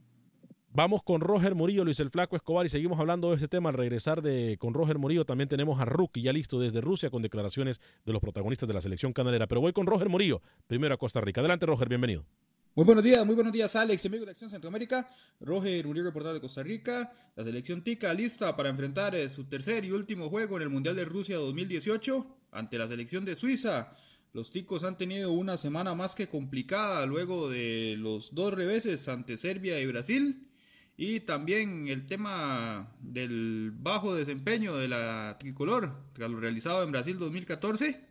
Vamos 0.72 1.02
con 1.02 1.22
Roger 1.22 1.56
Murillo, 1.56 1.84
Luis 1.84 2.00
el 2.00 2.12
Flaco 2.12 2.36
Escobar 2.36 2.64
y 2.64 2.70
seguimos 2.70 3.00
hablando 3.00 3.30
de 3.30 3.38
este 3.38 3.48
tema 3.48 3.70
al 3.70 3.76
regresar 3.76 4.22
de 4.22 4.58
con 4.60 4.76
Roger 4.76 5.00
Murillo. 5.00 5.26
También 5.26 5.50
tenemos 5.50 5.82
a 5.82 5.86
Rookie 5.86 6.22
ya 6.22 6.32
listo 6.32 6.60
desde 6.60 6.80
Rusia 6.80 7.10
con 7.10 7.24
declaraciones 7.24 7.82
de 8.06 8.14
los 8.14 8.22
protagonistas 8.22 8.68
de 8.68 8.76
la 8.76 8.82
selección 8.82 9.12
canalera. 9.12 9.48
Pero 9.48 9.62
voy 9.62 9.74
con 9.74 9.88
Roger 9.88 10.10
Murillo, 10.10 10.44
primero 10.68 10.94
a 10.94 10.98
Costa 10.98 11.22
Rica. 11.22 11.42
Adelante, 11.42 11.66
Roger, 11.66 11.90
bienvenido. 11.90 12.28
Muy 12.76 12.86
buenos 12.86 13.04
días, 13.04 13.26
muy 13.26 13.34
buenos 13.34 13.52
días 13.52 13.76
Alex, 13.76 14.06
amigos 14.06 14.28
de 14.28 14.32
Acción 14.32 14.52
Centroamérica. 14.52 15.10
Roger 15.40 15.88
Uribe, 15.88 16.06
reportero 16.06 16.36
de 16.36 16.40
Costa 16.40 16.62
Rica. 16.62 17.12
La 17.36 17.44
selección 17.44 17.84
tica 17.84 18.14
lista 18.14 18.56
para 18.56 18.70
enfrentar 18.70 19.16
eh, 19.16 19.28
su 19.28 19.46
tercer 19.46 19.86
y 19.86 19.92
último 19.92 20.30
juego 20.30 20.56
en 20.56 20.64
el 20.64 20.70
Mundial 20.70 20.96
de 20.96 21.04
Rusia 21.04 21.38
2018 21.38 22.28
ante 22.52 22.78
la 22.78 22.88
selección 22.88 23.26
de 23.26 23.36
Suiza. 23.36 23.96
Los 24.34 24.52
ticos 24.52 24.84
han 24.84 24.98
tenido 24.98 25.32
una 25.32 25.58
semana 25.58 25.96
más 25.96 26.14
que 26.14 26.28
complicada 26.28 27.08
luego 27.08 27.50
de 27.50 27.96
los 27.98 28.36
dos 28.36 28.54
reveses 28.54 29.08
ante 29.08 29.38
Serbia 29.38 29.82
y 29.82 29.88
Brasil. 29.88 30.48
Y 30.96 31.22
también 31.22 31.88
el 31.88 32.06
tema 32.06 32.96
del 33.02 33.72
bajo 33.74 34.14
desempeño 34.16 34.78
de 34.78 34.90
la 34.90 35.38
tricolor 35.40 35.96
tras 36.14 36.30
lo 36.30 36.40
realizado 36.40 36.84
en 36.84 36.92
Brasil 36.92 37.18
2014. 37.18 38.09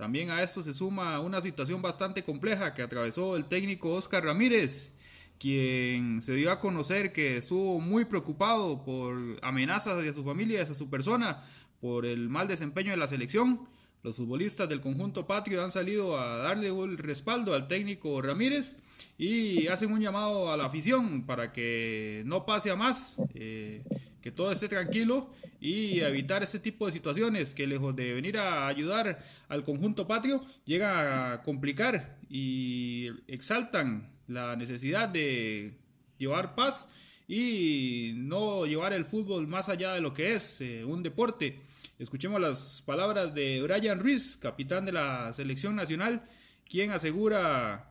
También 0.00 0.30
a 0.30 0.42
esto 0.42 0.62
se 0.62 0.72
suma 0.72 1.20
una 1.20 1.42
situación 1.42 1.82
bastante 1.82 2.24
compleja 2.24 2.72
que 2.72 2.80
atravesó 2.80 3.36
el 3.36 3.44
técnico 3.44 3.92
Oscar 3.92 4.24
Ramírez, 4.24 4.94
quien 5.38 6.22
se 6.22 6.32
dio 6.32 6.50
a 6.50 6.58
conocer 6.58 7.12
que 7.12 7.36
estuvo 7.36 7.78
muy 7.80 8.06
preocupado 8.06 8.82
por 8.82 9.18
amenazas 9.42 9.98
hacia 9.98 10.14
su 10.14 10.24
familia 10.24 10.60
y 10.60 10.62
hacia 10.62 10.74
su 10.74 10.88
persona 10.88 11.44
por 11.82 12.06
el 12.06 12.30
mal 12.30 12.48
desempeño 12.48 12.92
de 12.92 12.96
la 12.96 13.08
selección. 13.08 13.68
Los 14.02 14.16
futbolistas 14.16 14.70
del 14.70 14.80
conjunto 14.80 15.26
patrio 15.26 15.62
han 15.62 15.70
salido 15.70 16.18
a 16.18 16.38
darle 16.38 16.72
un 16.72 16.96
respaldo 16.96 17.52
al 17.52 17.68
técnico 17.68 18.22
Ramírez 18.22 18.78
y 19.18 19.66
hacen 19.66 19.92
un 19.92 20.00
llamado 20.00 20.50
a 20.50 20.56
la 20.56 20.64
afición 20.64 21.26
para 21.26 21.52
que 21.52 22.22
no 22.24 22.46
pase 22.46 22.70
a 22.70 22.76
más, 22.76 23.16
eh, 23.34 23.84
que 24.22 24.30
todo 24.30 24.52
esté 24.52 24.68
tranquilo 24.68 25.30
y 25.60 26.00
evitar 26.00 26.42
este 26.42 26.58
tipo 26.58 26.86
de 26.86 26.92
situaciones 26.92 27.54
que 27.54 27.66
lejos 27.66 27.94
de 27.96 28.14
venir 28.14 28.38
a 28.38 28.66
ayudar 28.66 29.18
al 29.48 29.64
conjunto 29.64 30.06
patrio 30.06 30.40
llega 30.64 31.32
a 31.32 31.42
complicar 31.42 32.18
y 32.28 33.08
exaltan 33.26 34.10
la 34.26 34.56
necesidad 34.56 35.08
de 35.08 35.78
llevar 36.18 36.54
paz 36.54 36.88
y 37.26 38.12
no 38.16 38.66
llevar 38.66 38.92
el 38.92 39.04
fútbol 39.04 39.46
más 39.46 39.68
allá 39.68 39.94
de 39.94 40.00
lo 40.00 40.12
que 40.12 40.34
es 40.34 40.60
eh, 40.60 40.84
un 40.84 41.02
deporte. 41.02 41.60
Escuchemos 41.98 42.40
las 42.40 42.82
palabras 42.84 43.34
de 43.34 43.62
Brian 43.62 44.00
Ruiz, 44.00 44.36
capitán 44.36 44.84
de 44.84 44.92
la 44.92 45.32
selección 45.32 45.76
nacional, 45.76 46.22
quien 46.68 46.90
asegura 46.90 47.89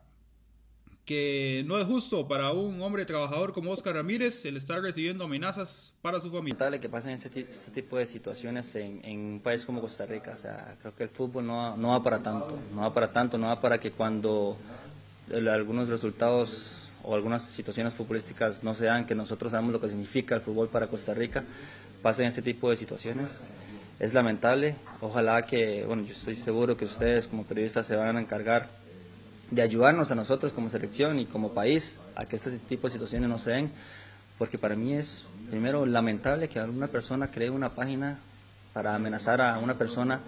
que 1.06 1.64
no 1.66 1.80
es 1.80 1.88
justo 1.88 2.28
para 2.28 2.52
un 2.52 2.82
hombre 2.82 3.06
trabajador 3.06 3.52
como 3.52 3.72
Oscar 3.72 3.96
Ramírez 3.96 4.46
el 4.46 4.58
estar 4.58 4.82
recibiendo 4.82 5.24
amenazas 5.24 5.94
para 6.02 6.20
su 6.20 6.30
familia. 6.30 6.40
lamentable 6.40 6.80
que 6.80 6.90
pasen 6.90 7.14
este, 7.14 7.42
este 7.42 7.72
tipo 7.72 7.98
de 7.98 8.06
situaciones 8.06 8.76
en, 8.76 9.04
en 9.04 9.20
un 9.20 9.40
país 9.40 9.66
como 9.66 9.82
Costa 9.82 10.06
Rica. 10.06 10.32
O 10.34 10.38
sea, 10.38 10.76
creo 10.82 10.96
que 10.96 11.04
el 11.04 11.10
fútbol 11.10 11.48
no, 11.48 11.76
no 11.78 11.90
va 11.90 12.04
para 12.04 12.20
tanto, 12.20 12.60
no 12.76 12.82
va 12.82 12.94
para 12.94 13.12
tanto, 13.12 13.38
no 13.38 13.48
va 13.48 13.60
para 13.60 13.80
que 13.80 13.92
cuando 13.92 14.56
algunos 15.52 15.90
resultados 15.90 16.90
o 17.04 17.16
algunas 17.16 17.44
situaciones 17.44 17.94
futbolísticas 17.94 18.64
no 18.64 18.74
se 18.74 18.86
dan, 18.86 19.06
que 19.06 19.16
nosotros 19.16 19.52
sabemos 19.52 19.74
lo 19.74 19.82
que 19.82 19.90
significa 19.90 20.36
el 20.36 20.42
fútbol 20.42 20.68
para 20.70 20.88
Costa 20.88 21.14
Rica, 21.14 21.44
pasen 22.02 22.26
este 22.28 22.42
tipo 22.42 22.70
de 22.70 22.76
situaciones. 22.76 23.42
Es 24.00 24.14
lamentable, 24.14 24.76
ojalá 25.02 25.46
que, 25.46 25.84
bueno, 25.86 26.04
yo 26.04 26.14
estoy 26.14 26.36
seguro 26.36 26.78
que 26.78 26.86
ustedes 26.86 27.28
como 27.28 27.44
periodistas 27.44 27.86
se 27.86 27.96
van 27.96 28.16
a 28.16 28.22
encargar 28.22 28.70
de 29.52 29.62
ayudarnos 29.62 30.12
a 30.12 30.16
nosotros 30.16 30.52
como 30.54 30.70
selección 30.70 31.20
y 31.20 31.26
como 31.26 31.54
país 31.54 31.98
a 32.16 32.26
que 32.26 32.36
este 32.36 32.58
tipo 32.60 32.88
de 32.88 32.94
situaciones 32.94 33.30
no 33.30 33.38
se 33.38 33.52
den, 33.52 33.72
porque 34.38 34.58
para 34.58 34.76
mí 34.76 34.94
es, 34.94 35.26
primero, 35.50 35.86
lamentable 35.86 36.48
que 36.48 36.60
alguna 36.60 36.88
persona 36.88 37.32
cree 37.32 37.50
una 37.50 37.70
página 37.70 38.20
para 38.74 38.96
amenazar 38.96 39.42
a 39.42 39.58
una 39.60 39.78
persona 39.78 40.20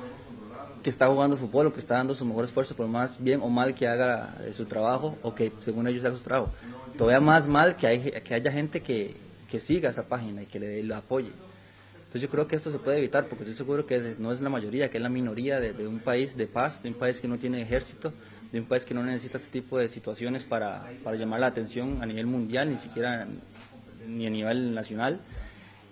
que 0.84 0.90
está 0.90 1.08
jugando 1.08 1.38
fútbol 1.38 1.68
o 1.68 1.74
que 1.74 1.80
está 1.80 1.96
dando 1.96 2.16
su 2.16 2.26
mejor 2.26 2.46
esfuerzo, 2.46 2.76
por 2.76 2.88
más 2.88 3.24
bien 3.24 3.40
o 3.42 3.50
mal 3.50 3.76
que 3.76 3.88
haga 3.88 4.36
su 4.52 4.66
trabajo 4.66 5.18
o 5.22 5.36
que 5.36 5.52
según 5.60 5.88
ellos 5.88 6.04
haga 6.04 6.16
su 6.16 6.24
trabajo. 6.24 6.52
Todavía 6.98 7.20
más 7.20 7.48
mal 7.48 7.76
que, 7.76 7.88
hay, 7.88 8.00
que 8.00 8.34
haya 8.34 8.52
gente 8.52 8.82
que, 8.82 9.16
que 9.50 9.60
siga 9.60 9.90
esa 9.90 10.04
página 10.04 10.42
y 10.42 10.46
que 10.48 10.60
le, 10.60 10.84
lo 10.84 10.96
apoye. 10.96 11.32
Entonces 12.00 12.22
yo 12.24 12.30
creo 12.30 12.48
que 12.48 12.56
esto 12.56 12.72
se 12.72 12.80
puede 12.80 12.98
evitar 12.98 13.28
porque 13.28 13.44
estoy 13.44 13.56
seguro 13.56 13.86
que 13.86 14.16
no 14.18 14.32
es 14.32 14.42
la 14.42 14.50
mayoría, 14.50 14.90
que 14.90 14.98
es 14.98 15.04
la 15.04 15.10
minoría 15.10 15.60
de 15.60 15.88
un 15.88 16.00
país 16.00 16.36
de 16.36 16.48
paz, 16.48 16.84
de 16.84 16.90
un 16.90 16.96
país 16.96 17.22
que 17.22 17.28
no 17.28 17.38
tiene 17.38 17.62
ejército, 17.62 18.12
de 18.52 18.60
un 18.60 18.66
país 18.66 18.86
que 18.86 18.94
no 18.94 19.04
necesita 19.04 19.38
este 19.38 19.62
tipo 19.62 19.78
de 19.78 19.88
situaciones 19.88 20.44
para, 20.44 20.92
para 21.04 21.16
llamar 21.16 21.40
la 21.40 21.48
atención 21.48 22.02
a 22.02 22.06
nivel 22.06 22.26
mundial, 22.28 22.70
ni 22.70 22.78
siquiera 22.78 23.28
ni 24.08 24.28
a 24.28 24.30
nivel 24.30 24.74
nacional, 24.74 25.20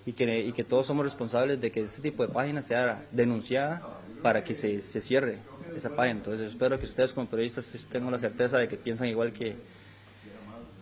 y 0.05 0.14
que, 0.14 0.45
y 0.45 0.51
que 0.51 0.64
todos 0.64 0.86
somos 0.86 1.05
responsables 1.05 1.62
de 1.62 1.72
que 1.72 1.82
este 1.82 2.01
tipo 2.01 2.26
de 2.26 2.34
página 2.34 2.62
sea 2.62 3.05
denunciada 3.12 3.82
para 4.22 4.43
que 4.43 4.55
se, 4.55 4.82
se 4.82 4.99
cierre 4.99 5.38
esa 5.76 5.95
página. 5.95 6.18
Entonces 6.18 6.47
espero 6.47 6.80
que 6.80 6.86
ustedes 6.86 7.14
como 7.14 7.28
periodistas 7.28 7.72
tengan 7.91 8.12
la 8.12 8.20
certeza 8.20 8.57
de 8.57 8.68
que 8.68 8.76
piensan 8.76 9.07
igual 9.07 9.32
que, 9.32 9.55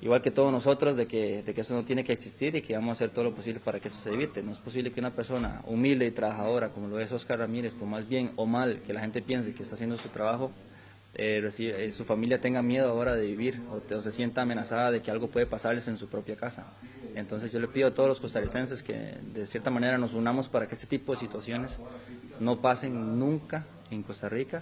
igual 0.01 0.21
que 0.21 0.31
todos 0.31 0.51
nosotros, 0.51 0.95
de 0.95 1.07
que, 1.07 1.43
de 1.43 1.53
que 1.53 1.61
eso 1.61 1.75
no 1.75 1.83
tiene 1.83 2.03
que 2.03 2.13
existir 2.13 2.55
y 2.55 2.61
que 2.61 2.73
vamos 2.73 2.89
a 2.89 2.93
hacer 2.93 3.09
todo 3.09 3.25
lo 3.25 3.35
posible 3.35 3.59
para 3.59 3.79
que 3.79 3.89
eso 3.89 3.99
se 3.99 4.11
evite. 4.11 4.41
No 4.41 4.51
es 4.51 4.59
posible 4.59 4.91
que 4.91 4.99
una 4.99 5.11
persona 5.11 5.61
humilde 5.67 6.05
y 6.07 6.11
trabajadora, 6.11 6.69
como 6.69 6.87
lo 6.87 6.99
es 6.99 7.11
Oscar 7.11 7.39
Ramírez, 7.39 7.73
por 7.73 7.87
más 7.87 8.07
bien 8.07 8.31
o 8.35 8.45
mal 8.45 8.81
que 8.85 8.93
la 8.93 9.01
gente 9.01 9.21
piense 9.21 9.53
que 9.53 9.61
está 9.61 9.75
haciendo 9.75 9.97
su 9.97 10.09
trabajo, 10.09 10.51
eh, 11.19 11.43
eh, 11.59 11.91
su 11.91 12.05
familia 12.05 12.39
tenga 12.39 12.61
miedo 12.61 12.89
ahora 12.89 13.15
de 13.15 13.25
vivir 13.25 13.59
o 13.71 14.01
se 14.01 14.11
sienta 14.11 14.43
amenazada 14.43 14.91
de 14.91 15.01
que 15.01 15.09
algo 15.09 15.27
puede 15.27 15.47
pasarles 15.47 15.87
en 15.87 15.97
su 15.97 16.07
propia 16.07 16.35
casa. 16.35 16.67
Entonces 17.15 17.51
yo 17.51 17.59
le 17.59 17.67
pido 17.67 17.87
a 17.87 17.91
todos 17.91 18.07
los 18.07 18.21
costarricenses 18.21 18.83
que 18.83 19.17
de 19.33 19.45
cierta 19.47 19.71
manera 19.71 19.97
nos 19.97 20.13
unamos 20.13 20.47
para 20.47 20.67
que 20.67 20.75
este 20.75 20.85
tipo 20.85 21.13
de 21.13 21.17
situaciones 21.17 21.79
no 22.39 22.61
pasen 22.61 23.17
nunca 23.17 23.65
en 23.89 24.03
Costa 24.03 24.29
Rica 24.29 24.61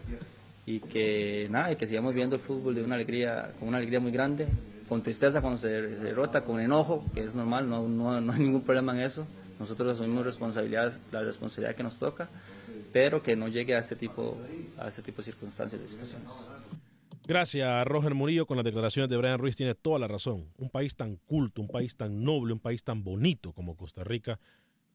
y 0.65 0.79
que 0.79 1.47
nada, 1.51 1.73
y 1.73 1.75
que 1.75 1.87
sigamos 1.87 2.13
viendo 2.13 2.37
el 2.37 2.41
fútbol 2.41 2.73
de 2.73 2.83
una 2.83 2.95
alegría, 2.95 3.51
con 3.59 3.67
una 3.67 3.77
alegría 3.77 3.99
muy 3.99 4.11
grande, 4.11 4.47
con 4.87 5.03
tristeza 5.03 5.41
cuando 5.41 5.57
se, 5.57 5.95
se 5.95 6.05
derrota, 6.05 6.45
con 6.45 6.61
enojo, 6.61 7.03
que 7.13 7.23
es 7.23 7.35
normal, 7.35 7.69
no, 7.69 7.85
no, 7.87 8.21
no 8.21 8.31
hay 8.31 8.39
ningún 8.39 8.61
problema 8.61 8.93
en 8.93 9.01
eso. 9.01 9.27
Nosotros 9.59 9.93
asumimos 9.93 10.25
responsabilidades, 10.25 10.99
la 11.11 11.21
responsabilidad 11.21 11.75
que 11.75 11.83
nos 11.83 11.97
toca, 11.97 12.29
pero 12.95 13.21
que 13.21 13.35
no 13.35 13.49
llegue 13.49 13.75
a 13.75 13.79
este 13.79 13.97
tipo, 13.97 14.37
a 14.77 14.87
este 14.87 15.01
tipo 15.01 15.17
de 15.17 15.25
circunstancias, 15.25 15.81
de 15.81 15.85
situaciones. 15.85 16.29
Gracias, 17.27 17.85
Roger 17.85 18.13
Murillo, 18.13 18.45
con 18.45 18.55
las 18.55 18.63
declaraciones 18.63 19.09
de 19.09 19.17
Brian 19.17 19.37
Ruiz 19.37 19.57
tiene 19.57 19.75
toda 19.75 19.99
la 19.99 20.07
razón. 20.07 20.47
Un 20.57 20.69
país 20.69 20.95
tan 20.95 21.17
culto, 21.17 21.61
un 21.61 21.67
país 21.67 21.97
tan 21.97 22.23
noble, 22.23 22.53
un 22.53 22.61
país 22.61 22.85
tan 22.85 23.03
bonito 23.03 23.51
como 23.51 23.75
Costa 23.75 24.05
Rica, 24.05 24.39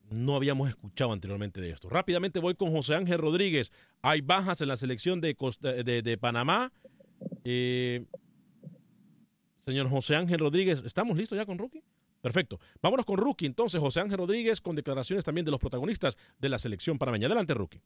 no 0.09 0.34
habíamos 0.34 0.66
escuchado 0.70 1.12
anteriormente 1.12 1.61
de 1.61 1.72
esto. 1.72 1.90
Rápidamente 1.90 2.38
voy 2.38 2.55
con 2.55 2.72
José 2.72 2.94
Ángel 2.94 3.18
Rodríguez. 3.18 3.70
Hay 4.01 4.22
bajas 4.22 4.62
en 4.62 4.68
la 4.68 4.78
selección 4.78 5.20
de, 5.20 5.34
Costa- 5.34 5.74
de, 5.74 6.01
de 6.01 6.16
Panamá. 6.16 6.72
Eh, 7.44 8.07
señor 9.59 9.90
José 9.90 10.16
Ángel 10.16 10.38
Rodríguez, 10.38 10.82
¿estamos 10.86 11.18
listos 11.18 11.36
ya 11.36 11.44
con 11.44 11.59
Rookie? 11.59 11.82
Perfecto. 12.20 12.58
Vámonos 12.82 13.06
con 13.06 13.16
Rookie. 13.16 13.46
Entonces, 13.46 13.80
José 13.80 14.00
Ángel 14.00 14.18
Rodríguez 14.18 14.60
con 14.60 14.76
declaraciones 14.76 15.24
también 15.24 15.44
de 15.44 15.50
los 15.50 15.60
protagonistas 15.60 16.16
de 16.38 16.48
la 16.48 16.58
selección 16.58 16.98
panameña. 16.98 17.26
Adelante, 17.26 17.54
Rookie. 17.54 17.80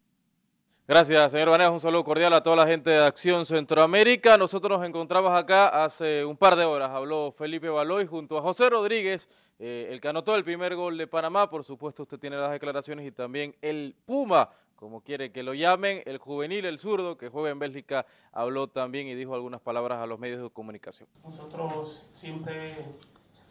Gracias, 0.86 1.32
señor 1.32 1.48
Vanegas. 1.48 1.72
Un 1.72 1.80
saludo 1.80 2.04
cordial 2.04 2.34
a 2.34 2.42
toda 2.42 2.56
la 2.56 2.66
gente 2.66 2.90
de 2.90 3.02
Acción 3.02 3.46
Centroamérica. 3.46 4.36
Nosotros 4.36 4.78
nos 4.78 4.86
encontramos 4.86 5.32
acá 5.32 5.82
hace 5.82 6.26
un 6.26 6.36
par 6.36 6.56
de 6.56 6.66
horas. 6.66 6.90
Habló 6.90 7.32
Felipe 7.32 7.70
Baloy 7.70 8.04
junto 8.06 8.36
a 8.36 8.42
José 8.42 8.68
Rodríguez, 8.68 9.30
eh, 9.58 9.88
el 9.90 9.98
que 9.98 10.08
anotó 10.08 10.34
el 10.34 10.44
primer 10.44 10.76
gol 10.76 10.98
de 10.98 11.06
Panamá. 11.06 11.48
Por 11.48 11.64
supuesto, 11.64 12.02
usted 12.02 12.18
tiene 12.18 12.36
las 12.36 12.50
declaraciones 12.50 13.06
y 13.06 13.12
también 13.12 13.56
el 13.62 13.96
Puma, 14.04 14.50
como 14.76 15.00
quiere 15.00 15.32
que 15.32 15.42
lo 15.42 15.54
llamen, 15.54 16.02
el 16.04 16.18
juvenil, 16.18 16.66
el 16.66 16.78
zurdo, 16.78 17.16
que 17.16 17.30
juega 17.30 17.48
en 17.48 17.58
Bélgica, 17.58 18.04
habló 18.30 18.68
también 18.68 19.06
y 19.06 19.14
dijo 19.14 19.34
algunas 19.34 19.62
palabras 19.62 20.00
a 20.00 20.06
los 20.06 20.18
medios 20.18 20.42
de 20.42 20.50
comunicación. 20.50 21.08
Nosotros 21.24 22.10
siempre 22.12 22.66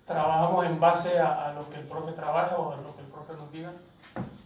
trabajamos 0.05 0.65
en 0.65 0.79
base 0.79 1.19
a, 1.19 1.53
lo 1.53 1.67
que 1.69 1.77
el 1.77 1.85
profe 1.85 2.11
trabaja 2.11 2.57
o 2.57 2.73
a 2.73 2.77
lo 2.77 2.95
que 2.95 3.01
el 3.01 3.07
profe 3.07 3.33
nos 3.33 3.51
diga. 3.51 3.71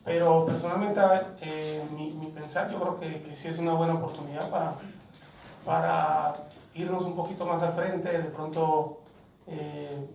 Pero 0.06 0.46
personalmente, 0.46 1.02
eh, 1.42 1.86
mi, 1.92 2.12
mi 2.12 2.28
pensar, 2.28 2.72
yo 2.72 2.80
creo 2.80 2.96
que, 2.96 3.22
que 3.22 3.36
sí 3.36 3.50
es 3.50 3.60
una 3.60 3.74
buena 3.74 3.96
oportunidad 3.96 4.50
para, 4.50 4.74
para 5.66 6.34
irnos 6.74 7.04
un 7.04 7.16
poquito 7.16 7.46
más 7.46 7.62
al 7.62 7.74
frente, 7.74 8.18
de 8.18 8.30
pronto, 8.30 9.02
eh, 9.48 10.08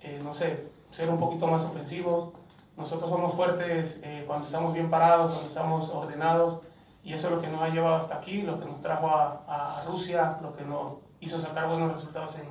eh, 0.00 0.20
no 0.22 0.32
sé, 0.32 0.70
ser 0.90 1.10
un 1.10 1.18
poquito 1.18 1.46
más 1.46 1.64
ofensivos. 1.64 2.30
Nosotros 2.76 3.10
somos 3.10 3.34
fuertes 3.34 4.00
cuando 4.26 4.46
estamos 4.46 4.72
bien 4.72 4.88
parados, 4.88 5.32
cuando 5.32 5.48
estamos 5.48 5.90
ordenados, 5.90 6.60
y 7.02 7.12
eso 7.12 7.26
es 7.26 7.34
lo 7.34 7.40
que 7.40 7.48
nos 7.48 7.60
ha 7.60 7.70
llevado 7.70 7.96
hasta 7.96 8.14
aquí, 8.14 8.42
lo 8.42 8.58
que 8.60 8.66
nos 8.66 8.80
trajo 8.80 9.08
a, 9.08 9.80
a 9.80 9.84
Rusia, 9.84 10.38
lo 10.40 10.54
que 10.54 10.64
nos 10.64 10.92
hizo 11.18 11.40
sacar 11.40 11.68
buenos 11.68 11.90
resultados 11.90 12.36
en, 12.36 12.46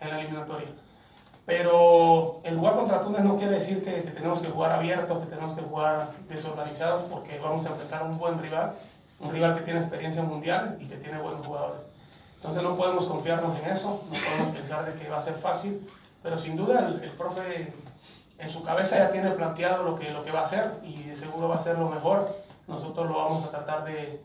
en 0.00 0.08
la 0.08 0.20
eliminatoria. 0.20 0.68
Pero 1.48 2.42
el 2.44 2.58
jugar 2.58 2.74
contra 2.74 3.00
Túnez 3.00 3.22
no 3.22 3.38
quiere 3.38 3.54
decir 3.54 3.82
que, 3.82 4.02
que 4.02 4.10
tenemos 4.10 4.40
que 4.40 4.48
jugar 4.48 4.70
abiertos, 4.70 5.18
que 5.18 5.30
tenemos 5.30 5.54
que 5.54 5.62
jugar 5.62 6.10
desorganizados, 6.28 7.04
porque 7.04 7.38
vamos 7.38 7.64
a 7.64 7.70
enfrentar 7.70 8.02
a 8.02 8.04
un 8.04 8.18
buen 8.18 8.38
rival, 8.38 8.74
un 9.18 9.32
rival 9.32 9.56
que 9.56 9.62
tiene 9.62 9.80
experiencia 9.80 10.22
mundial 10.22 10.76
y 10.78 10.86
que 10.86 10.96
tiene 10.96 11.18
buenos 11.18 11.46
jugadores. 11.46 11.80
Entonces 12.36 12.62
no 12.62 12.76
podemos 12.76 13.06
confiarnos 13.06 13.58
en 13.60 13.70
eso, 13.70 14.04
no 14.10 14.14
podemos 14.14 14.56
pensar 14.58 14.84
de 14.84 15.00
que 15.00 15.08
va 15.08 15.16
a 15.16 15.22
ser 15.22 15.36
fácil, 15.36 15.88
pero 16.22 16.36
sin 16.36 16.54
duda 16.54 16.86
el, 16.86 17.02
el 17.02 17.10
profe 17.12 17.72
en 18.36 18.50
su 18.50 18.62
cabeza 18.62 18.98
ya 18.98 19.10
tiene 19.10 19.30
planteado 19.30 19.84
lo 19.84 19.94
que, 19.94 20.10
lo 20.10 20.22
que 20.22 20.32
va 20.32 20.40
a 20.40 20.44
hacer 20.44 20.72
y 20.82 21.04
de 21.04 21.16
seguro 21.16 21.48
va 21.48 21.56
a 21.56 21.60
ser 21.60 21.78
lo 21.78 21.88
mejor. 21.88 22.28
Nosotros 22.66 23.08
lo 23.08 23.16
vamos 23.16 23.42
a 23.46 23.50
tratar 23.50 23.84
de, 23.84 24.20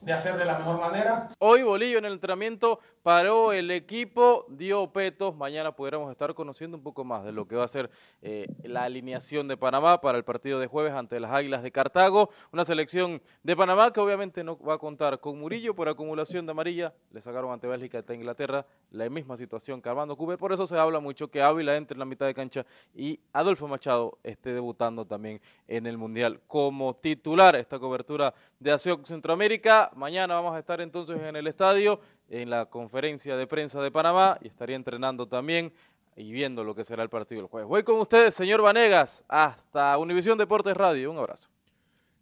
de 0.00 0.12
hacer 0.12 0.36
de 0.36 0.44
la 0.44 0.58
mejor 0.58 0.80
manera. 0.80 1.28
Hoy 1.38 1.62
Bolillo 1.62 1.98
en 1.98 2.04
el 2.04 2.12
entrenamiento 2.12 2.78
paró 3.08 3.54
el 3.54 3.70
equipo, 3.70 4.44
dio 4.50 4.86
petos. 4.92 5.34
Mañana 5.34 5.72
podremos 5.72 6.10
estar 6.10 6.34
conociendo 6.34 6.76
un 6.76 6.82
poco 6.82 7.04
más 7.04 7.24
de 7.24 7.32
lo 7.32 7.48
que 7.48 7.56
va 7.56 7.64
a 7.64 7.68
ser 7.68 7.88
eh, 8.20 8.46
la 8.64 8.84
alineación 8.84 9.48
de 9.48 9.56
Panamá 9.56 9.98
para 10.02 10.18
el 10.18 10.24
partido 10.24 10.60
de 10.60 10.66
jueves 10.66 10.92
ante 10.92 11.18
las 11.18 11.32
Águilas 11.32 11.62
de 11.62 11.72
Cartago. 11.72 12.28
Una 12.52 12.66
selección 12.66 13.22
de 13.42 13.56
Panamá 13.56 13.94
que 13.94 14.00
obviamente 14.00 14.44
no 14.44 14.58
va 14.58 14.74
a 14.74 14.78
contar 14.78 15.20
con 15.20 15.40
Murillo 15.40 15.74
por 15.74 15.88
acumulación 15.88 16.44
de 16.44 16.50
amarilla. 16.50 16.92
Le 17.10 17.22
sacaron 17.22 17.50
ante 17.50 17.66
Bélgica 17.66 17.96
ante 17.96 18.14
Inglaterra 18.14 18.66
la 18.90 19.08
misma 19.08 19.38
situación 19.38 19.80
que 19.80 19.88
Armando 19.88 20.14
Cooper. 20.14 20.36
Por 20.36 20.52
eso 20.52 20.66
se 20.66 20.76
habla 20.76 21.00
mucho 21.00 21.30
que 21.30 21.40
Ávila 21.40 21.76
entre 21.78 21.94
en 21.94 22.00
la 22.00 22.04
mitad 22.04 22.26
de 22.26 22.34
cancha 22.34 22.66
y 22.94 23.18
Adolfo 23.32 23.66
Machado 23.68 24.18
esté 24.22 24.52
debutando 24.52 25.06
también 25.06 25.40
en 25.66 25.86
el 25.86 25.96
Mundial 25.96 26.42
como 26.46 26.94
titular. 26.96 27.56
Esta 27.56 27.78
cobertura 27.78 28.34
de 28.60 28.70
Acción 28.70 29.02
Centroamérica. 29.06 29.90
Mañana 29.94 30.34
vamos 30.34 30.54
a 30.54 30.58
estar 30.58 30.80
entonces 30.82 31.18
en 31.22 31.36
el 31.36 31.46
estadio, 31.46 32.00
en 32.28 32.50
la 32.50 32.66
conferencia 32.66 33.36
de 33.36 33.46
prensa 33.46 33.80
de 33.80 33.90
Panamá 33.90 34.38
y 34.42 34.48
estaría 34.48 34.76
entrenando 34.76 35.26
también 35.26 35.72
y 36.16 36.32
viendo 36.32 36.64
lo 36.64 36.74
que 36.74 36.84
será 36.84 37.02
el 37.02 37.08
partido 37.08 37.42
del 37.42 37.48
jueves. 37.48 37.68
Voy 37.68 37.82
con 37.84 38.00
ustedes, 38.00 38.34
señor 38.34 38.60
Vanegas, 38.60 39.24
hasta 39.28 39.96
Univisión 39.98 40.36
Deportes 40.36 40.76
Radio. 40.76 41.10
Un 41.10 41.18
abrazo. 41.18 41.48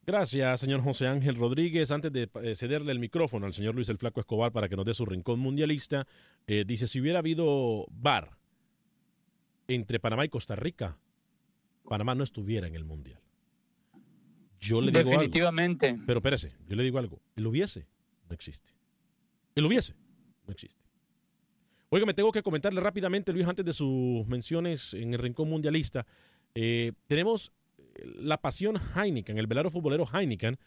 Gracias, 0.07 0.61
señor 0.61 0.83
José 0.83 1.09
Ángel 1.09 1.35
Rodríguez. 1.35 1.91
Antes 1.91 2.13
de 2.13 2.29
eh, 2.43 2.55
cederle 2.55 2.93
el 2.93 3.01
micrófono 3.01 3.47
al 3.47 3.55
señor 3.55 3.75
Luis 3.75 3.89
el 3.89 3.99
Flaco 3.99 4.21
Escobar 4.21 4.53
para 4.53 4.69
que 4.69 4.77
nos 4.77 4.85
dé 4.85 4.95
su 4.95 5.05
rincón 5.05 5.41
mundialista, 5.41 6.07
eh, 6.47 6.65
dice, 6.65 6.87
si 6.87 7.01
hubiera 7.01 7.19
habido 7.19 7.87
VAR 7.91 8.31
entre 9.67 9.99
Panamá 9.99 10.25
y 10.25 10.29
Costa 10.29 10.55
Rica, 10.55 10.99
Panamá 11.89 12.15
no 12.15 12.23
estuviera 12.23 12.69
en 12.69 12.77
el 12.77 12.85
Mundial. 12.85 13.21
Yo 14.61 14.81
le 14.81 14.93
digo 14.93 15.01
algo. 15.01 15.11
Definitivamente. 15.11 15.99
Pero 16.07 16.19
espérese, 16.19 16.53
yo 16.69 16.77
le 16.77 16.85
digo 16.85 16.99
algo. 16.99 17.21
El 17.35 17.47
hubiese 17.47 17.89
no 18.29 18.35
existe. 18.35 18.76
El 19.57 19.67
hubiese 19.67 19.95
no 20.47 20.53
existe. 20.53 20.81
Oiga, 21.89 22.07
me 22.07 22.15
tengo 22.15 22.31
que 22.31 22.43
comentarle 22.43 22.81
rápidamente, 22.81 23.33
Luis, 23.33 23.47
antes 23.47 23.65
de 23.65 23.73
sus 23.73 24.27
menciones 24.27 24.95
en 24.95 25.15
el 25.15 25.19
rincón 25.19 25.49
mundialista. 25.49 26.07
Eh, 26.55 26.93
tenemos 27.07 27.53
la 28.19 28.41
pasión 28.41 28.79
Heineken, 28.95 29.39
el 29.39 29.47
velero 29.47 29.71
futbolero 29.71 30.07
Heineken, 30.13 30.59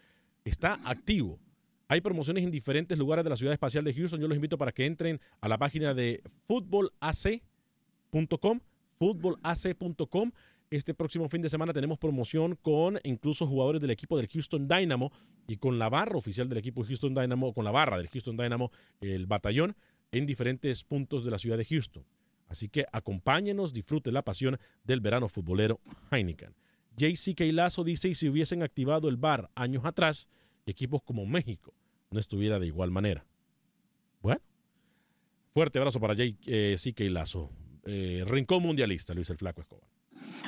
está 0.43 0.79
activo. 0.83 1.39
Hay 1.87 2.01
promociones 2.01 2.43
en 2.43 2.51
diferentes 2.51 2.97
lugares 2.97 3.23
de 3.23 3.29
la 3.29 3.35
ciudad 3.35 3.53
espacial 3.53 3.83
de 3.83 3.93
Houston. 3.93 4.19
Yo 4.19 4.27
los 4.27 4.35
invito 4.35 4.57
para 4.57 4.71
que 4.71 4.85
entren 4.85 5.19
a 5.41 5.47
la 5.47 5.57
página 5.57 5.93
de 5.93 6.21
futbolac.com, 6.47 8.59
futbolac.com. 8.97 10.31
Este 10.71 10.93
próximo 10.93 11.27
fin 11.29 11.41
de 11.41 11.49
semana 11.49 11.73
tenemos 11.73 11.97
promoción 11.97 12.55
con 12.55 12.99
incluso 13.03 13.47
jugadores 13.47 13.81
del 13.81 13.89
equipo 13.89 14.15
del 14.17 14.27
Houston 14.27 14.67
Dynamo 14.67 15.11
y 15.47 15.57
con 15.57 15.79
la 15.79 15.89
barra 15.89 16.15
oficial 16.15 16.47
del 16.47 16.59
equipo 16.59 16.83
Houston 16.83 17.15
Dynamo, 17.15 17.55
con 17.55 17.65
la 17.65 17.71
barra 17.71 17.97
del 17.97 18.07
Houston 18.07 18.37
Dynamo, 18.37 18.71
el 19.01 19.25
batallón, 19.25 19.75
en 20.11 20.27
diferentes 20.27 20.83
puntos 20.83 21.25
de 21.25 21.31
la 21.31 21.39
ciudad 21.39 21.57
de 21.57 21.65
Houston. 21.65 22.05
Así 22.47 22.69
que 22.69 22.85
acompáñenos, 22.91 23.73
disfrute 23.73 24.11
la 24.11 24.21
pasión 24.21 24.59
del 24.83 25.01
verano 25.01 25.27
futbolero 25.27 25.79
Heineken. 26.11 26.53
JC 26.97 27.51
Lazo 27.51 27.83
dice, 27.83 28.09
y 28.09 28.13
si 28.13 28.29
hubiesen 28.29 28.61
activado 28.61 29.09
el 29.09 29.17
bar 29.17 29.49
años 29.55 29.85
atrás, 29.85 30.27
equipos 30.67 31.01
como 31.01 31.25
México 31.25 31.73
no 32.11 32.19
estuviera 32.19 32.59
de 32.59 32.67
igual 32.67 32.91
manera. 32.91 33.25
Bueno, 34.21 34.41
fuerte 35.51 35.79
abrazo 35.79 35.99
para 35.99 36.13
JC 36.13 37.09
Lazo. 37.09 37.49
Eh, 37.85 38.23
Rincón 38.27 38.61
Mundialista, 38.61 39.15
Luis 39.15 39.31
el 39.31 39.37
Flaco 39.37 39.61
Escobar. 39.61 39.98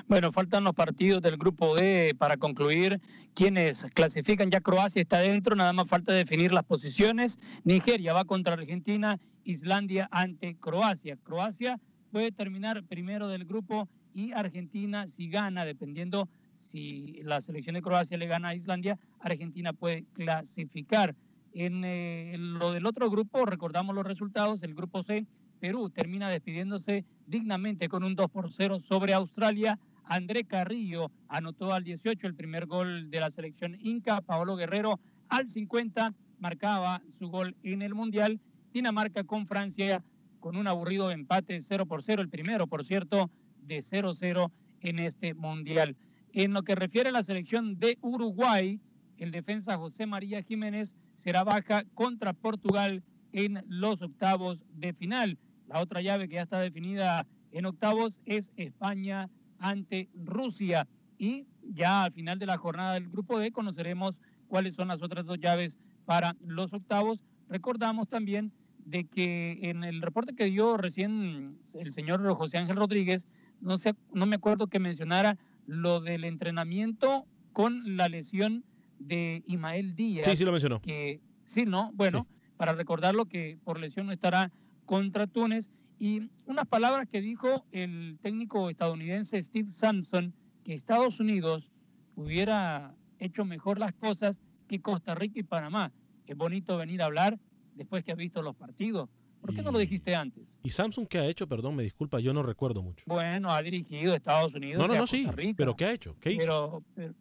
Bueno, 0.08 0.32
faltan 0.32 0.64
los 0.64 0.74
partidos 0.74 1.22
del 1.22 1.38
grupo 1.38 1.76
D 1.76 2.16
para 2.18 2.38
concluir 2.38 3.00
quienes 3.34 3.86
clasifican. 3.94 4.52
Ya 4.52 4.62
Croacia 4.62 5.02
está 5.02 5.20
dentro, 5.20 5.56
nada 5.56 5.74
más 5.74 5.88
falta 5.88 6.14
definir 6.14 6.54
las 6.54 6.64
posiciones. 6.64 7.40
Nigeria 7.64 8.14
va 8.14 8.26
contra 8.26 8.54
Argentina, 8.54 9.20
Islandia 9.44 10.08
ante 10.12 10.56
Croacia. 10.56 11.18
Croacia 11.18 11.80
puede 12.12 12.32
terminar 12.32 12.84
primero 12.84 13.28
del 13.28 13.46
grupo 13.46 13.88
y 14.14 14.34
Argentina 14.34 15.08
si 15.08 15.30
gana, 15.30 15.66
dependiendo 15.66 16.28
si 16.60 17.22
la 17.24 17.42
selección 17.42 17.76
de 17.76 17.82
Croacia 17.82 18.18
le 18.18 18.28
gana 18.28 18.50
a 18.50 18.56
Islandia, 18.56 18.98
Argentina 19.20 19.74
puede 19.74 20.06
clasificar. 20.14 21.16
En 21.54 21.84
eh, 21.84 22.36
lo 22.38 22.72
del 22.72 22.86
otro 22.86 23.10
grupo, 23.10 23.46
recordamos 23.46 23.94
los 23.94 24.06
resultados, 24.06 24.64
el 24.64 24.74
grupo 24.74 25.04
C, 25.04 25.26
Perú 25.60 25.90
termina 25.90 26.28
despidiéndose 26.30 27.06
dignamente 27.28 27.88
con 27.88 28.04
un 28.04 28.16
2 28.16 28.30
por 28.32 28.52
0 28.52 28.80
sobre 28.82 29.14
Australia. 29.14 29.80
André 30.04 30.44
Carrillo 30.44 31.12
anotó 31.28 31.74
al 31.74 31.84
18 31.84 32.28
el 32.28 32.36
primer 32.36 32.66
gol 32.66 33.10
de 33.10 33.20
la 33.20 33.32
selección 33.32 33.78
Inca. 33.80 34.22
Paolo 34.22 34.56
Guerrero 34.56 35.00
al 35.30 35.48
50 35.48 36.14
marcaba 36.40 37.02
su 37.18 37.30
gol 37.30 37.56
en 37.64 37.82
el 37.82 37.94
Mundial. 37.94 38.40
Dinamarca 38.74 39.24
con 39.24 39.48
Francia 39.48 40.04
con 40.40 40.58
un 40.58 40.68
aburrido 40.68 41.12
empate 41.12 41.62
0 41.62 41.86
por 41.86 42.04
0, 42.04 42.22
el 42.22 42.30
primero, 42.30 42.68
por 42.68 42.84
cierto, 42.84 43.30
de 43.62 43.80
0-0 43.80 44.52
en 44.82 45.00
este 45.00 45.34
Mundial. 45.34 45.96
En 46.34 46.54
lo 46.54 46.64
que 46.64 46.76
refiere 46.76 47.10
a 47.10 47.14
la 47.14 47.24
selección 47.24 47.80
de 47.80 47.98
Uruguay, 48.02 48.80
el 49.18 49.32
defensa 49.32 49.78
José 49.78 50.08
María 50.08 50.42
Jiménez 50.42 50.96
será 51.14 51.44
baja 51.44 51.84
contra 51.94 52.34
Portugal 52.34 53.04
en 53.34 53.64
los 53.68 54.02
octavos 54.02 54.66
de 54.74 54.94
final. 54.94 55.38
La 55.68 55.80
otra 55.80 56.02
llave 56.02 56.28
que 56.28 56.36
ya 56.36 56.42
está 56.42 56.60
definida 56.60 57.28
en 57.52 57.66
octavos 57.66 58.20
es 58.26 58.52
España 58.56 59.30
ante 59.62 60.10
Rusia. 60.14 60.88
Y 61.18 61.48
ya 61.64 62.04
al 62.04 62.12
final 62.12 62.40
de 62.40 62.48
la 62.48 62.58
jornada 62.58 62.96
del 62.96 63.10
grupo 63.10 63.40
D 63.40 63.52
conoceremos 63.52 64.22
cuáles 64.48 64.76
son 64.76 64.90
las 64.90 65.02
otras 65.02 65.26
dos 65.26 65.40
llaves 65.40 65.78
para 66.06 66.36
los 66.46 66.74
octavos. 66.74 67.24
Recordamos 67.48 68.08
también 68.08 68.52
de 68.86 69.06
que 69.06 69.60
en 69.62 69.84
el 69.84 70.02
reporte 70.02 70.36
que 70.36 70.46
dio 70.46 70.76
recién 70.78 71.60
el 71.76 71.92
señor 71.92 72.28
José 72.34 72.58
Ángel 72.58 72.76
Rodríguez, 72.76 73.28
no, 73.62 73.78
sé, 73.78 73.94
no 74.14 74.26
me 74.26 74.36
acuerdo 74.36 74.68
que 74.68 74.80
mencionara 74.80 75.38
lo 75.68 76.02
del 76.02 76.24
entrenamiento 76.24 77.26
con 77.54 77.96
la 77.96 78.10
lesión 78.10 78.66
de 79.00 79.44
Imael 79.48 79.96
Díaz. 79.96 80.26
Sí, 80.26 80.36
sí 80.36 80.44
lo 80.44 80.52
mencionó. 80.52 80.82
Que, 80.82 81.22
sí, 81.46 81.66
¿no? 81.66 81.92
Bueno, 81.94 82.28
para 82.58 82.74
recordarlo 82.74 83.26
que 83.26 83.58
por 83.64 83.80
lesión 83.80 84.08
no 84.08 84.12
estará 84.12 84.52
contra 84.86 85.28
Túnez. 85.28 85.70
Y 86.04 86.32
unas 86.48 86.68
palabras 86.68 87.08
que 87.08 87.22
dijo 87.22 87.64
el 87.72 88.18
técnico 88.24 88.72
estadounidense 88.72 89.42
Steve 89.44 89.70
Sampson, 89.70 90.34
que 90.64 90.74
Estados 90.74 91.20
Unidos 91.20 91.70
hubiera 92.16 92.96
hecho 93.20 93.46
mejor 93.46 93.78
las 93.78 93.94
cosas 93.94 94.40
que 94.68 94.82
Costa 94.82 95.14
Rica 95.14 95.40
y 95.40 95.44
Panamá. 95.44 95.92
Es 96.26 96.36
bonito 96.36 96.76
venir 96.78 97.04
a 97.04 97.06
hablar 97.06 97.38
después 97.76 98.04
que 98.04 98.14
ha 98.14 98.16
visto 98.16 98.42
los 98.42 98.56
partidos. 98.56 99.10
¿Por 99.42 99.54
qué 99.54 99.62
no 99.62 99.72
lo 99.72 99.78
dijiste 99.78 100.16
antes? 100.16 100.58
¿Y 100.64 100.72
Samsung 100.72 101.08
qué 101.08 101.20
ha 101.20 101.28
hecho? 101.28 101.48
Perdón, 101.48 101.76
me 101.76 101.84
disculpa, 101.84 102.20
yo 102.20 102.34
no 102.34 102.42
recuerdo 102.42 102.82
mucho. 102.82 103.04
Bueno, 103.06 103.52
ha 103.52 103.62
dirigido 103.62 104.14
a 104.14 104.16
Estados 104.16 104.56
Unidos. 104.56 104.80
No, 104.82 104.88
no, 104.92 105.00
no, 105.02 105.06
sí. 105.06 105.28
Rica, 105.32 105.54
¿Pero 105.56 105.76
qué 105.76 105.86
ha 105.86 105.92
hecho? 105.94 106.16
¿Qué 106.20 106.32
hizo? 106.34 106.44
pero- 106.46 106.84
pero- 106.96 107.16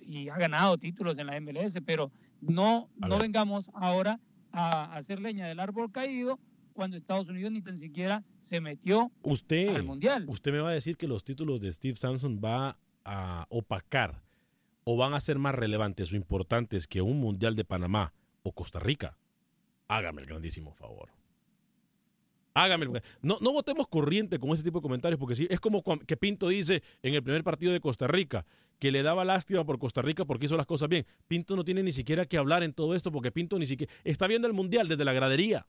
y 0.00 0.28
ha 0.28 0.36
ganado 0.36 0.78
títulos 0.78 1.18
en 1.18 1.26
la 1.26 1.36
MLS, 1.40 1.80
pero 1.84 2.12
no, 2.40 2.88
A 3.00 3.08
no 3.08 3.16
ver. 3.16 3.22
vengamos 3.22 3.70
ahora 3.74 4.20
a 4.52 4.96
hacer 4.96 5.20
leña 5.20 5.46
del 5.48 5.58
árbol 5.58 5.90
caído 5.90 6.38
cuando 6.80 6.96
Estados 6.96 7.28
Unidos 7.28 7.52
ni 7.52 7.60
tan 7.60 7.76
siquiera 7.76 8.24
se 8.38 8.58
metió 8.58 9.12
Usted, 9.20 9.68
al 9.76 9.82
Mundial. 9.82 10.24
usted 10.28 10.50
me 10.50 10.60
va 10.60 10.70
a 10.70 10.72
decir 10.72 10.96
que 10.96 11.06
los 11.06 11.24
títulos 11.24 11.60
de 11.60 11.70
Steve 11.70 11.94
Sampson 11.94 12.40
va 12.42 12.78
a 13.04 13.44
opacar 13.50 14.22
o 14.84 14.96
van 14.96 15.12
a 15.12 15.20
ser 15.20 15.38
más 15.38 15.54
relevantes 15.54 16.10
o 16.10 16.16
importantes 16.16 16.86
que 16.86 17.02
un 17.02 17.20
Mundial 17.20 17.54
de 17.54 17.66
Panamá 17.66 18.14
o 18.42 18.52
Costa 18.52 18.80
Rica. 18.80 19.18
Hágame 19.88 20.22
el 20.22 20.26
grandísimo 20.26 20.72
favor. 20.72 21.10
Hágame 22.54 22.86
el... 22.86 23.02
No, 23.20 23.36
no 23.42 23.52
votemos 23.52 23.86
corriente 23.86 24.38
con 24.38 24.48
ese 24.52 24.62
tipo 24.62 24.78
de 24.78 24.82
comentarios 24.82 25.20
porque 25.20 25.34
sí, 25.34 25.46
es 25.50 25.60
como 25.60 25.82
que 25.82 26.16
Pinto 26.16 26.48
dice 26.48 26.82
en 27.02 27.12
el 27.12 27.22
primer 27.22 27.44
partido 27.44 27.74
de 27.74 27.80
Costa 27.80 28.06
Rica 28.06 28.46
que 28.78 28.90
le 28.90 29.02
daba 29.02 29.26
lástima 29.26 29.66
por 29.66 29.78
Costa 29.78 30.00
Rica 30.00 30.24
porque 30.24 30.46
hizo 30.46 30.56
las 30.56 30.64
cosas 30.64 30.88
bien. 30.88 31.04
Pinto 31.28 31.56
no 31.56 31.62
tiene 31.62 31.82
ni 31.82 31.92
siquiera 31.92 32.24
que 32.24 32.38
hablar 32.38 32.62
en 32.62 32.72
todo 32.72 32.94
esto 32.94 33.12
porque 33.12 33.30
Pinto 33.30 33.58
ni 33.58 33.66
siquiera 33.66 33.92
está 34.02 34.26
viendo 34.26 34.48
el 34.48 34.54
Mundial 34.54 34.88
desde 34.88 35.04
la 35.04 35.12
gradería. 35.12 35.66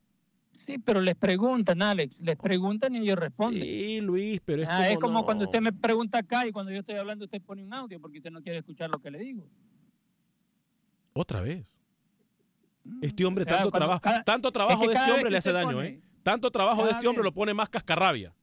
Sí, 0.51 0.77
pero 0.77 1.01
les 1.01 1.15
preguntan, 1.15 1.81
Alex, 1.81 2.19
les 2.21 2.35
preguntan 2.37 2.95
y 2.95 2.99
ellos 2.99 3.17
responden. 3.17 3.63
Sí, 3.63 4.01
Luis, 4.01 4.39
pero 4.43 4.61
es 4.63 4.67
Ah, 4.69 4.89
es 4.89 4.95
como 4.95 5.07
como 5.07 5.19
no. 5.19 5.25
cuando 5.25 5.45
usted 5.45 5.61
me 5.61 5.71
pregunta 5.73 6.19
acá 6.19 6.45
y 6.45 6.51
cuando 6.51 6.71
yo 6.71 6.79
estoy 6.79 6.95
hablando 6.95 7.25
usted 7.25 7.41
pone 7.41 7.63
un 7.63 7.73
audio 7.73 7.99
porque 7.99 8.17
usted 8.17 8.31
no 8.31 8.41
quiere 8.41 8.59
escuchar 8.59 8.89
lo 8.89 8.99
que 8.99 9.09
le 9.11 9.19
digo. 9.19 9.47
Otra 11.13 11.41
vez. 11.41 11.65
Este 13.01 13.25
hombre, 13.25 13.43
Mm, 13.43 13.47
o 13.47 13.49
sea, 13.49 13.57
tanto 13.57 13.71
cuando 13.71 13.85
trabajo, 13.85 14.01
cada- 14.01 14.23
tanto 14.23 14.51
trabajo 14.51 14.83
es 14.83 14.89
de 14.89 14.95
este 14.95 15.11
hombre 15.11 15.31
le 15.31 15.37
hace 15.37 15.51
daño, 15.51 15.81
¿eh? 15.83 16.01
Tanto 16.23 16.51
trabajo 16.51 16.85
de 16.85 16.91
este 16.91 17.07
hombre 17.07 17.23
lo 17.23 17.31
pone 17.33 17.53
más 17.53 17.69
cascarrabia. 17.69 18.33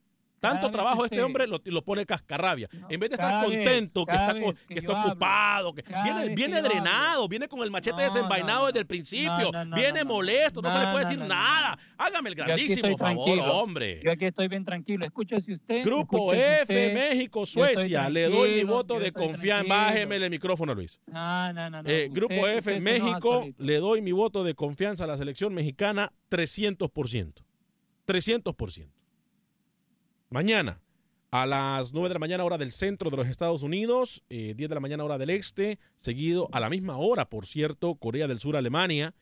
Tanto 0.41 0.71
trabajo 0.71 1.05
este 1.05 1.21
hombre 1.23 1.47
lo, 1.47 1.61
lo 1.65 1.83
pone 1.85 2.07
cascarrabia. 2.07 2.69
en 2.89 3.01
vez 3.01 3.11
de 3.11 3.15
estar 3.17 3.49
vez, 3.49 3.65
contento, 3.65 4.07
que 4.07 4.13
está, 4.13 4.35
que 4.35 4.75
está 4.79 5.01
hablo, 5.01 5.11
ocupado, 5.13 5.75
que 5.75 5.83
viene, 6.05 6.35
viene 6.35 6.57
hablo. 6.59 6.69
drenado, 6.69 7.29
viene 7.29 7.49
con 7.49 7.61
el 7.61 7.71
machete 7.71 7.97
No, 7.97 8.03
desenvainado 8.03 8.61
no, 8.61 8.67
desde 8.67 8.81
el 8.81 8.87
principio, 8.87 9.51
viene 9.75 10.05
molesto, 10.05 10.63
no, 10.63 10.73
se 10.73 10.79
le 10.79 10.93
puede 10.93 11.05
decir 11.07 11.19
nada. 11.19 11.79
Hágame 11.97 12.29
el 12.31 12.35
grandísimo 12.37 12.97
favor, 12.97 13.39
hombre. 13.53 14.01
Yo 14.05 14.13
aquí 14.13 14.27
estoy 14.27 14.49
bien 14.49 14.65
tranquilo. 14.65 15.05
Escúchese 15.05 15.55
usted. 15.55 15.85
Grupo 15.85 16.33
F, 16.33 16.63
usted. 16.63 16.95
México, 16.95 17.45
Suecia. 17.45 18.09
Le 18.09 18.29
doy 18.29 18.51
mi 18.57 18.65
voto 18.65 18.99
de 18.99 19.13
confianza. 19.13 19.69
Bájeme 19.69 20.17
el 20.17 20.31
micrófono, 20.31 20.75
Luis. 20.75 20.99
No, 21.07 21.53
no, 21.53 21.71
no. 21.71 21.79
Eh, 21.79 22.07
Usted- 22.07 22.13
Grupo 22.13 22.47
F, 22.47 22.59
usted 22.59 22.83
México, 22.83 23.47
le 23.59 23.77
doy 23.79 24.03
mi 24.03 24.13
voto 24.13 24.45
de 24.45 24.55
confianza 24.55 25.05
a 25.05 25.07
la 25.07 25.17
selección 25.17 25.53
mexicana 25.55 26.13
300%. 26.31 27.45
300%. 28.07 28.98
Mañana, 30.31 30.83
a 31.31 31.47
las 31.47 31.95
9 31.95 32.09
de 32.09 32.15
la 32.15 32.19
mañana, 32.19 32.45
hora 32.45 32.59
del 32.59 32.71
centro 32.71 33.09
de 33.11 33.17
los 33.17 33.29
Estados 33.29 33.63
Unidos, 33.63 34.23
eh, 34.29 34.53
10 34.55 34.69
de 34.69 34.75
la 34.75 34.81
mañana, 34.81 35.05
hora 35.05 35.17
del 35.17 35.31
este, 35.31 35.79
seguido 35.97 36.49
a 36.53 36.61
la 36.61 36.69
misma 36.69 36.99
hora, 36.99 37.31
por 37.31 37.47
cierto, 37.47 37.95
Corea 37.95 38.27
del 38.27 38.39
Sur, 38.39 38.57
Alemania. 38.57 39.15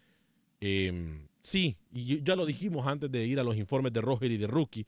Eh, 0.61 1.21
sí, 1.43 1.77
y 1.93 2.23
ya 2.25 2.35
lo 2.35 2.45
dijimos 2.45 2.89
antes 2.89 3.11
de 3.11 3.25
ir 3.25 3.39
a 3.39 3.45
los 3.45 3.57
informes 3.57 3.93
de 3.93 4.01
Roger 4.01 4.33
y 4.33 4.37
de 4.37 4.47
Rookie. 4.49 4.87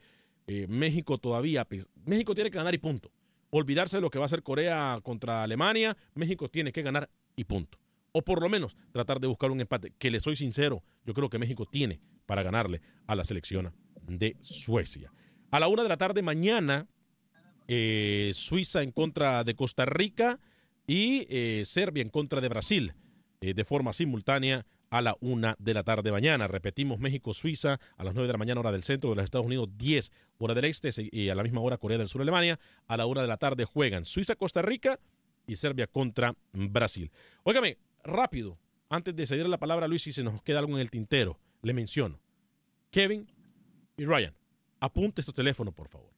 eh, 0.49 0.67
México 0.67 1.19
todavía, 1.19 1.67
pues, 1.67 1.89
México 2.07 2.35
tiene 2.35 2.51
que 2.51 2.57
ganar 2.57 2.75
y 2.75 2.79
punto. 2.79 3.13
Olvidarse 3.51 3.99
de 3.99 4.01
lo 4.01 4.11
que 4.11 4.19
va 4.19 4.25
a 4.25 4.27
hacer 4.27 4.43
Corea 4.43 4.99
contra 5.03 5.43
Alemania, 5.43 5.97
México 6.15 6.49
tiene 6.49 6.73
que 6.73 6.83
ganar 6.83 7.11
y 7.37 7.45
punto. 7.45 7.79
O 8.13 8.23
por 8.23 8.41
lo 8.41 8.49
menos 8.49 8.77
tratar 8.91 9.21
de 9.21 9.27
buscar 9.27 9.51
un 9.51 9.61
empate, 9.61 9.93
que 9.99 10.11
le 10.11 10.21
soy 10.21 10.37
sincero, 10.37 10.83
yo 11.05 11.15
creo 11.15 11.29
que 11.29 11.39
México 11.39 11.67
tiene 11.67 12.01
para 12.27 12.43
ganarle 12.43 12.81
a 13.07 13.15
la 13.15 13.25
selección 13.25 13.73
de 14.07 14.37
Suecia. 14.41 15.13
A 15.51 15.61
la 15.61 15.69
una 15.69 15.83
de 15.83 15.89
la 15.89 15.97
tarde 15.97 16.21
mañana, 16.21 16.87
eh, 17.69 18.33
Suiza 18.35 18.83
en 18.83 18.93
contra 18.93 19.45
de 19.45 19.55
Costa 19.55 19.87
Rica 19.87 20.39
y 20.87 21.27
eh, 21.31 21.63
Serbia 21.65 22.03
en 22.03 22.11
contra 22.11 22.41
de 22.43 22.49
Brasil 22.49 22.95
eh, 23.41 23.55
de 23.55 23.65
forma 23.65 23.95
simultánea 23.95 24.67
a 24.91 25.01
la 25.01 25.17
una 25.21 25.57
de 25.59 25.73
la 25.73 25.85
tarde 25.85 26.13
mañana. 26.13 26.49
Repetimos 26.49 26.99
México-Suiza 26.99 27.81
a 27.97 28.05
las 28.05 28.15
nueve 28.15 28.27
de 28.27 28.33
la 28.33 28.39
mañana 28.39 28.61
hora 28.61 28.73
del 28.73 28.83
centro 28.83 29.11
de 29.11 29.17
los 29.17 29.25
Estados 29.25 29.47
Unidos, 29.47 29.69
10 29.77 30.13
hora 30.39 30.55
del 30.55 30.67
este 30.67 30.91
y 31.13 31.31
a 31.31 31.35
la 31.35 31.43
misma 31.43 31.61
hora 31.63 31.79
Corea 31.79 31.99
del 31.99 32.09
Sur, 32.09 32.21
Alemania. 32.21 32.59
A 32.87 32.97
la 32.99 33.07
una 33.07 33.23
de 33.23 33.29
la 33.29 33.39
tarde 33.39 33.65
juegan 33.65 34.05
Suiza-Costa 34.05 34.61
Rica 34.61 35.01
y 35.47 35.57
Serbia 35.57 35.87
contra 35.87 36.35
Brasil. 36.53 37.11
Óigame, 37.43 37.79
rápido, 38.05 38.59
antes 38.91 39.17
de 39.17 39.27
ceder 39.27 39.49
la 39.49 39.59
palabra 39.59 39.87
a 39.87 39.89
Luis, 39.89 40.03
si 40.03 40.13
se 40.13 40.23
nos 40.23 40.43
queda 40.43 40.59
algo 40.59 40.75
en 40.75 40.81
el 40.81 40.91
tintero, 40.91 41.39
le 41.63 41.73
menciono. 41.73 42.21
Kevin 42.91 43.27
y 43.97 44.05
Ryan, 44.05 44.35
apunte 44.81 45.21
estos 45.21 45.35
teléfonos, 45.35 45.75
por 45.75 45.89
favor. 45.89 46.11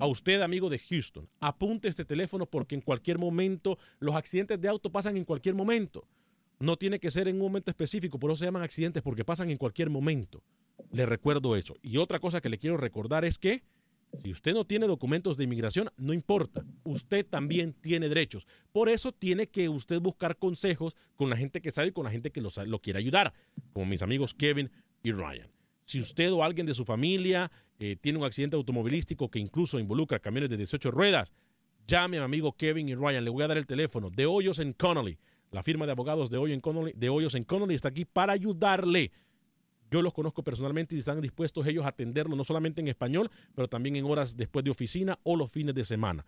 A 0.00 0.06
usted, 0.06 0.42
amigo 0.42 0.68
de 0.68 0.78
Houston, 0.78 1.28
apunte 1.40 1.88
este 1.88 2.04
teléfono 2.04 2.46
porque 2.46 2.74
en 2.74 2.80
cualquier 2.80 3.18
momento 3.18 3.78
los 4.00 4.14
accidentes 4.14 4.60
de 4.60 4.68
auto 4.68 4.90
pasan 4.90 5.16
en 5.16 5.24
cualquier 5.24 5.54
momento. 5.54 6.06
No 6.58 6.76
tiene 6.76 6.98
que 6.98 7.10
ser 7.10 7.28
en 7.28 7.36
un 7.36 7.42
momento 7.42 7.70
específico, 7.70 8.18
por 8.18 8.30
eso 8.30 8.38
se 8.38 8.44
llaman 8.46 8.62
accidentes 8.62 9.02
porque 9.02 9.24
pasan 9.24 9.50
en 9.50 9.58
cualquier 9.58 9.90
momento. 9.90 10.42
Le 10.90 11.06
recuerdo 11.06 11.56
eso. 11.56 11.76
Y 11.82 11.98
otra 11.98 12.18
cosa 12.18 12.40
que 12.40 12.48
le 12.48 12.58
quiero 12.58 12.76
recordar 12.76 13.24
es 13.24 13.38
que 13.38 13.62
si 14.22 14.30
usted 14.30 14.54
no 14.54 14.64
tiene 14.64 14.86
documentos 14.86 15.36
de 15.36 15.44
inmigración, 15.44 15.90
no 15.96 16.12
importa. 16.12 16.64
Usted 16.84 17.26
también 17.26 17.72
tiene 17.72 18.08
derechos. 18.08 18.46
Por 18.72 18.88
eso 18.88 19.12
tiene 19.12 19.48
que 19.48 19.68
usted 19.68 20.00
buscar 20.00 20.36
consejos 20.36 20.96
con 21.16 21.30
la 21.30 21.36
gente 21.36 21.60
que 21.60 21.70
sabe 21.70 21.88
y 21.88 21.92
con 21.92 22.04
la 22.04 22.10
gente 22.10 22.30
que 22.30 22.40
lo, 22.40 22.50
lo 22.66 22.80
quiere 22.80 22.98
ayudar, 22.98 23.32
como 23.72 23.86
mis 23.86 24.02
amigos 24.02 24.34
Kevin 24.34 24.70
y 25.02 25.12
Ryan. 25.12 25.53
Si 25.84 26.00
usted 26.00 26.32
o 26.32 26.42
alguien 26.42 26.66
de 26.66 26.74
su 26.74 26.84
familia 26.84 27.50
eh, 27.78 27.96
tiene 28.00 28.18
un 28.18 28.24
accidente 28.24 28.56
automovilístico 28.56 29.30
que 29.30 29.38
incluso 29.38 29.78
involucra 29.78 30.18
camiones 30.18 30.50
de 30.50 30.56
18 30.56 30.90
ruedas, 30.90 31.32
llame 31.86 32.16
a 32.16 32.20
mi 32.20 32.24
amigo 32.24 32.52
Kevin 32.52 32.88
y 32.88 32.94
Ryan. 32.94 33.24
Le 33.24 33.30
voy 33.30 33.44
a 33.44 33.48
dar 33.48 33.58
el 33.58 33.66
teléfono 33.66 34.10
de 34.10 34.26
Hoyos 34.26 34.58
en 34.58 34.72
Connolly. 34.72 35.18
La 35.50 35.62
firma 35.62 35.86
de 35.86 35.92
abogados 35.92 36.30
de, 36.30 36.38
Hoyo 36.38 36.54
en 36.54 36.60
Connolly, 36.60 36.92
de 36.96 37.08
Hoyos 37.08 37.34
en 37.34 37.44
Connolly 37.44 37.74
está 37.74 37.88
aquí 37.88 38.04
para 38.04 38.32
ayudarle. 38.32 39.12
Yo 39.90 40.02
los 40.02 40.12
conozco 40.12 40.42
personalmente 40.42 40.96
y 40.96 40.98
están 40.98 41.20
dispuestos 41.20 41.66
ellos 41.66 41.84
a 41.84 41.88
atenderlo 41.88 42.34
no 42.34 42.42
solamente 42.42 42.80
en 42.80 42.88
español, 42.88 43.30
pero 43.54 43.68
también 43.68 43.94
en 43.94 44.04
horas 44.04 44.36
después 44.36 44.64
de 44.64 44.70
oficina 44.70 45.18
o 45.22 45.36
los 45.36 45.52
fines 45.52 45.74
de 45.74 45.84
semana. 45.84 46.26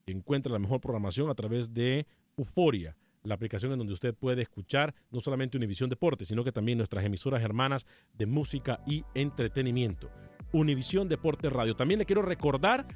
encuentran 0.06 0.52
la 0.52 0.58
mejor 0.60 0.80
programación 0.80 1.28
a 1.28 1.34
través 1.34 1.74
de 1.74 2.06
Euforia, 2.36 2.96
la 3.24 3.34
aplicación 3.34 3.72
en 3.72 3.78
donde 3.78 3.94
usted 3.94 4.14
puede 4.14 4.42
escuchar 4.42 4.94
no 5.10 5.20
solamente 5.20 5.56
Univisión 5.56 5.90
Deportes, 5.90 6.28
sino 6.28 6.44
que 6.44 6.52
también 6.52 6.78
nuestras 6.78 7.04
emisoras 7.04 7.42
hermanas 7.42 7.84
de 8.12 8.26
música 8.26 8.80
y 8.86 9.04
entretenimiento. 9.14 10.08
Univisión 10.54 11.08
Deportes 11.08 11.52
Radio. 11.52 11.76
También 11.76 11.98
le 11.98 12.06
quiero 12.06 12.22
recordar 12.22 12.86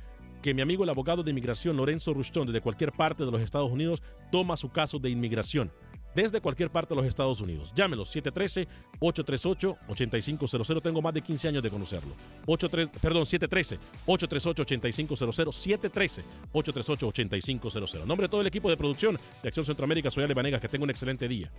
que 0.40 0.54
mi 0.54 0.62
amigo 0.62 0.84
el 0.84 0.90
abogado 0.90 1.22
de 1.22 1.30
inmigración 1.30 1.76
Lorenzo 1.76 2.14
Rushton 2.14 2.46
desde 2.46 2.60
cualquier 2.60 2.92
parte 2.92 3.24
de 3.24 3.30
los 3.30 3.42
Estados 3.42 3.70
Unidos 3.70 4.02
toma 4.30 4.56
su 4.56 4.70
caso 4.70 4.98
de 4.98 5.10
inmigración 5.10 5.70
desde 6.14 6.40
cualquier 6.40 6.70
parte 6.70 6.94
de 6.94 6.96
los 6.96 7.06
Estados 7.06 7.40
Unidos. 7.40 7.72
Llámelo 7.74 8.04
713-838-8500. 8.04 10.82
Tengo 10.82 11.02
más 11.02 11.14
de 11.14 11.22
15 11.22 11.48
años 11.48 11.62
de 11.62 11.70
conocerlo. 11.70 12.14
83, 12.46 12.88
perdón, 13.00 13.24
713-838-8500. 13.24 16.22
713-838-8500. 16.52 18.06
Nombre 18.06 18.26
de 18.26 18.30
todo 18.30 18.40
el 18.40 18.46
equipo 18.46 18.70
de 18.70 18.76
producción 18.76 19.18
de 19.42 19.48
Acción 19.48 19.66
Centroamérica, 19.66 20.10
soy 20.10 20.24
Ale 20.24 20.34
Vanegas. 20.34 20.60
Que 20.60 20.68
tenga 20.68 20.84
un 20.84 20.90
excelente 20.90 21.28
día. 21.28 21.50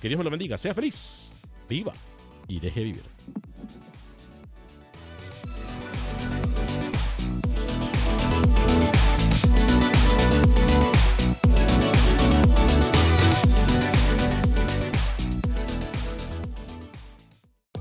Que 0.00 0.08
Dios 0.08 0.18
me 0.18 0.24
lo 0.24 0.30
bendiga. 0.30 0.58
Sea 0.58 0.74
feliz, 0.74 1.30
viva 1.68 1.92
y 2.48 2.58
deje 2.60 2.82
vivir. 2.82 3.02